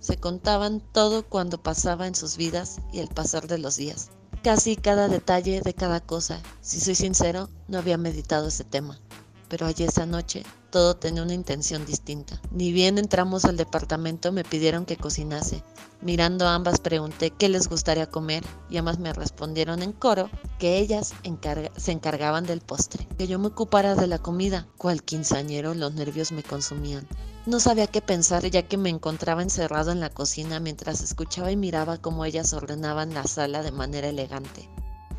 Se 0.00 0.16
contaban 0.16 0.80
todo 0.92 1.24
cuando 1.28 1.62
pasaba 1.62 2.06
en 2.06 2.14
sus 2.14 2.36
vidas 2.36 2.78
y 2.92 3.00
el 3.00 3.08
pasar 3.08 3.46
de 3.46 3.58
los 3.58 3.76
días 3.76 4.10
casi 4.42 4.76
cada 4.76 5.08
detalle 5.08 5.60
de 5.60 5.74
cada 5.74 6.00
cosa. 6.00 6.40
Si 6.60 6.80
soy 6.80 6.94
sincero, 6.94 7.48
no 7.66 7.78
había 7.78 7.98
meditado 7.98 8.48
ese 8.48 8.64
tema. 8.64 8.98
Pero 9.48 9.66
allí 9.66 9.84
esa 9.84 10.06
noche 10.06 10.44
todo 10.70 10.96
tenía 10.96 11.22
una 11.22 11.34
intención 11.34 11.86
distinta. 11.86 12.40
Ni 12.50 12.72
bien 12.72 12.98
entramos 12.98 13.44
al 13.44 13.56
departamento 13.56 14.32
me 14.32 14.44
pidieron 14.44 14.84
que 14.84 14.96
cocinase. 14.96 15.62
Mirando 16.00 16.46
a 16.46 16.54
ambas 16.54 16.78
pregunté 16.78 17.30
qué 17.30 17.48
les 17.48 17.68
gustaría 17.68 18.08
comer 18.08 18.44
y 18.70 18.76
ambas 18.76 18.98
me 18.98 19.12
respondieron 19.12 19.82
en 19.82 19.92
coro 19.92 20.30
que 20.58 20.78
ellas 20.78 21.14
se 21.76 21.92
encargaban 21.92 22.46
del 22.46 22.60
postre, 22.60 23.08
que 23.16 23.26
yo 23.26 23.38
me 23.38 23.48
ocupara 23.48 23.94
de 23.94 24.06
la 24.06 24.18
comida. 24.18 24.68
Cual 24.76 25.02
quinceañero 25.02 25.74
los 25.74 25.94
nervios 25.94 26.30
me 26.30 26.42
consumían. 26.42 27.08
No 27.46 27.60
sabía 27.60 27.86
qué 27.86 28.02
pensar 28.02 28.44
ya 28.50 28.62
que 28.62 28.76
me 28.76 28.90
encontraba 28.90 29.42
encerrado 29.42 29.90
en 29.90 30.00
la 30.00 30.10
cocina 30.10 30.60
mientras 30.60 31.00
escuchaba 31.00 31.50
y 31.50 31.56
miraba 31.56 31.96
cómo 31.96 32.26
ellas 32.26 32.52
ordenaban 32.52 33.14
la 33.14 33.24
sala 33.24 33.62
de 33.62 33.72
manera 33.72 34.08
elegante. 34.08 34.68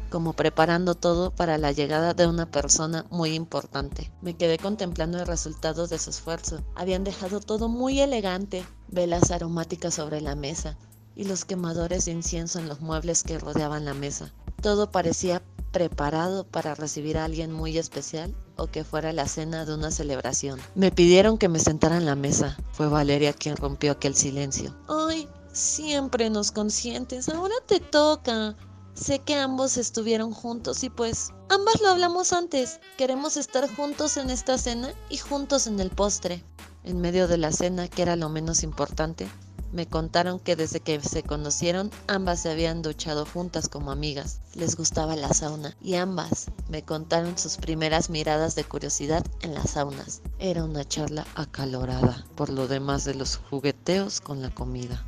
Como 0.10 0.34
preparando 0.34 0.96
todo 0.96 1.32
para 1.32 1.58
la 1.58 1.72
llegada 1.72 2.14
de 2.14 2.28
una 2.28 2.50
persona 2.50 3.06
muy 3.10 3.34
importante. 3.34 4.12
Me 4.22 4.36
quedé 4.36 4.58
contemplando 4.58 5.20
el 5.20 5.28
resultado 5.28 5.88
de 5.88 6.00
su 6.00 6.10
esfuerzo. 6.10 6.62
Habían 6.76 7.04
dejado 7.04 7.40
todo 7.40 7.70
muy 7.70 8.00
elegante, 8.00 8.66
velas 8.88 9.32
aromáticas 9.32 9.94
sobre 9.94 10.22
la 10.22 10.36
mesa 10.36 10.78
y 11.16 11.26
los 11.26 11.46
quemadores 11.46 12.06
de 12.06 12.12
incienso 12.12 12.60
en 12.60 12.68
los 12.68 12.82
muebles 12.82 13.24
que 13.24 13.40
rodeaban 13.40 13.86
la 13.86 13.94
mesa. 13.94 14.34
Todo 14.62 14.92
parecía 14.92 15.42
preparado 15.72 16.46
para 16.46 16.76
recibir 16.76 17.18
a 17.18 17.26
alguien 17.26 17.52
muy 17.52 17.78
especial 17.78 18.36
o 18.58 18.68
que 18.68 18.84
fuera 18.84 19.14
la 19.14 19.28
cena 19.28 19.66
de 19.66 19.74
una 19.74 19.92
celebración. 19.92 20.60
Me 20.76 20.92
pidieron 20.92 21.38
que 21.38 21.50
me 21.50 21.60
sentara 21.60 21.98
en 21.98 22.06
la 22.06 22.16
mesa. 22.16 22.58
Fue 22.72 22.88
Valeria 22.88 23.34
quien 23.34 23.56
rompió 23.56 23.92
aquel 23.92 24.16
silencio. 24.16 24.76
Ay, 24.88 25.28
siempre 25.54 26.30
nos 26.30 26.52
consientes. 26.52 27.30
Ahora 27.30 27.56
te 27.66 27.80
toca. 27.80 28.56
Sé 29.00 29.20
que 29.20 29.36
ambos 29.36 29.78
estuvieron 29.78 30.34
juntos 30.34 30.84
y 30.84 30.90
pues 30.90 31.30
ambas 31.48 31.80
lo 31.82 31.88
hablamos 31.88 32.34
antes. 32.34 32.82
Queremos 32.98 33.38
estar 33.38 33.74
juntos 33.74 34.18
en 34.18 34.30
esta 34.30 34.58
cena 34.58 34.92
y 35.10 35.16
juntos 35.16 35.68
en 35.68 35.80
el 35.80 35.90
postre. 35.90 36.44
En 36.84 37.00
medio 37.00 37.30
de 37.30 37.38
la 37.38 37.54
cena, 37.54 37.88
que 37.88 38.02
era 38.02 38.18
lo 38.18 38.28
menos 38.28 38.62
importante, 38.62 39.30
me 39.72 39.88
contaron 39.88 40.38
que 40.38 40.58
desde 40.58 40.82
que 40.82 41.00
se 41.00 41.24
conocieron 41.24 41.92
ambas 42.08 42.42
se 42.42 42.52
habían 42.52 42.82
duchado 42.82 43.26
juntas 43.26 43.70
como 43.70 43.92
amigas. 43.92 44.42
Les 44.54 44.76
gustaba 44.76 45.16
la 45.16 45.34
sauna 45.34 45.78
y 45.82 45.96
ambas 45.96 46.48
me 46.68 46.84
contaron 46.84 47.38
sus 47.38 47.56
primeras 47.56 48.10
miradas 48.10 48.56
de 48.56 48.66
curiosidad 48.66 49.26
en 49.42 49.54
las 49.54 49.72
saunas. 49.72 50.22
Era 50.40 50.66
una 50.66 50.84
charla 50.84 51.26
acalorada 51.36 52.26
por 52.36 52.50
lo 52.50 52.68
demás 52.68 53.06
de 53.06 53.16
los 53.16 53.38
jugueteos 53.50 54.20
con 54.20 54.42
la 54.42 54.50
comida. 54.50 55.06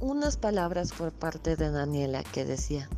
Unas 0.00 0.36
palabras 0.36 0.92
por 0.92 1.12
parte 1.12 1.56
de 1.56 1.70
Daniela 1.70 2.24
que 2.24 2.44
decía, 2.44 2.90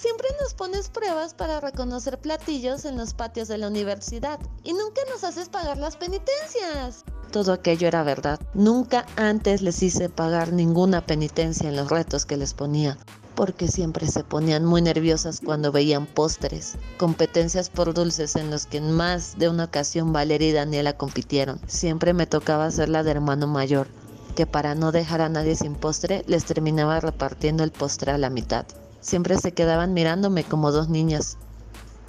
Siempre 0.00 0.28
nos 0.40 0.54
pones 0.54 0.90
pruebas 0.90 1.34
para 1.34 1.58
reconocer 1.58 2.20
platillos 2.20 2.84
en 2.84 2.96
los 2.96 3.14
patios 3.14 3.48
de 3.48 3.58
la 3.58 3.66
universidad 3.66 4.38
y 4.62 4.72
nunca 4.72 5.00
nos 5.10 5.24
haces 5.24 5.48
pagar 5.48 5.76
las 5.76 5.96
penitencias. 5.96 7.04
Todo 7.32 7.52
aquello 7.52 7.88
era 7.88 8.04
verdad. 8.04 8.38
Nunca 8.54 9.06
antes 9.16 9.60
les 9.60 9.82
hice 9.82 10.08
pagar 10.08 10.52
ninguna 10.52 11.04
penitencia 11.04 11.68
en 11.68 11.74
los 11.74 11.90
retos 11.90 12.26
que 12.26 12.36
les 12.36 12.54
ponía, 12.54 12.96
porque 13.34 13.66
siempre 13.66 14.06
se 14.06 14.22
ponían 14.22 14.64
muy 14.64 14.82
nerviosas 14.82 15.40
cuando 15.44 15.72
veían 15.72 16.06
postres, 16.06 16.76
competencias 16.96 17.68
por 17.68 17.92
dulces 17.92 18.36
en 18.36 18.52
los 18.52 18.66
que 18.66 18.76
en 18.76 18.92
más 18.92 19.36
de 19.36 19.48
una 19.48 19.64
ocasión 19.64 20.12
Valeria 20.12 20.50
y 20.50 20.52
Daniela 20.52 20.96
compitieron. 20.96 21.60
Siempre 21.66 22.12
me 22.12 22.28
tocaba 22.28 22.70
ser 22.70 22.88
la 22.88 23.02
de 23.02 23.10
hermano 23.10 23.48
mayor, 23.48 23.88
que 24.36 24.46
para 24.46 24.76
no 24.76 24.92
dejar 24.92 25.22
a 25.22 25.28
nadie 25.28 25.56
sin 25.56 25.74
postre 25.74 26.22
les 26.28 26.44
terminaba 26.44 27.00
repartiendo 27.00 27.64
el 27.64 27.72
postre 27.72 28.12
a 28.12 28.18
la 28.18 28.30
mitad. 28.30 28.64
Siempre 29.00 29.38
se 29.38 29.52
quedaban 29.52 29.94
mirándome 29.94 30.44
como 30.44 30.72
dos 30.72 30.88
niñas 30.88 31.36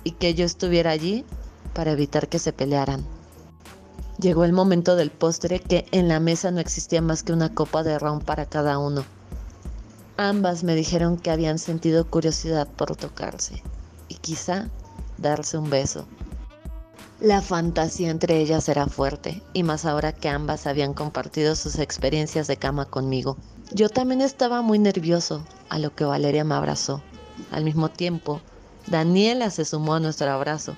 y 0.03 0.11
que 0.11 0.33
yo 0.33 0.45
estuviera 0.45 0.91
allí 0.91 1.25
para 1.73 1.91
evitar 1.91 2.27
que 2.27 2.39
se 2.39 2.53
pelearan. 2.53 3.05
Llegó 4.19 4.43
el 4.43 4.53
momento 4.53 4.95
del 4.95 5.11
postre 5.11 5.59
que 5.59 5.85
en 5.91 6.07
la 6.07 6.19
mesa 6.19 6.51
no 6.51 6.59
existía 6.59 7.01
más 7.01 7.23
que 7.23 7.31
una 7.31 7.53
copa 7.53 7.83
de 7.83 7.97
ron 7.97 8.19
para 8.19 8.45
cada 8.45 8.77
uno. 8.77 9.05
Ambas 10.17 10.63
me 10.63 10.75
dijeron 10.75 11.17
que 11.17 11.31
habían 11.31 11.59
sentido 11.59 12.05
curiosidad 12.05 12.67
por 12.67 12.95
tocarse 12.97 13.63
y 14.09 14.15
quizá 14.15 14.67
darse 15.17 15.57
un 15.57 15.69
beso. 15.69 16.05
La 17.21 17.41
fantasía 17.41 18.09
entre 18.09 18.39
ellas 18.39 18.69
era 18.69 18.87
fuerte, 18.87 19.41
y 19.53 19.63
más 19.63 19.85
ahora 19.85 20.13
que 20.13 20.29
ambas 20.29 20.67
habían 20.67 20.93
compartido 20.93 21.55
sus 21.55 21.77
experiencias 21.77 22.47
de 22.47 22.55
cama 22.55 22.85
conmigo. 22.85 23.35
Yo 23.71 23.89
también 23.89 24.21
estaba 24.21 24.61
muy 24.61 24.79
nervioso, 24.79 25.43
a 25.69 25.79
lo 25.79 25.95
que 25.95 26.05
Valeria 26.05 26.43
me 26.43 26.55
abrazó. 26.55 27.01
Al 27.51 27.63
mismo 27.63 27.89
tiempo, 27.89 28.41
Daniela 28.87 29.49
se 29.49 29.65
sumó 29.65 29.95
a 29.95 29.99
nuestro 29.99 30.31
abrazo 30.31 30.75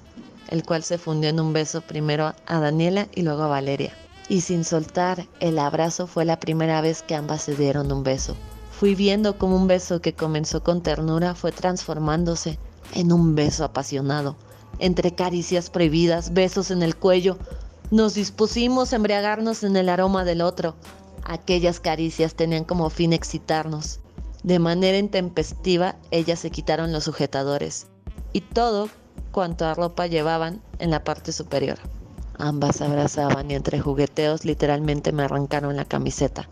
el 0.52 0.64
cual 0.64 0.84
se 0.84 1.00
fundió 1.00 1.30
en 1.30 1.40
un 1.40 1.54
beso 1.54 1.82
primero 1.82 2.36
a 2.46 2.60
Daniela 2.60 3.08
y 3.16 3.24
luego 3.24 3.44
a 3.44 3.48
Valeria. 3.48 3.94
Y 4.30 4.42
sin 4.42 4.64
soltar 4.64 5.26
el 5.40 5.58
abrazo 5.58 6.08
fue 6.08 6.26
la 6.26 6.40
primera 6.40 6.82
vez 6.82 7.02
que 7.02 7.16
ambas 7.16 7.42
se 7.42 7.56
dieron 7.56 7.92
un 7.92 8.04
beso. 8.04 8.36
Fui 8.72 8.94
viendo 8.94 9.38
como 9.38 9.56
un 9.56 9.68
beso 9.68 10.02
que 10.02 10.14
comenzó 10.14 10.62
con 10.62 10.84
ternura 10.84 11.36
fue 11.36 11.52
transformándose 11.52 12.60
en 12.94 13.12
un 13.12 13.34
beso 13.34 13.64
apasionado. 13.64 14.36
Entre 14.80 15.16
caricias 15.16 15.70
prohibidas, 15.70 16.34
besos 16.34 16.70
en 16.70 16.84
el 16.84 16.96
cuello, 16.96 17.38
nos 17.90 18.14
dispusimos 18.14 18.92
a 18.92 18.98
embriagarnos 18.98 19.64
en 19.64 19.78
el 19.78 19.90
aroma 19.90 20.26
del 20.26 20.42
otro. 20.42 20.76
Aquellas 21.32 21.80
caricias 21.80 22.36
tenían 22.36 22.66
como 22.66 22.90
fin 22.90 23.14
excitarnos. 23.14 24.02
De 24.44 24.60
manera 24.60 24.98
intempestiva, 24.98 25.96
ellas 26.12 26.40
se 26.40 26.52
quitaron 26.52 26.92
los 26.92 27.06
sujetadores. 27.06 27.88
Y 28.34 28.42
todo 28.42 28.90
cuanto 29.32 29.74
ropa 29.74 30.08
llevaban 30.08 30.62
en 30.80 30.92
la 30.92 31.06
parte 31.06 31.32
superior. 31.32 31.78
Ambas 32.38 32.82
abrazaban 32.82 33.50
y 33.50 33.56
entre 33.56 33.80
jugueteos 33.80 34.44
literalmente 34.44 35.14
me 35.14 35.24
arrancaron 35.24 35.78
la 35.78 35.86
camiseta. 35.86 36.50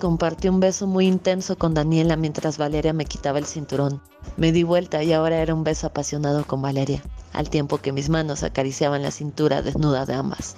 Compartí 0.00 0.48
un 0.48 0.58
beso 0.58 0.88
muy 0.88 1.06
intenso 1.06 1.56
con 1.56 1.74
Daniela 1.74 2.16
mientras 2.16 2.58
Valeria 2.58 2.92
me 2.92 3.04
quitaba 3.04 3.38
el 3.38 3.46
cinturón. 3.46 4.02
Me 4.36 4.50
di 4.50 4.64
vuelta 4.64 5.00
y 5.04 5.12
ahora 5.12 5.36
era 5.36 5.54
un 5.54 5.62
beso 5.62 5.86
apasionado 5.86 6.44
con 6.44 6.60
Valeria, 6.60 7.04
al 7.32 7.50
tiempo 7.50 7.78
que 7.78 7.92
mis 7.92 8.08
manos 8.08 8.42
acariciaban 8.42 9.02
la 9.02 9.12
cintura 9.12 9.62
desnuda 9.62 10.06
de 10.06 10.14
ambas. 10.14 10.56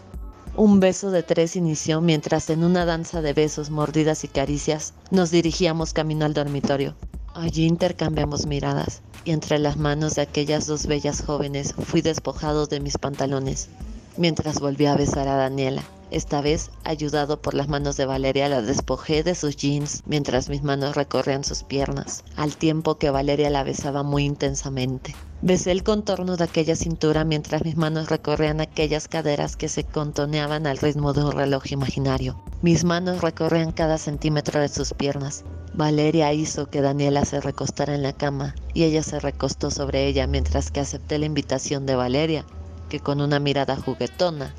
Un 0.61 0.79
beso 0.79 1.11
de 1.11 1.23
tres 1.23 1.57
inició 1.57 2.03
mientras 2.03 2.51
en 2.51 2.65
una 2.65 2.85
danza 2.85 3.23
de 3.23 3.33
besos, 3.33 3.71
mordidas 3.71 4.25
y 4.25 4.29
caricias 4.29 4.93
nos 5.11 5.31
dirigíamos 5.31 5.95
camino 5.95 6.27
al 6.27 6.35
dormitorio. 6.35 6.95
Allí 7.33 7.65
intercambiamos 7.65 8.45
miradas 8.45 9.01
y 9.25 9.31
entre 9.31 9.59
las 9.59 9.79
manos 9.79 10.17
de 10.17 10.21
aquellas 10.21 10.67
dos 10.67 10.85
bellas 10.85 11.23
jóvenes 11.23 11.75
fui 11.87 12.03
despojado 12.03 12.67
de 12.67 12.79
mis 12.81 12.99
pantalones, 12.99 13.71
mientras 14.19 14.61
volví 14.61 14.85
a 14.85 14.97
besar 14.97 15.29
a 15.29 15.37
Daniela. 15.37 15.83
Esta 16.11 16.41
vez, 16.41 16.73
ayudado 16.83 17.41
por 17.41 17.55
las 17.55 17.69
manos 17.69 17.97
de 17.97 18.05
Valeria, 18.05 18.49
la 18.49 18.63
despojé 18.63 19.23
de 19.23 19.37
sus 19.37 19.57
jeans 19.57 20.03
mientras 20.07 20.49
mis 20.49 20.65
manos 20.65 20.97
recorrían 20.97 21.45
sus 21.45 21.63
piernas, 21.63 22.25
al 22.37 22.57
tiempo 22.57 22.97
que 22.97 23.11
Valeria 23.11 23.49
la 23.49 23.63
besaba 23.63 24.03
muy 24.03 24.25
intensamente. 24.25 25.15
Besé 25.41 25.71
el 25.71 25.85
contorno 25.85 26.37
de 26.37 26.43
aquella 26.43 26.75
cintura 26.75 27.25
mientras 27.25 27.65
mis 27.65 27.77
manos 27.77 28.09
recorrían 28.09 28.61
aquellas 28.61 29.07
caderas 29.07 29.57
que 29.57 29.69
se 29.69 29.85
contoneaban 29.85 30.67
al 30.67 30.79
ritmo 30.79 31.13
de 31.13 31.23
un 31.23 31.33
reloj 31.33 31.71
imaginario. 31.71 32.37
Mis 32.61 32.83
manos 32.83 33.21
recorrían 33.21 33.71
cada 33.71 33.97
centímetro 33.97 34.61
de 34.61 34.69
sus 34.69 34.93
piernas, 34.93 35.45
Valeria 35.75 36.33
hizo 36.33 36.67
que 36.67 36.81
Daniela 36.81 37.25
se 37.25 37.41
recostara 37.41 37.95
en 37.95 38.03
la 38.03 38.13
cama 38.13 38.57
y 38.75 38.83
ella 38.83 39.05
se 39.05 39.21
recostó 39.21 39.71
sobre 39.71 40.09
ella 40.09 40.27
mientras 40.27 40.73
que 40.73 40.81
acepté 40.81 41.19
la 41.21 41.27
invitación 41.27 41.87
de 41.87 41.95
Valeria, 41.95 42.45
que 42.89 42.99
con 42.99 43.21
una 43.21 43.39
mirada 43.39 43.77
juguetona 43.77 44.53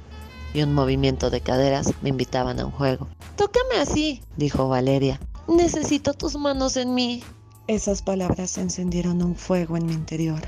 y 0.54 0.62
un 0.62 0.74
movimiento 0.74 1.30
de 1.30 1.41
caderas 1.41 1.93
me 2.02 2.10
invitaban 2.10 2.60
a 2.60 2.66
un 2.66 2.72
juego. 2.72 3.08
Tócame 3.36 3.76
así, 3.80 4.22
dijo 4.38 4.68
Valeria. 4.68 5.20
Necesito 5.47 6.14
tus 6.14 6.36
manos 6.36 6.78
en 6.78 6.93
mí. 6.93 7.24
Esas 7.68 8.02
palabras 8.02 8.58
encendieron 8.58 9.22
un 9.22 9.36
fuego 9.36 9.78
en 9.78 9.86
mi 9.86 9.93
interior. 9.93 10.41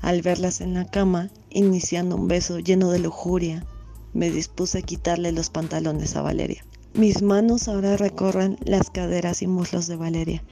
Al 0.00 0.22
verlas 0.22 0.60
en 0.60 0.74
la 0.74 0.84
cama, 0.84 1.30
iniciando 1.50 2.16
un 2.16 2.28
beso 2.28 2.58
lleno 2.60 2.90
de 2.90 3.00
lujuria, 3.00 3.66
me 4.12 4.30
dispuse 4.30 4.78
a 4.78 4.82
quitarle 4.82 5.32
los 5.32 5.50
pantalones 5.50 6.14
a 6.16 6.22
Valeria. 6.22 6.64
Mis 6.94 7.22
manos 7.22 7.68
ahora 7.68 7.96
recorren 7.96 8.58
las 8.64 8.90
caderas 8.90 9.42
y 9.42 9.46
muslos 9.46 9.86
de 9.86 9.96
Valeria, 9.96 10.42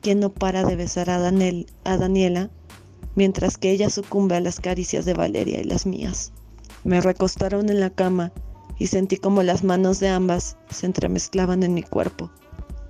quien 0.00 0.20
no 0.20 0.30
para 0.30 0.64
de 0.64 0.76
besar 0.76 1.08
a, 1.10 1.16
a 1.16 1.96
Daniela, 1.96 2.50
mientras 3.14 3.58
que 3.58 3.70
ella 3.70 3.90
sucumbe 3.90 4.36
a 4.36 4.40
las 4.40 4.60
caricias 4.60 5.04
de 5.04 5.14
Valeria 5.14 5.60
y 5.60 5.64
las 5.64 5.86
mías. 5.86 6.32
Me 6.84 7.00
recostaron 7.00 7.70
en 7.70 7.80
la 7.80 7.90
cama 7.90 8.32
y 8.78 8.88
sentí 8.88 9.16
como 9.16 9.42
las 9.42 9.64
manos 9.64 10.00
de 10.00 10.08
ambas 10.08 10.56
se 10.70 10.86
entremezclaban 10.86 11.62
en 11.62 11.74
mi 11.74 11.82
cuerpo, 11.82 12.30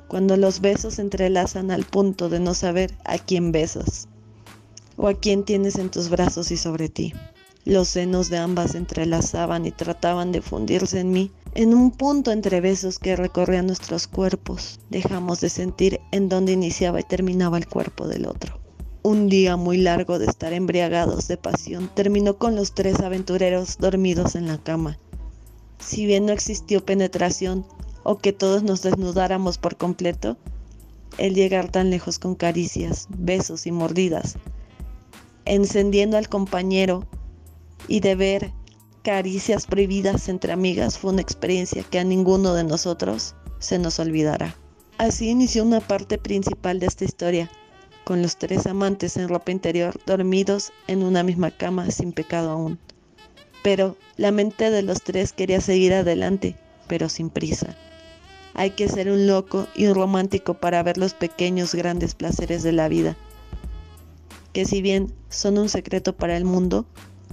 cuando 0.09 0.37
los 0.37 0.61
besos 0.61 0.95
se 0.95 1.03
entrelazan 1.03 1.71
al 1.71 1.85
punto 1.85 2.29
de 2.29 2.41
no 2.41 2.55
saber 2.55 2.97
a 3.05 3.19
quién 3.19 3.53
besas 3.53 4.09
o 4.97 5.09
a 5.09 5.15
quién 5.15 5.45
tienes 5.45 5.77
en 5.77 5.91
tus 5.91 6.09
brazos 6.09 6.51
y 6.51 6.57
sobre 6.57 6.89
ti. 6.89 7.13
Los 7.65 7.89
senos 7.89 8.31
de 8.31 8.39
ambas 8.39 8.73
se 8.73 8.79
entrelazaban 8.79 9.67
y 9.67 9.73
trataban 9.73 10.31
de 10.31 10.41
fundirse 10.41 11.01
en 11.01 11.11
mí 11.11 11.33
en 11.57 11.73
un 11.73 11.91
punto 11.91 12.33
entre 12.33 12.61
besos 12.61 12.99
que 12.99 13.17
recorrían 13.17 13.67
nuestros 13.67 14.07
cuerpos, 14.07 14.79
dejamos 14.91 15.41
de 15.41 15.49
sentir 15.49 16.01
en 16.13 16.29
dónde 16.29 16.53
iniciaba 16.53 17.01
y 17.01 17.03
terminaba 17.03 17.57
el 17.57 17.67
cuerpo 17.67 18.07
del 18.07 18.27
otro. 18.27 18.61
Un 19.03 19.31
día 19.31 19.57
muy 19.57 19.79
largo 19.79 20.19
de 20.19 20.27
estar 20.27 20.53
embriagados 20.53 21.29
de 21.29 21.39
pasión 21.39 21.91
terminó 21.95 22.37
con 22.37 22.57
los 22.57 22.75
tres 22.75 23.01
aventureros 23.01 23.79
dormidos 23.79 24.35
en 24.35 24.49
la 24.49 24.59
cama. 24.59 24.99
Si 25.79 26.07
bien 26.07 26.27
no 26.27 26.33
existió 26.33 26.85
penetración 26.85 27.67
o 28.03 28.19
que 28.19 28.33
todos 28.33 28.63
nos 28.63 28.83
desnudáramos 28.83 29.59
por 29.59 29.77
completo, 29.77 30.37
el 31.19 31.35
llegar 31.35 31.71
tan 31.71 31.91
lejos 31.91 32.19
con 32.19 32.35
caricias, 32.35 33.07
besos 33.11 33.67
y 33.67 33.73
mordidas, 33.73 34.37
encendiendo 35.45 36.17
al 36.17 36.29
compañero 36.29 37.07
y 37.89 38.01
de 38.01 38.15
ver 38.15 38.53
caricias 39.03 39.67
prohibidas 39.67 40.29
entre 40.29 40.53
amigas 40.53 40.99
fue 40.99 41.13
una 41.13 41.23
experiencia 41.23 41.85
que 41.85 41.99
a 41.99 42.05
ninguno 42.05 42.55
de 42.55 42.65
nosotros 42.65 43.35
se 43.61 43.79
nos 43.79 43.99
olvidará. 43.99 44.57
Así 44.99 45.29
inició 45.29 45.63
una 45.63 45.81
parte 45.81 46.19
principal 46.19 46.81
de 46.81 46.87
esta 46.87 47.05
historia, 47.05 47.51
con 48.05 48.23
los 48.23 48.37
tres 48.37 48.67
amantes 48.67 49.17
en 49.17 49.29
ropa 49.29 49.53
interior 49.53 49.99
dormidos 50.07 50.73
en 50.87 51.03
una 51.03 51.23
misma 51.23 51.51
cama 51.51 51.91
sin 51.91 52.13
pecado 52.13 52.51
aún. 52.51 52.79
Pero 53.63 53.97
la 54.17 54.31
mente 54.31 54.71
de 54.71 54.83
los 54.83 55.03
tres 55.03 55.33
quería 55.33 55.61
seguir 55.61 55.95
adelante, 55.95 56.57
pero 56.87 57.09
sin 57.09 57.31
prisa. 57.31 57.77
Hay 58.55 58.71
que 58.71 58.89
ser 58.89 59.11
un 59.11 59.27
loco 59.27 59.67
y 59.75 59.87
un 59.87 59.95
romántico 59.95 60.55
para 60.55 60.83
ver 60.83 60.97
los 60.97 61.15
pequeños 61.15 61.75
grandes 61.75 62.15
placeres 62.15 62.63
de 62.63 62.73
la 62.73 62.89
vida, 62.89 63.17
que 64.53 64.65
si 64.65 64.81
bien 64.81 65.13
son 65.29 65.59
un 65.59 65.69
secreto 65.69 66.17
para 66.17 66.37
el 66.37 66.45
mundo, 66.45 66.87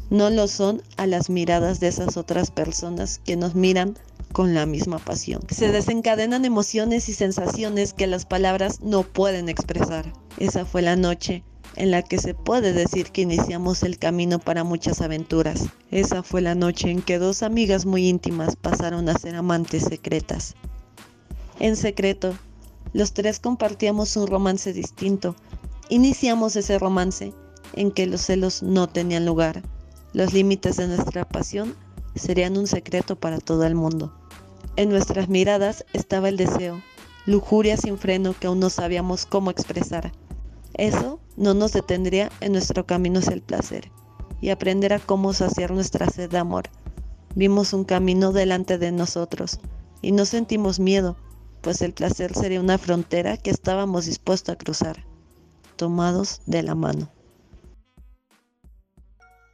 no 0.09 0.29
lo 0.29 0.47
son 0.47 0.81
a 0.97 1.07
las 1.07 1.29
miradas 1.29 1.79
de 1.79 1.87
esas 1.87 2.17
otras 2.17 2.51
personas 2.51 3.21
que 3.23 3.37
nos 3.37 3.55
miran 3.55 3.97
con 4.33 4.53
la 4.53 4.65
misma 4.65 4.99
pasión. 4.99 5.41
Se 5.49 5.71
desencadenan 5.71 6.43
emociones 6.43 7.07
y 7.07 7.13
sensaciones 7.13 7.93
que 7.93 8.07
las 8.07 8.25
palabras 8.25 8.81
no 8.81 9.03
pueden 9.03 9.47
expresar. 9.47 10.11
Esa 10.39 10.65
fue 10.65 10.81
la 10.81 10.95
noche 10.95 11.43
en 11.75 11.91
la 11.91 12.01
que 12.03 12.17
se 12.17 12.33
puede 12.33 12.73
decir 12.73 13.11
que 13.11 13.21
iniciamos 13.21 13.83
el 13.83 13.97
camino 13.97 14.39
para 14.39 14.63
muchas 14.63 15.01
aventuras. 15.01 15.65
Esa 15.91 16.23
fue 16.23 16.41
la 16.41 16.55
noche 16.55 16.89
en 16.89 17.01
que 17.01 17.19
dos 17.19 17.43
amigas 17.43 17.85
muy 17.85 18.07
íntimas 18.07 18.55
pasaron 18.55 19.09
a 19.09 19.17
ser 19.17 19.35
amantes 19.35 19.83
secretas. 19.83 20.55
En 21.59 21.75
secreto, 21.75 22.35
los 22.93 23.13
tres 23.13 23.39
compartíamos 23.39 24.15
un 24.17 24.27
romance 24.27 24.73
distinto. 24.73 25.35
Iniciamos 25.89 26.55
ese 26.55 26.77
romance 26.77 27.33
en 27.73 27.91
que 27.91 28.05
los 28.05 28.21
celos 28.21 28.61
no 28.63 28.87
tenían 28.87 29.25
lugar. 29.25 29.63
Los 30.13 30.33
límites 30.33 30.77
de 30.77 30.87
nuestra 30.87 31.27
pasión 31.27 31.75
serían 32.15 32.57
un 32.57 32.67
secreto 32.67 33.15
para 33.15 33.39
todo 33.39 33.65
el 33.65 33.75
mundo. 33.75 34.13
En 34.75 34.89
nuestras 34.89 35.29
miradas 35.29 35.85
estaba 35.93 36.29
el 36.29 36.37
deseo, 36.37 36.81
lujuria 37.25 37.77
sin 37.77 37.97
freno 37.97 38.35
que 38.39 38.47
aún 38.47 38.59
no 38.59 38.69
sabíamos 38.69 39.25
cómo 39.25 39.51
expresar. 39.51 40.11
Eso 40.75 41.19
no 41.37 41.53
nos 41.53 41.73
detendría 41.73 42.31
en 42.41 42.53
nuestro 42.53 42.85
camino 42.85 43.19
hacia 43.19 43.33
el 43.33 43.41
placer 43.41 43.91
y 44.41 44.49
aprender 44.49 44.93
a 44.93 44.99
cómo 44.99 45.33
saciar 45.33 45.71
nuestra 45.71 46.09
sed 46.09 46.29
de 46.29 46.37
amor. 46.37 46.65
Vimos 47.35 47.73
un 47.73 47.83
camino 47.83 48.31
delante 48.31 48.77
de 48.77 48.91
nosotros 48.91 49.59
y 50.01 50.11
no 50.11 50.25
sentimos 50.25 50.79
miedo, 50.79 51.15
pues 51.61 51.81
el 51.81 51.93
placer 51.93 52.33
sería 52.35 52.59
una 52.59 52.77
frontera 52.77 53.37
que 53.37 53.51
estábamos 53.51 54.05
dispuestos 54.05 54.53
a 54.53 54.57
cruzar, 54.57 55.05
tomados 55.75 56.41
de 56.45 56.63
la 56.63 56.75
mano. 56.75 57.09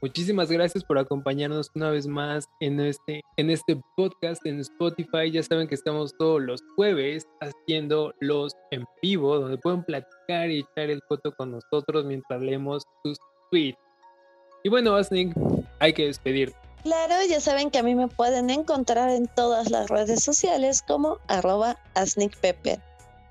Muchísimas 0.01 0.49
gracias 0.49 0.85
por 0.85 0.97
acompañarnos 0.97 1.71
una 1.75 1.89
vez 1.89 2.07
más 2.07 2.45
en 2.61 2.79
este, 2.79 3.21
en 3.35 3.49
este 3.49 3.81
podcast 3.97 4.45
en 4.45 4.61
Spotify. 4.61 5.29
Ya 5.29 5.43
saben 5.43 5.67
que 5.67 5.75
estamos 5.75 6.13
todos 6.17 6.41
los 6.41 6.61
jueves 6.77 7.27
haciendo 7.41 8.13
los 8.21 8.55
en 8.71 8.85
vivo, 9.01 9.37
donde 9.37 9.57
pueden 9.57 9.83
platicar 9.83 10.49
y 10.49 10.59
echar 10.59 10.89
el 10.89 11.01
foto 11.09 11.33
con 11.33 11.51
nosotros 11.51 12.05
mientras 12.05 12.41
leemos 12.41 12.83
sus 13.03 13.17
tweets. 13.51 13.77
Y 14.63 14.69
bueno, 14.69 14.95
Asnik, 14.95 15.35
hay 15.79 15.91
que 15.91 16.05
despedir. 16.05 16.53
Claro, 16.83 17.15
ya 17.29 17.41
saben 17.41 17.69
que 17.69 17.79
a 17.79 17.83
mí 17.83 17.93
me 17.93 18.07
pueden 18.07 18.49
encontrar 18.49 19.09
en 19.09 19.27
todas 19.27 19.69
las 19.69 19.89
redes 19.89 20.23
sociales 20.23 20.81
como 20.81 21.17
arroba. 21.27 21.77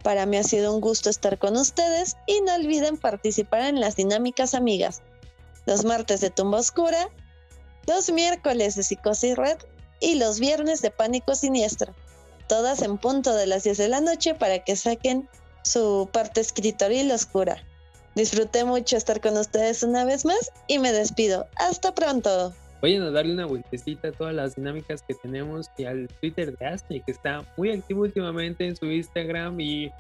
Para 0.03 0.27
mí 0.27 0.37
ha 0.37 0.43
sido 0.43 0.75
un 0.75 0.83
gusto 0.83 1.09
estar 1.09 1.39
con 1.39 1.57
ustedes 1.57 2.19
y 2.27 2.43
no 2.43 2.55
olviden 2.55 2.99
participar 2.99 3.63
en 3.63 3.81
las 3.81 3.97
dinámicas 3.97 4.53
amigas 4.55 5.01
los 5.69 5.85
martes 5.85 6.23
de 6.23 6.31
Tumba 6.31 6.61
Oscura, 6.61 7.11
los 7.87 8.11
miércoles 8.11 8.75
de 8.75 8.83
Psicosis 8.83 9.37
Red 9.37 9.59
y 10.01 10.15
los 10.15 10.41
viernes 10.41 10.81
de 10.81 10.91
Pánico 10.91 11.35
Siniestro. 11.35 11.95
Todas 12.49 12.81
en 12.81 12.97
punto 12.97 13.35
de 13.35 13.47
las 13.47 13.65
10 13.65 13.77
de 13.77 13.89
la 13.89 14.01
noche 14.01 14.35
para 14.35 14.61
que 14.61 14.77
saquen 14.77 15.29
su 15.63 16.09
parte 16.11 16.41
escritoril 16.41 17.13
oscura. 17.13 17.63
Disfruté 18.15 18.65
mucho 18.65 18.97
estar 18.97 19.21
con 19.21 19.37
ustedes 19.37 19.83
una 19.83 20.07
vez 20.07 20.25
más 20.25 20.51
y 20.69 20.79
me 20.79 20.91
despido. 20.91 21.47
Hasta 21.57 21.95
pronto. 21.95 22.55
Vayan 22.81 23.03
a 23.03 23.11
darle 23.11 23.35
una 23.35 23.45
vueltecita 23.45 24.09
a 24.09 24.13
todas 24.13 24.35
las 24.35 24.55
dinámicas 24.55 25.03
que 25.03 25.13
tenemos 25.17 25.67
y 25.77 25.85
al 25.85 26.09
Twitter 26.23 26.57
de 26.57 26.67
Ashley, 26.67 27.03
que 27.03 27.13
está 27.13 27.45
muy 27.59 27.73
activo 27.73 28.03
últimamente 28.03 28.67
en 28.67 28.75
su 28.75 28.87
Instagram 28.87 29.61
y 29.61 29.93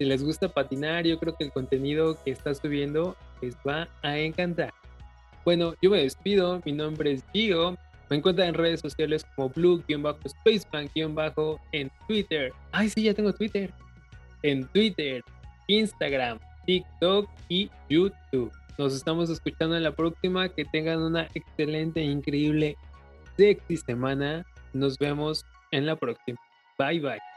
si 0.00 0.06
les 0.06 0.24
gusta 0.24 0.48
patinar, 0.48 1.04
yo 1.04 1.18
creo 1.18 1.36
que 1.36 1.44
el 1.44 1.52
contenido 1.52 2.16
que 2.24 2.30
está 2.30 2.54
subiendo 2.54 3.18
les 3.42 3.54
va 3.68 3.86
a 4.00 4.16
encantar. 4.16 4.72
Bueno, 5.44 5.74
yo 5.82 5.90
me 5.90 5.98
despido, 5.98 6.62
mi 6.64 6.72
nombre 6.72 7.12
es 7.12 7.24
Gio, 7.34 7.76
me 8.08 8.16
encuentran 8.16 8.48
en 8.48 8.54
redes 8.54 8.80
sociales 8.80 9.26
como 9.36 9.50
blue-spaceman- 9.50 10.90
en 11.72 11.90
Twitter. 12.08 12.50
Ay, 12.72 12.88
sí, 12.88 13.02
ya 13.02 13.12
tengo 13.12 13.34
Twitter. 13.34 13.70
En 14.42 14.66
Twitter, 14.68 15.22
Instagram, 15.66 16.38
TikTok 16.64 17.28
y 17.50 17.70
YouTube. 17.90 18.50
Nos 18.78 18.94
estamos 18.94 19.28
escuchando 19.28 19.76
en 19.76 19.82
la 19.82 19.92
próxima. 19.94 20.48
Que 20.48 20.64
tengan 20.64 21.02
una 21.02 21.28
excelente, 21.34 22.00
increíble, 22.00 22.74
sexy 23.36 23.76
semana. 23.76 24.46
Nos 24.72 24.96
vemos 24.96 25.44
en 25.72 25.84
la 25.84 25.96
próxima. 25.96 26.40
Bye 26.78 27.00
bye. 27.00 27.29